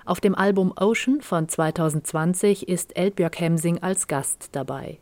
Auf 0.07 0.21
dem 0.21 0.35
Album 0.35 0.71
Ocean 0.79 1.19
von 1.19 1.49
2020 1.49 2.69
ist 2.69 2.95
Elbjörg 2.95 3.37
Hemsing 3.41 3.83
als 3.83 4.07
Gast 4.07 4.47
dabei. 4.53 4.99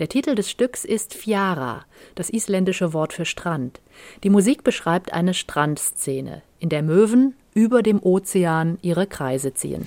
Der 0.00 0.08
Titel 0.08 0.34
des 0.34 0.50
Stücks 0.50 0.84
ist 0.84 1.14
Fiara, 1.14 1.84
das 2.16 2.28
isländische 2.28 2.92
Wort 2.92 3.12
für 3.12 3.24
Strand. 3.24 3.80
Die 4.24 4.30
Musik 4.30 4.64
beschreibt 4.64 5.12
eine 5.12 5.32
Strandszene, 5.32 6.42
in 6.58 6.70
der 6.70 6.82
Möwen 6.82 7.36
über 7.54 7.84
dem 7.84 8.02
Ozean 8.02 8.78
ihre 8.82 9.06
Kreise 9.06 9.54
ziehen. 9.54 9.86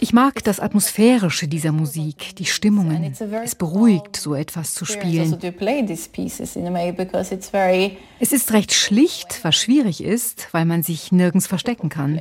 Ich 0.00 0.12
mag 0.12 0.44
das 0.44 0.60
Atmosphärische 0.60 1.48
dieser 1.48 1.72
Musik, 1.72 2.36
die 2.36 2.44
Stimmungen. 2.44 3.14
Es 3.42 3.54
beruhigt, 3.54 4.16
so 4.16 4.34
etwas 4.34 4.74
zu 4.74 4.84
spielen. 4.84 5.32
Also 5.32 5.48
es 8.20 8.32
ist 8.32 8.52
recht 8.52 8.74
schlicht, 8.74 9.38
was 9.42 9.56
schwierig 9.56 10.04
ist, 10.04 10.48
weil 10.52 10.66
man 10.66 10.82
sich 10.82 11.12
nirgends 11.12 11.46
verstecken 11.46 11.88
kann. 11.88 12.20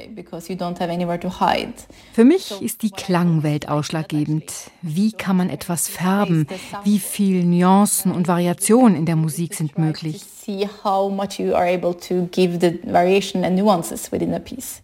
Für 2.14 2.24
mich 2.24 2.62
ist 2.62 2.82
die 2.82 2.92
Klangwelt 2.92 3.68
ausschlaggebend. 3.68 4.54
Wie 4.82 5.12
kann 5.12 5.36
man 5.36 5.50
etwas 5.50 5.90
färben? 5.90 6.48
Wie 6.86 7.00
viel 7.00 7.44
Nuancen 7.44 8.14
und 8.14 8.30
Variationen 8.30 8.96
in 8.96 9.06
der 9.06 9.18
Musik 9.18 9.56
sind 9.56 9.78
möglich? 9.78 10.24
See 10.24 10.66
how 10.86 11.12
much 11.12 11.40
you 11.40 11.54
are 11.54 11.68
able 11.68 11.94
to 12.08 12.30
give 12.32 12.60
the 12.62 12.80
variation 12.90 13.44
and 13.44 13.58
nuances 13.58 14.14
within 14.14 14.34
a 14.34 14.40
piece. 14.40 14.82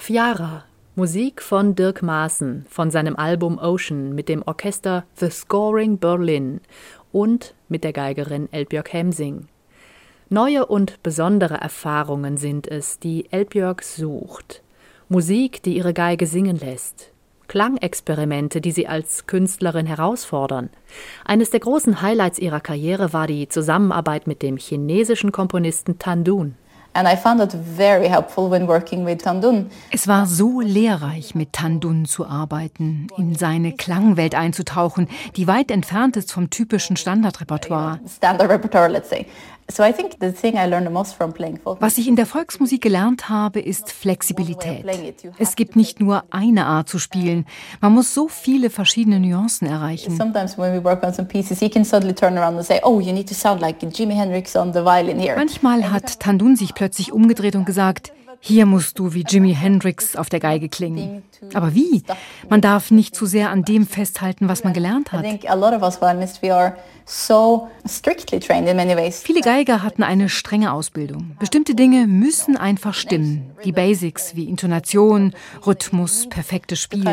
Fiara, 0.00 0.64
Musik 0.94 1.42
von 1.42 1.74
Dirk 1.74 2.02
Maaßen 2.02 2.64
von 2.70 2.90
seinem 2.90 3.16
Album 3.16 3.58
Ocean 3.58 4.14
mit 4.14 4.28
dem 4.28 4.42
Orchester 4.46 5.04
The 5.16 5.28
Scoring 5.28 5.98
Berlin 5.98 6.60
und 7.12 7.54
mit 7.68 7.84
der 7.84 7.92
Geigerin 7.92 8.48
Elbjörg 8.50 8.90
Hemsing. 8.92 9.48
Neue 10.30 10.64
und 10.64 11.02
besondere 11.02 11.56
Erfahrungen 11.56 12.38
sind 12.38 12.68
es, 12.68 13.00
die 13.00 13.30
Elbjörg 13.32 13.82
sucht. 13.82 14.62
Musik, 15.08 15.62
die 15.64 15.76
ihre 15.76 15.92
Geige 15.92 16.26
singen 16.26 16.56
lässt. 16.56 17.12
Klangexperimente, 17.48 18.60
die 18.60 18.72
sie 18.72 18.86
als 18.86 19.26
Künstlerin 19.26 19.86
herausfordern. 19.86 20.70
Eines 21.24 21.50
der 21.50 21.60
großen 21.60 22.00
Highlights 22.00 22.38
ihrer 22.38 22.60
Karriere 22.60 23.12
war 23.12 23.26
die 23.26 23.48
Zusammenarbeit 23.48 24.26
mit 24.26 24.42
dem 24.42 24.58
chinesischen 24.58 25.32
Komponisten 25.32 25.98
Tan 25.98 26.24
Dun. 26.24 26.54
Es 29.90 30.08
war 30.08 30.26
so 30.26 30.60
lehrreich, 30.60 31.34
mit 31.34 31.52
Tandun 31.52 32.06
zu 32.06 32.26
arbeiten, 32.26 33.06
in 33.16 33.34
seine 33.36 33.72
Klangwelt 33.72 34.34
einzutauchen, 34.34 35.08
die 35.36 35.46
weit 35.46 35.70
entfernt 35.70 36.16
ist 36.16 36.32
vom 36.32 36.50
typischen 36.50 36.96
Standardrepertoire. 36.96 38.00
Standard 38.08 38.50
repertoire, 38.50 38.88
let's 38.88 39.10
say. 39.10 39.26
Was 41.80 41.98
ich 41.98 42.08
in 42.08 42.16
der 42.16 42.26
Volksmusik 42.26 42.80
gelernt 42.80 43.28
habe, 43.28 43.60
ist 43.60 43.92
Flexibilität. 43.92 44.84
Es 45.38 45.56
gibt 45.56 45.76
nicht 45.76 46.00
nur 46.00 46.24
eine 46.30 46.64
Art 46.64 46.88
zu 46.88 46.98
spielen. 46.98 47.44
Man 47.80 47.92
muss 47.92 48.14
so 48.14 48.28
viele 48.28 48.70
verschiedene 48.70 49.20
Nuancen 49.20 49.68
erreichen. 49.68 50.16
Manchmal 55.36 55.92
hat 55.92 56.20
Tandun 56.20 56.56
sich 56.56 56.74
plötzlich 56.74 57.12
umgedreht 57.12 57.54
und 57.54 57.66
gesagt, 57.66 58.12
hier 58.40 58.66
musst 58.66 58.98
du 58.98 59.14
wie 59.14 59.24
Jimi 59.26 59.54
Hendrix 59.54 60.14
auf 60.14 60.28
der 60.28 60.40
Geige 60.40 60.68
klingen. 60.68 61.22
Aber 61.54 61.74
wie? 61.74 62.02
Man 62.48 62.60
darf 62.60 62.90
nicht 62.90 63.14
zu 63.14 63.26
sehr 63.26 63.50
an 63.50 63.64
dem 63.64 63.86
festhalten, 63.86 64.48
was 64.48 64.64
man 64.64 64.72
gelernt 64.72 65.12
hat. 65.12 65.24
Viele 69.22 69.40
Geiger 69.40 69.82
hatten 69.82 70.02
eine 70.02 70.28
strenge 70.28 70.72
Ausbildung. 70.72 71.36
Bestimmte 71.38 71.74
Dinge 71.74 72.06
müssen 72.06 72.56
einfach 72.56 72.94
stimmen. 72.94 73.50
Die 73.64 73.72
Basics 73.72 74.36
wie 74.36 74.44
Intonation, 74.44 75.34
Rhythmus, 75.66 76.28
perfektes 76.28 76.80
Spiel. 76.80 77.00
Also 77.00 77.08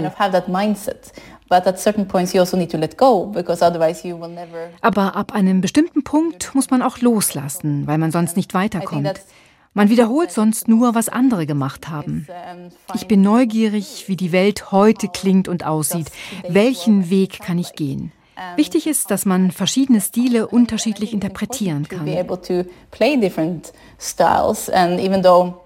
Aber 4.82 5.16
ab 5.16 5.34
einem 5.34 5.62
bestimmten 5.62 6.04
Punkt 6.04 6.54
muss 6.56 6.70
man 6.70 6.82
auch 6.82 7.00
loslassen, 7.00 7.88
weil 7.88 7.98
man 7.98 8.12
sonst 8.12 8.36
nicht 8.36 8.54
weiterkommt. 8.54 9.22
Man 9.76 9.90
wiederholt 9.90 10.32
sonst 10.32 10.70
nur, 10.70 10.96
was 10.96 11.10
andere 11.10 11.46
gemacht 11.46 11.90
haben. 11.90 12.26
Ich 12.94 13.08
bin 13.08 13.22
neugierig, 13.22 14.06
wie 14.08 14.16
die 14.16 14.32
Welt 14.32 14.72
heute 14.72 15.10
klingt 15.10 15.50
und 15.50 15.66
aussieht. 15.66 16.08
Welchen 16.48 17.10
Weg 17.10 17.42
kann 17.42 17.60
ich 17.60 17.74
gehen? 17.74 18.14
Wichtig 18.56 18.88
ist, 18.88 19.12
dass 19.12 19.26
man 19.26 19.52
verschiedene 19.52 20.00
Stile 20.00 20.48
unterschiedlich 20.48 21.12
interpretieren 21.14 21.88
kann. 21.90 22.08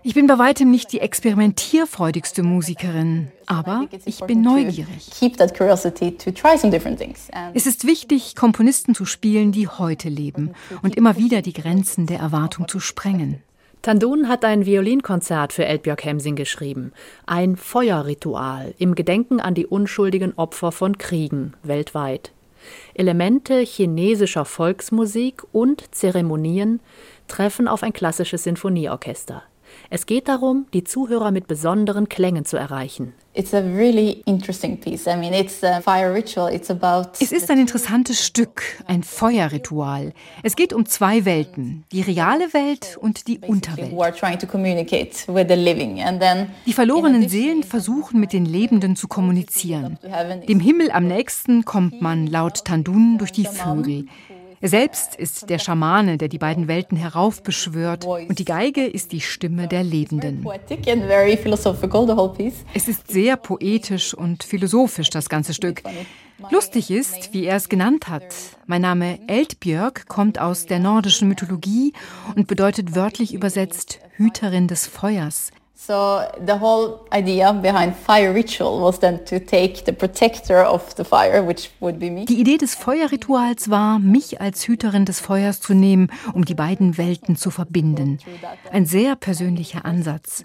Ich 0.04 0.14
bin 0.14 0.28
bei 0.28 0.38
weitem 0.38 0.72
nicht 0.72 0.92
die 0.92 1.02
experimentierfreudigste 1.02 2.42
Musikerin, 2.44 3.28
aber 3.46 3.86
ich 4.06 4.22
bin 4.22 4.42
neugierig. 4.42 5.10
Es 7.54 7.68
ist 7.68 7.86
wichtig, 7.86 8.36
Komponisten 8.36 8.96
zu 8.96 9.06
spielen, 9.06 9.52
die 9.52 9.68
heute 9.68 10.10
leben 10.10 10.54
und 10.82 10.96
immer 10.96 11.16
wieder 11.18 11.44
die 11.44 11.54
Grenzen 11.54 12.08
der 12.08 12.20
Erwartung 12.20 12.68
zu 12.68 12.80
sprengen. 12.80 13.44
Tandun 13.82 14.28
hat 14.28 14.44
ein 14.44 14.66
Violinkonzert 14.66 15.54
für 15.54 15.66
Elbjörg 15.66 16.04
Hemsing 16.04 16.36
geschrieben. 16.36 16.92
Ein 17.26 17.56
Feuerritual 17.56 18.74
im 18.78 18.94
Gedenken 18.94 19.40
an 19.40 19.54
die 19.54 19.66
unschuldigen 19.66 20.34
Opfer 20.36 20.74
von 20.74 20.98
Kriegen 20.98 21.54
weltweit. 21.64 22.34
Elemente 22.94 23.60
chinesischer 23.60 24.44
Volksmusik 24.44 25.44
und 25.54 25.96
Zeremonien 25.96 26.82
treffen 27.30 27.70
auf 27.70 27.82
ein 27.82 27.94
klassishes 27.94 28.44
Sinfonieorchester. 28.44 29.44
Es 29.92 30.06
geht 30.06 30.28
darum, 30.28 30.68
die 30.74 30.84
Zuhörer 30.84 31.32
mit 31.32 31.48
besonderen 31.48 32.08
Klängen 32.10 32.46
zu 32.46 32.58
erreichen. 32.58 33.14
Es 33.34 33.54
ist 37.32 37.50
ein 37.50 37.58
interessantes 37.58 38.24
Stück, 38.24 38.62
ein 38.86 39.02
Feuerritual. 39.02 40.14
Es 40.44 40.56
geht 40.56 40.74
um 40.74 40.86
zwei 40.86 41.26
Welten, 41.26 41.86
die 41.92 42.02
reale 42.02 42.54
Welt 42.54 42.98
und 43.02 43.28
die 43.28 43.40
Unterwelt. 43.40 43.92
Die 46.66 46.74
verlorenen 46.74 47.30
Seelen 47.30 47.64
versuchen 47.64 48.20
mit 48.20 48.34
den 48.34 48.46
Lebenden 48.46 48.96
zu 48.96 49.08
kommunizieren. 49.08 49.98
Dem 50.48 50.60
Himmel 50.60 50.92
am 50.92 51.08
nächsten 51.08 51.66
kommt 51.66 52.00
man 52.00 52.28
laut 52.28 52.64
Tandun 52.66 53.18
durch 53.18 53.32
die 53.32 53.46
Vögel. 53.46 54.06
Er 54.62 54.68
selbst 54.70 55.16
ist 55.16 55.50
der 55.50 55.58
Schamane, 55.58 56.18
der 56.18 56.28
die 56.28 56.38
beiden 56.38 56.68
Welten 56.68 56.98
heraufbeschwört, 56.98 58.06
und 58.06 58.40
die 58.40 58.46
Geige 58.46 58.86
ist 58.86 59.14
die 59.14 59.22
Stimme 59.22 59.68
der 59.70 59.84
Lebenden. 59.84 60.46
Es 62.74 62.88
ist 62.88 63.12
sehr 63.12 63.38
poetisch 63.38 64.14
und 64.14 64.44
philosophisch, 64.44 65.10
das 65.10 65.30
ganze 65.30 65.54
Stück. 65.54 65.82
Lustig 66.52 66.92
ist, 66.92 67.34
wie 67.34 67.46
er 67.46 67.58
es 67.58 67.70
genannt 67.70 68.10
hat. 68.10 68.24
Mein 68.66 68.82
Name 68.82 69.20
Eldbjörg 69.28 70.08
kommt 70.08 70.40
aus 70.40 70.66
der 70.66 70.80
nordischen 70.80 71.28
Mythologie 71.28 71.94
und 72.36 72.48
bedeutet 72.48 72.96
wörtlich 72.96 73.34
übersetzt 73.34 74.00
Hüterin 74.16 74.68
des 74.68 74.88
Feuers. 74.88 75.52
So 75.82 76.20
the 76.46 76.60
whole 76.60 77.06
idea 77.14 77.54
behind 77.54 77.96
fire 77.96 78.34
ritual 78.34 78.82
was 78.82 79.00
then 79.00 79.24
to 79.26 79.40
take 79.40 79.86
the 79.86 79.94
protector 79.94 80.62
of 80.62 80.94
the 80.98 81.06
fire, 81.06 81.42
which 81.42 81.72
would 81.80 82.00
be 82.00 82.12
me. 82.12 82.26
Die 82.26 82.42
Idee 82.42 82.58
des 82.58 82.76
Feuerrituals 82.76 83.70
war, 83.70 83.98
mich 83.98 84.42
als 84.42 84.68
Hüterin 84.68 85.06
des 85.06 85.22
Feuers 85.22 85.62
zu 85.62 85.74
nehmen, 85.74 86.12
um 86.34 86.44
die 86.44 86.54
beiden 86.54 86.98
Welten 86.98 87.38
zu 87.38 87.50
verbinden. 87.50 88.20
Ein 88.74 88.86
sehr 88.86 89.16
persönlicher 89.16 89.86
Ansatz. 89.86 90.44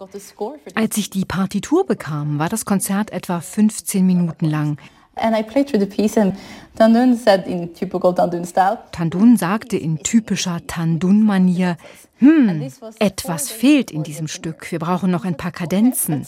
Als 0.76 0.96
ich 0.98 1.10
die 1.10 1.24
Partitur 1.24 1.84
bekam, 1.84 2.38
war 2.38 2.48
das 2.48 2.64
Konzert 2.64 3.10
etwa 3.10 3.40
15 3.40 4.06
Minuten 4.06 4.46
lang. 4.46 4.78
And 5.16 5.36
I 5.36 5.42
played 5.42 5.68
through 5.68 5.80
the 5.80 5.86
piece 5.86 6.16
and 6.16 6.34
Tandun 6.76 7.16
said 7.16 7.46
in 7.46 7.72
typical 7.74 8.14
Tandun 8.14 8.44
style. 8.44 8.78
Tandun 8.92 9.36
sagte 9.36 9.76
in 9.76 9.98
typischer 9.98 10.60
Tandun-Manier, 10.66 11.76
hm, 12.24 12.72
etwas 12.98 13.50
fehlt 13.50 13.90
in 13.90 14.02
diesem 14.02 14.28
Stück. 14.28 14.70
Wir 14.72 14.78
brauchen 14.78 15.10
noch 15.10 15.24
ein 15.24 15.36
paar 15.36 15.52
Kadenzen. 15.52 16.26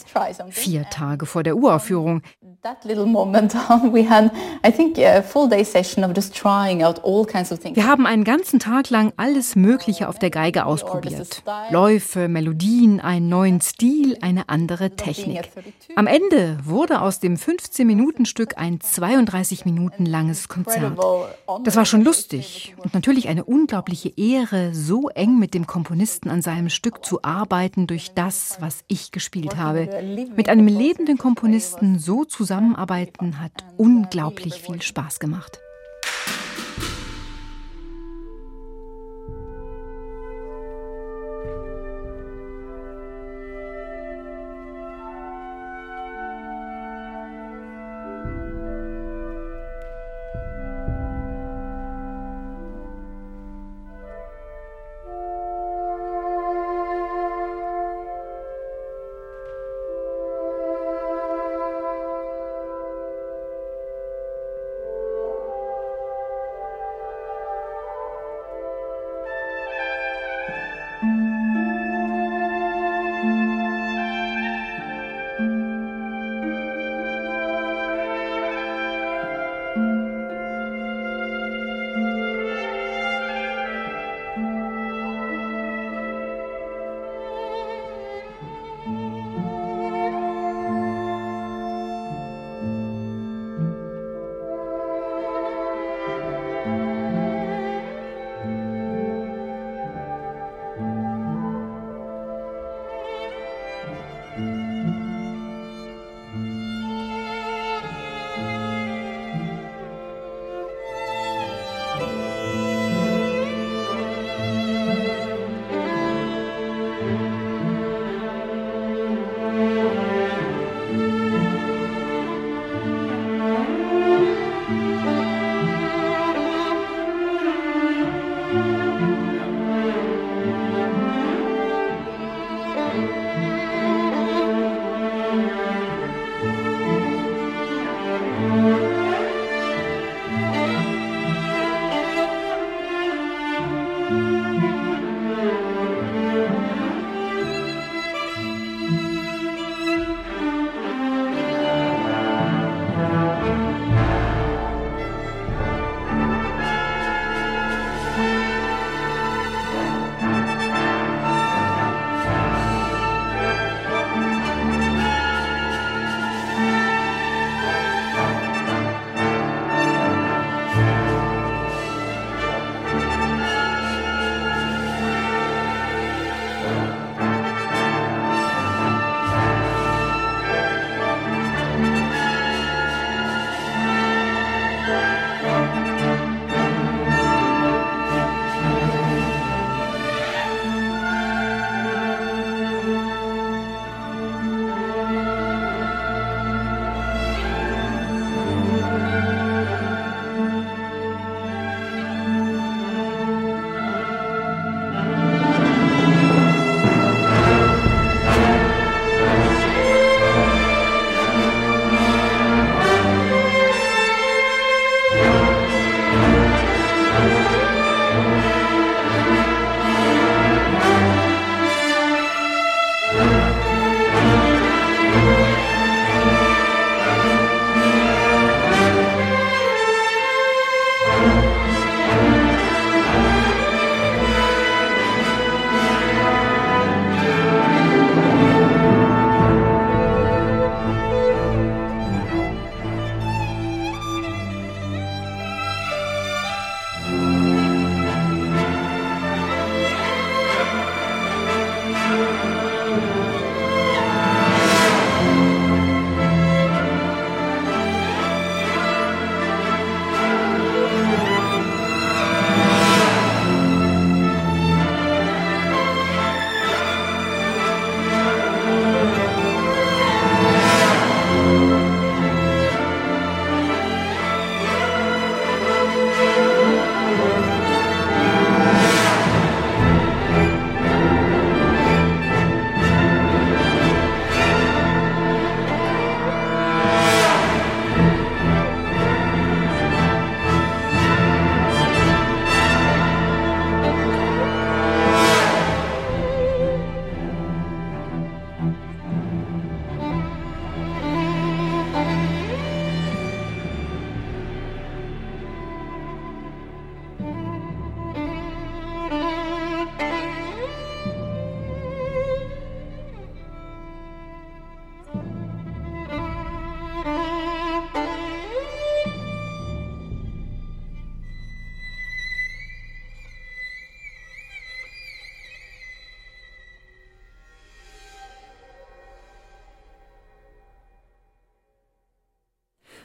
Vier 0.49 0.89
Tage 0.89 1.25
vor 1.25 1.43
der 1.43 1.57
Uraufführung. 1.57 2.21
Wir 7.73 7.87
haben 7.87 8.05
einen 8.05 8.23
ganzen 8.23 8.59
Tag 8.59 8.89
lang 8.89 9.13
alles 9.17 9.55
Mögliche 9.55 10.09
auf 10.09 10.19
der 10.19 10.29
Geige 10.29 10.65
ausprobiert. 10.65 11.43
Läufe, 11.71 12.27
Melodien, 12.27 12.99
einen 12.99 13.29
neuen 13.29 13.61
Stil, 13.61 14.17
eine 14.21 14.49
andere 14.49 14.95
Technik. 14.95 15.49
Am 15.95 16.07
Ende 16.07 16.57
wurde 16.63 17.01
aus 17.01 17.19
dem 17.19 17.35
15-Minuten-Stück 17.35 18.57
ein 18.57 18.81
32 18.81 19.65
Minuten 19.65 20.05
langes 20.05 20.47
Konzert. 20.47 20.97
Das 21.63 21.75
war 21.75 21.85
schon 21.85 22.03
lustig 22.03 22.75
und 22.83 22.93
natürlich 22.93 23.29
eine 23.29 23.45
unglaubliche 23.45 24.11
Ehre, 24.15 24.73
so 24.73 25.09
eng 25.09 25.39
mit 25.39 25.53
dem 25.53 25.67
Komponisten 25.67 25.86
an 26.29 26.41
seinem 26.41 26.69
Stück 26.69 27.05
zu 27.05 27.23
arbeiten 27.23 27.87
durch 27.87 28.11
das, 28.13 28.57
was 28.59 28.83
ich 28.87 29.11
gespielt 29.11 29.57
habe. 29.57 29.89
Mit 30.35 30.49
einem 30.49 30.67
lebenden 30.67 31.17
Komponisten 31.17 31.99
so 31.99 32.25
zusammenarbeiten 32.25 33.39
hat 33.39 33.65
unglaublich 33.77 34.55
viel 34.55 34.81
Spaß 34.81 35.19
gemacht. 35.19 35.59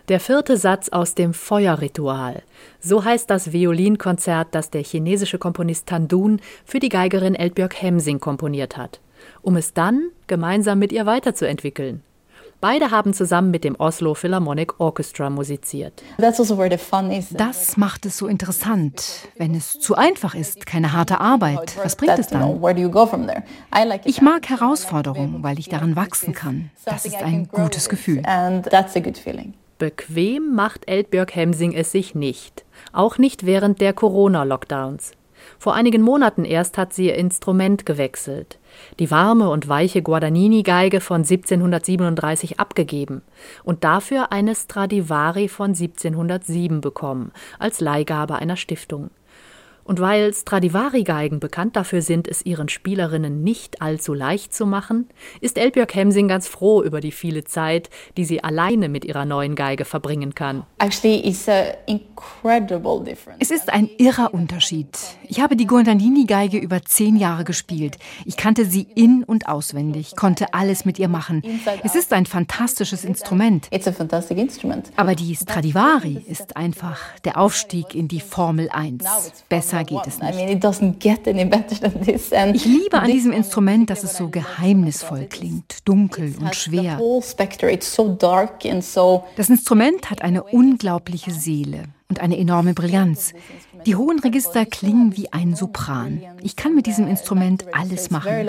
Der 0.08 0.18
vierte 0.18 0.56
Satz 0.56 0.88
aus 0.88 1.14
dem 1.14 1.32
Feuerritual. 1.32 2.42
So 2.80 3.04
heißt 3.04 3.30
das 3.30 3.52
Violinkonzert, 3.52 4.48
das 4.50 4.68
der 4.70 4.82
chinesische 4.82 5.38
Komponist 5.38 5.86
Tan 5.86 6.08
Dun 6.08 6.40
für 6.64 6.80
die 6.80 6.88
Geigerin 6.88 7.36
Elbjörg 7.36 7.80
Hemsing 7.80 8.18
komponiert 8.18 8.76
hat, 8.76 9.00
um 9.42 9.56
es 9.56 9.74
dann 9.74 10.08
gemeinsam 10.26 10.80
mit 10.80 10.90
ihr 10.90 11.06
weiterzuentwickeln. 11.06 12.02
Beide 12.60 12.90
haben 12.92 13.12
zusammen 13.12 13.50
mit 13.50 13.64
dem 13.64 13.74
Oslo 13.78 14.14
Philharmonic 14.14 14.78
Orchestra 14.78 15.30
musiziert. 15.30 16.00
Also 16.18 16.54
das 17.30 17.76
macht 17.76 18.06
es 18.06 18.18
so 18.18 18.28
interessant. 18.28 19.28
Wenn 19.36 19.54
es 19.54 19.80
zu 19.80 19.96
einfach 19.96 20.36
ist, 20.36 20.64
keine 20.64 20.92
harte 20.92 21.20
Arbeit, 21.20 21.76
was 21.82 21.96
bringt 21.96 22.18
es 22.18 22.28
dann? 22.28 22.62
Ich 24.04 24.22
mag 24.22 24.48
Herausforderungen, 24.48 25.42
weil 25.42 25.58
ich 25.58 25.68
daran 25.68 25.96
wachsen 25.96 26.34
kann. 26.34 26.70
Das 26.84 27.04
ist 27.04 27.16
ein 27.16 27.48
gutes 27.48 27.88
Gefühl. 27.88 28.22
Bequem 29.82 30.54
macht 30.54 30.88
Elbjörg 30.88 31.34
Hemsing 31.34 31.72
es 31.72 31.90
sich 31.90 32.14
nicht. 32.14 32.64
Auch 32.92 33.18
nicht 33.18 33.46
während 33.46 33.80
der 33.80 33.92
Corona-Lockdowns. 33.92 35.10
Vor 35.58 35.74
einigen 35.74 36.02
Monaten 36.02 36.44
erst 36.44 36.78
hat 36.78 36.92
sie 36.92 37.06
ihr 37.06 37.16
Instrument 37.16 37.84
gewechselt 37.84 38.60
die 38.98 39.10
warme 39.10 39.50
und 39.50 39.68
weiche 39.68 40.02
Guadagnini-Geige 40.02 41.00
von 41.00 41.22
1737 41.22 42.60
abgegeben 42.60 43.22
und 43.64 43.84
dafür 43.84 44.32
eine 44.32 44.54
Stradivari 44.54 45.48
von 45.48 45.70
1707 45.70 46.80
bekommen, 46.80 47.32
als 47.58 47.80
Leihgabe 47.80 48.36
einer 48.36 48.56
Stiftung. 48.56 49.10
Und 49.84 50.00
weil 50.00 50.32
Stradivari-Geigen 50.32 51.40
bekannt 51.40 51.76
dafür 51.76 52.02
sind, 52.02 52.28
es 52.28 52.46
ihren 52.46 52.68
Spielerinnen 52.68 53.42
nicht 53.42 53.82
allzu 53.82 54.14
leicht 54.14 54.54
zu 54.54 54.64
machen, 54.64 55.08
ist 55.40 55.58
Elbjörg 55.58 55.92
Hemsing 55.94 56.28
ganz 56.28 56.46
froh 56.46 56.82
über 56.82 57.00
die 57.00 57.12
viele 57.12 57.44
Zeit, 57.44 57.90
die 58.16 58.24
sie 58.24 58.44
alleine 58.44 58.88
mit 58.88 59.04
ihrer 59.04 59.24
neuen 59.24 59.54
Geige 59.54 59.84
verbringen 59.84 60.34
kann. 60.34 60.64
Es 60.78 61.04
ist 63.50 63.72
ein 63.72 63.90
irrer 63.98 64.34
Unterschied. 64.34 64.98
Ich 65.24 65.40
habe 65.40 65.56
die 65.56 65.66
Guadagnini-Geige 65.66 66.58
über 66.58 66.82
zehn 66.82 67.16
Jahre 67.16 67.44
gespielt. 67.44 67.96
Ich 68.24 68.36
kannte 68.36 68.66
sie 68.66 68.86
in- 68.94 69.24
und 69.24 69.48
auswendig, 69.48 70.14
konnte 70.16 70.54
alles 70.54 70.84
mit 70.84 70.98
ihr 70.98 71.08
machen. 71.08 71.42
Es 71.82 71.94
ist 71.94 72.12
ein 72.12 72.26
fantastisches 72.26 73.04
Instrument. 73.04 73.68
Aber 74.96 75.14
die 75.14 75.34
Stradivari 75.34 76.24
ist 76.28 76.56
einfach 76.56 77.00
der 77.24 77.38
Aufstieg 77.38 77.94
in 77.94 78.08
die 78.08 78.20
Formel 78.20 78.68
1. 78.70 79.04
Besser 79.48 79.71
besser 79.72 79.84
geht 79.84 80.06
es 80.06 80.18
nicht. 80.20 80.38
Ich 82.54 82.64
liebe 82.64 82.98
an 82.98 83.10
diesem 83.10 83.32
Instrument, 83.32 83.90
dass 83.90 84.02
es 84.02 84.16
so 84.16 84.28
geheimnisvoll 84.28 85.26
klingt, 85.26 85.86
dunkel 85.86 86.34
und 86.40 86.54
schwer. 86.54 86.98
Das 89.36 89.48
Instrument 89.50 90.10
hat 90.10 90.22
eine 90.22 90.42
unglaubliche 90.42 91.30
Seele 91.30 91.84
und 92.12 92.20
eine 92.20 92.36
enorme 92.36 92.74
Brillanz. 92.74 93.32
Die 93.86 93.96
hohen 93.96 94.18
Register 94.18 94.66
klingen 94.66 95.16
wie 95.16 95.32
ein 95.32 95.56
Sopran. 95.56 96.20
Ich 96.42 96.56
kann 96.56 96.74
mit 96.74 96.84
diesem 96.84 97.08
Instrument 97.08 97.64
alles 97.72 98.10
machen. 98.10 98.46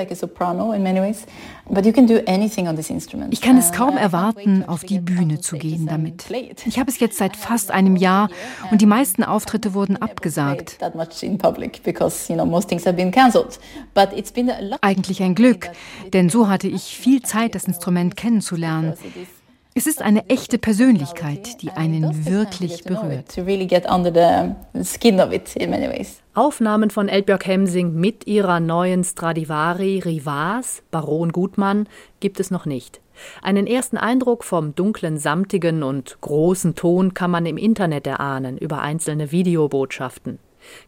Ich 3.32 3.42
kann 3.42 3.58
es 3.58 3.72
kaum 3.72 3.96
erwarten, 3.96 4.66
auf 4.68 4.84
die 4.84 5.00
Bühne 5.00 5.40
zu 5.40 5.56
gehen 5.56 5.88
damit. 5.88 6.26
Ich 6.66 6.78
habe 6.78 6.92
es 6.92 7.00
jetzt 7.00 7.18
seit 7.18 7.38
fast 7.38 7.72
einem 7.72 7.96
Jahr 7.96 8.28
und 8.70 8.82
die 8.82 8.86
meisten 8.86 9.24
Auftritte 9.24 9.74
wurden 9.74 9.96
abgesagt. 9.96 10.78
Eigentlich 14.82 15.24
ein 15.24 15.36
Glück, 15.36 15.70
denn 16.12 16.30
so 16.30 16.50
hatte 16.50 16.68
ich 16.68 16.98
viel 16.98 17.22
Zeit, 17.22 17.56
das 17.56 17.64
Instrument 17.64 18.18
kennenzulernen. 18.18 18.96
Es 19.76 19.88
ist 19.88 20.04
eine 20.04 20.30
echte 20.30 20.60
Persönlichkeit, 20.60 21.64
die 21.64 21.72
einen 21.72 22.28
wirklich 22.28 22.84
berührt. 22.84 23.36
Aufnahmen 26.36 26.92
von 26.92 27.10
Elbjörg 27.10 27.44
Hemsing 27.48 27.96
mit 27.96 28.28
ihrer 28.28 28.60
neuen 28.60 29.04
Stradivari 29.04 29.98
Rivas, 30.06 30.84
Baron 30.92 31.32
Gutmann, 31.32 31.88
gibt 32.20 32.40
es 32.40 32.52
noch 32.52 32.68
nicht. 32.68 33.02
Einen 33.42 33.66
ersten 33.66 33.98
Eindruck 33.98 34.44
vom 34.44 34.76
dunklen, 34.76 35.18
samtigen 35.18 35.82
und 35.82 36.22
großen 36.22 36.76
Ton 36.76 37.16
kann 37.16 37.32
man 37.32 37.48
im 37.48 37.58
Internet 37.58 38.06
erahnen 38.06 38.60
über 38.60 38.80
einzelne 38.82 39.32
Videobotschaften. 39.32 40.38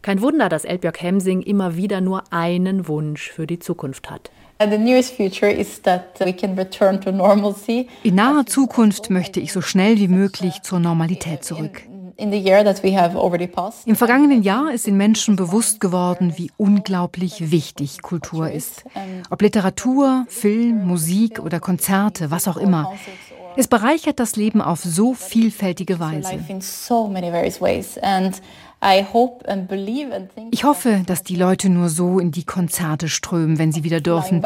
Kein 0.02 0.20
Wunder, 0.22 0.48
dass 0.48 0.64
Elbjörg 0.64 1.02
Hemsing 1.02 1.42
immer 1.42 1.74
wieder 1.74 2.00
nur 2.00 2.22
einen 2.30 2.86
Wunsch 2.86 3.30
für 3.32 3.48
die 3.48 3.58
Zukunft 3.58 4.10
hat. 4.10 4.30
In 8.02 8.14
naher 8.14 8.46
Zukunft 8.46 9.10
möchte 9.10 9.38
ich 9.38 9.52
so 9.52 9.60
schnell 9.60 9.98
wie 9.98 10.08
möglich 10.08 10.62
zur 10.62 10.80
Normalität 10.80 11.44
zurück. 11.44 11.82
Im 12.18 13.96
vergangenen 13.96 14.42
Jahr 14.42 14.72
ist 14.72 14.86
den 14.86 14.96
Menschen 14.96 15.36
bewusst 15.36 15.80
geworden, 15.80 16.32
wie 16.36 16.50
unglaublich 16.56 17.50
wichtig 17.50 18.00
Kultur 18.00 18.50
ist. 18.50 18.84
Ob 19.28 19.42
Literatur, 19.42 20.24
Film, 20.28 20.86
Musik 20.86 21.40
oder 21.40 21.60
Konzerte, 21.60 22.30
was 22.30 22.48
auch 22.48 22.56
immer. 22.56 22.94
Es 23.58 23.68
bereichert 23.68 24.20
das 24.20 24.36
Leben 24.36 24.60
auf 24.60 24.80
so 24.80 25.14
vielfältige 25.14 25.98
Weise. 25.98 26.38
Ich 30.50 30.64
hoffe, 30.64 31.02
dass 31.06 31.22
die 31.22 31.36
Leute 31.36 31.70
nur 31.70 31.88
so 31.88 32.18
in 32.18 32.30
die 32.30 32.44
Konzerte 32.44 33.08
strömen, 33.08 33.58
wenn 33.58 33.72
sie 33.72 33.84
wieder 33.84 34.00
dürfen. 34.00 34.42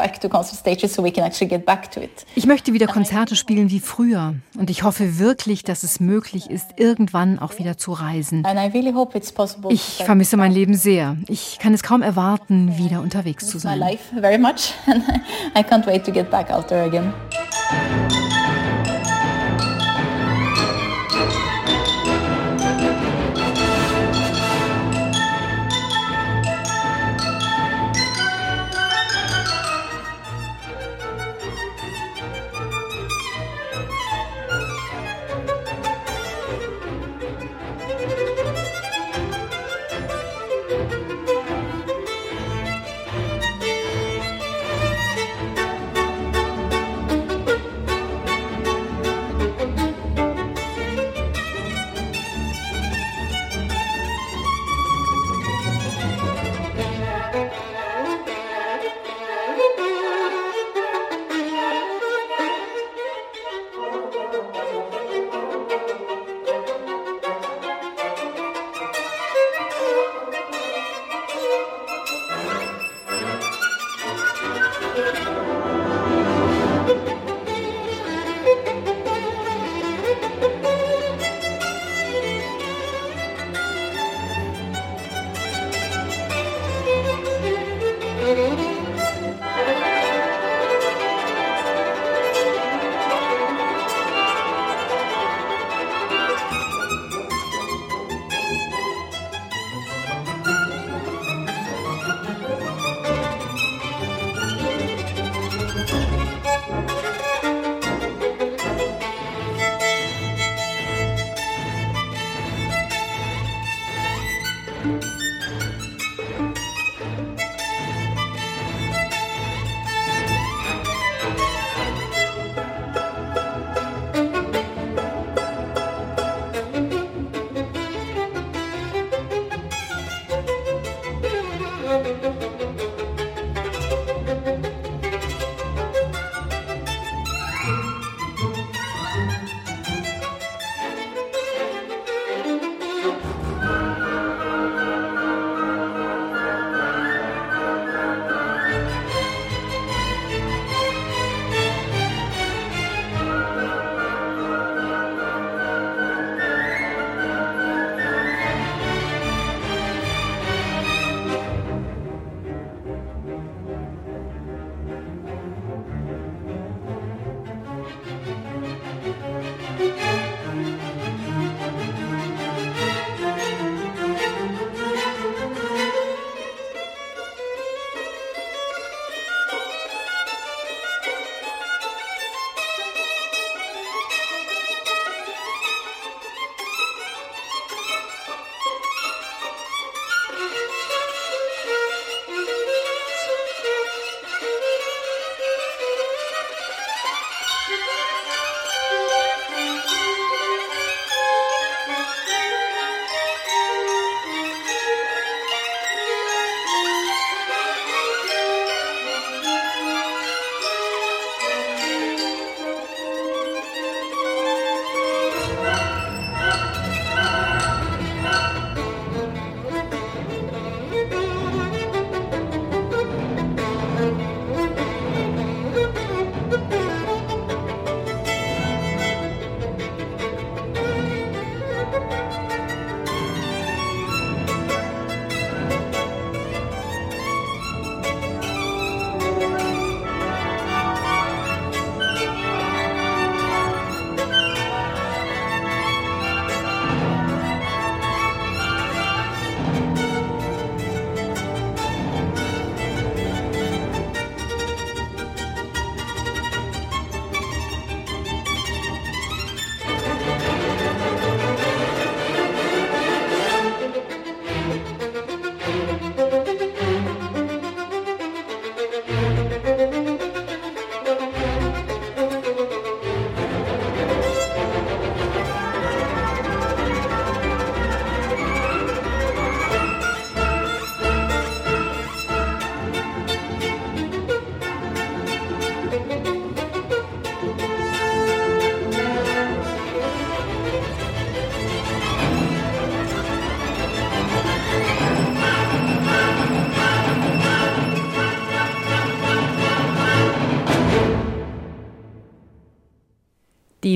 Ich 2.35 2.45
möchte 2.45 2.73
wieder 2.73 2.87
Konzerte 2.87 3.35
spielen 3.35 3.69
wie 3.69 3.79
früher. 3.79 4.35
Und 4.57 4.69
ich 4.69 4.83
hoffe 4.83 5.19
wirklich, 5.19 5.63
dass 5.63 5.83
es 5.83 5.99
möglich 5.99 6.49
ist, 6.49 6.67
irgendwann 6.77 7.39
auch 7.39 7.59
wieder 7.59 7.77
zu 7.77 7.91
reisen. 7.91 8.43
Ich 9.69 10.01
vermisse 10.03 10.37
mein 10.37 10.51
Leben 10.51 10.75
sehr. 10.75 11.17
Ich 11.27 11.59
kann 11.59 11.73
es 11.73 11.83
kaum 11.83 12.01
erwarten, 12.01 12.77
wieder 12.77 13.01
unterwegs 13.01 13.47
zu 13.47 13.59
sein. 13.59 13.81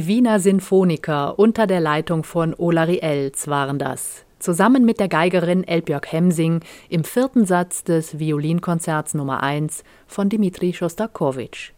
Wiener 0.07 0.40
Sinfoniker 0.40 1.40
unter 1.40 1.68
der 1.68 1.80
Leitung 1.80 2.23
von 2.23 2.53
Olari 2.53 2.99
Els 2.99 3.48
waren 3.48 3.80
das. 3.80 4.26
Zusammen 4.40 4.86
mit 4.86 4.99
der 4.99 5.07
Geigerin 5.07 5.64
Elbjörg 5.64 6.11
Hemsing 6.11 6.60
im 6.90 7.03
vierten 7.03 7.45
Satz 7.45 7.84
des 7.84 8.19
Violinkonzerts 8.19 9.15
Nummer 9.15 9.41
1 9.41 9.84
von 10.06 10.30
Dmitri 10.30 10.73
Schostakowitsch. 10.73 11.72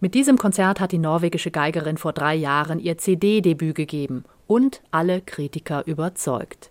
Mit 0.00 0.14
diesem 0.14 0.38
Konzert 0.38 0.80
hat 0.80 0.92
die 0.92 0.98
norwegische 0.98 1.50
Geigerin 1.50 1.98
vor 1.98 2.12
drei 2.12 2.34
Jahren 2.34 2.78
ihr 2.78 2.96
CD-Debüt 2.96 3.74
gegeben 3.74 4.24
und 4.46 4.80
alle 4.90 5.20
Kritiker 5.20 5.86
überzeugt. 5.86 6.70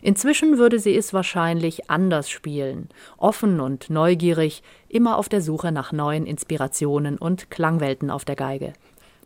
Inzwischen 0.00 0.58
würde 0.58 0.78
sie 0.78 0.96
es 0.96 1.12
wahrscheinlich 1.12 1.90
anders 1.90 2.30
spielen, 2.30 2.88
offen 3.16 3.58
und 3.60 3.90
neugierig, 3.90 4.62
immer 4.88 5.16
auf 5.16 5.28
der 5.28 5.40
Suche 5.40 5.72
nach 5.72 5.90
neuen 5.90 6.24
Inspirationen 6.24 7.18
und 7.18 7.50
Klangwelten 7.50 8.10
auf 8.10 8.24
der 8.24 8.36
Geige. 8.36 8.74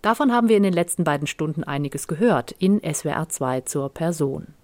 Davon 0.03 0.33
haben 0.33 0.49
wir 0.49 0.57
in 0.57 0.63
den 0.63 0.73
letzten 0.73 1.05
beiden 1.05 1.27
Stunden 1.27 1.63
einiges 1.63 2.09
gehört 2.09 2.53
in 2.53 2.81
SWR 2.81 3.29
2 3.29 3.61
zur 3.63 3.91
Person. 3.91 4.55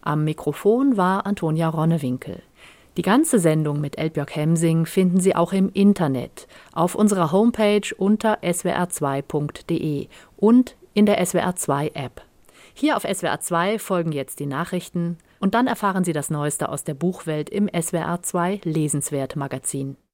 Am 0.00 0.24
Mikrofon 0.24 0.96
war 0.96 1.26
Antonia 1.26 1.68
Ronnewinkel. 1.68 2.42
Die 2.96 3.02
ganze 3.02 3.38
Sendung 3.38 3.82
mit 3.82 3.98
Elbjörg 3.98 4.34
Hemsing 4.34 4.86
finden 4.86 5.20
Sie 5.20 5.36
auch 5.36 5.52
im 5.52 5.70
Internet, 5.72 6.48
auf 6.72 6.94
unserer 6.94 7.32
Homepage 7.32 7.82
unter 7.98 8.38
swr2.de 8.42 10.08
und 10.38 10.74
in 10.94 11.04
der 11.04 11.22
SWR2 11.22 11.94
App. 11.94 12.22
Hier 12.72 12.96
auf 12.96 13.04
SWR2 13.04 13.78
folgen 13.78 14.12
jetzt 14.12 14.40
die 14.40 14.46
Nachrichten 14.46 15.18
und 15.38 15.54
dann 15.54 15.66
erfahren 15.66 16.04
Sie 16.04 16.14
das 16.14 16.30
Neueste 16.30 16.70
aus 16.70 16.84
der 16.84 16.94
Buchwelt 16.94 17.50
im 17.50 17.68
SWR2 17.68 18.60
Lesenswert 18.64 19.36
Magazin. 19.36 19.98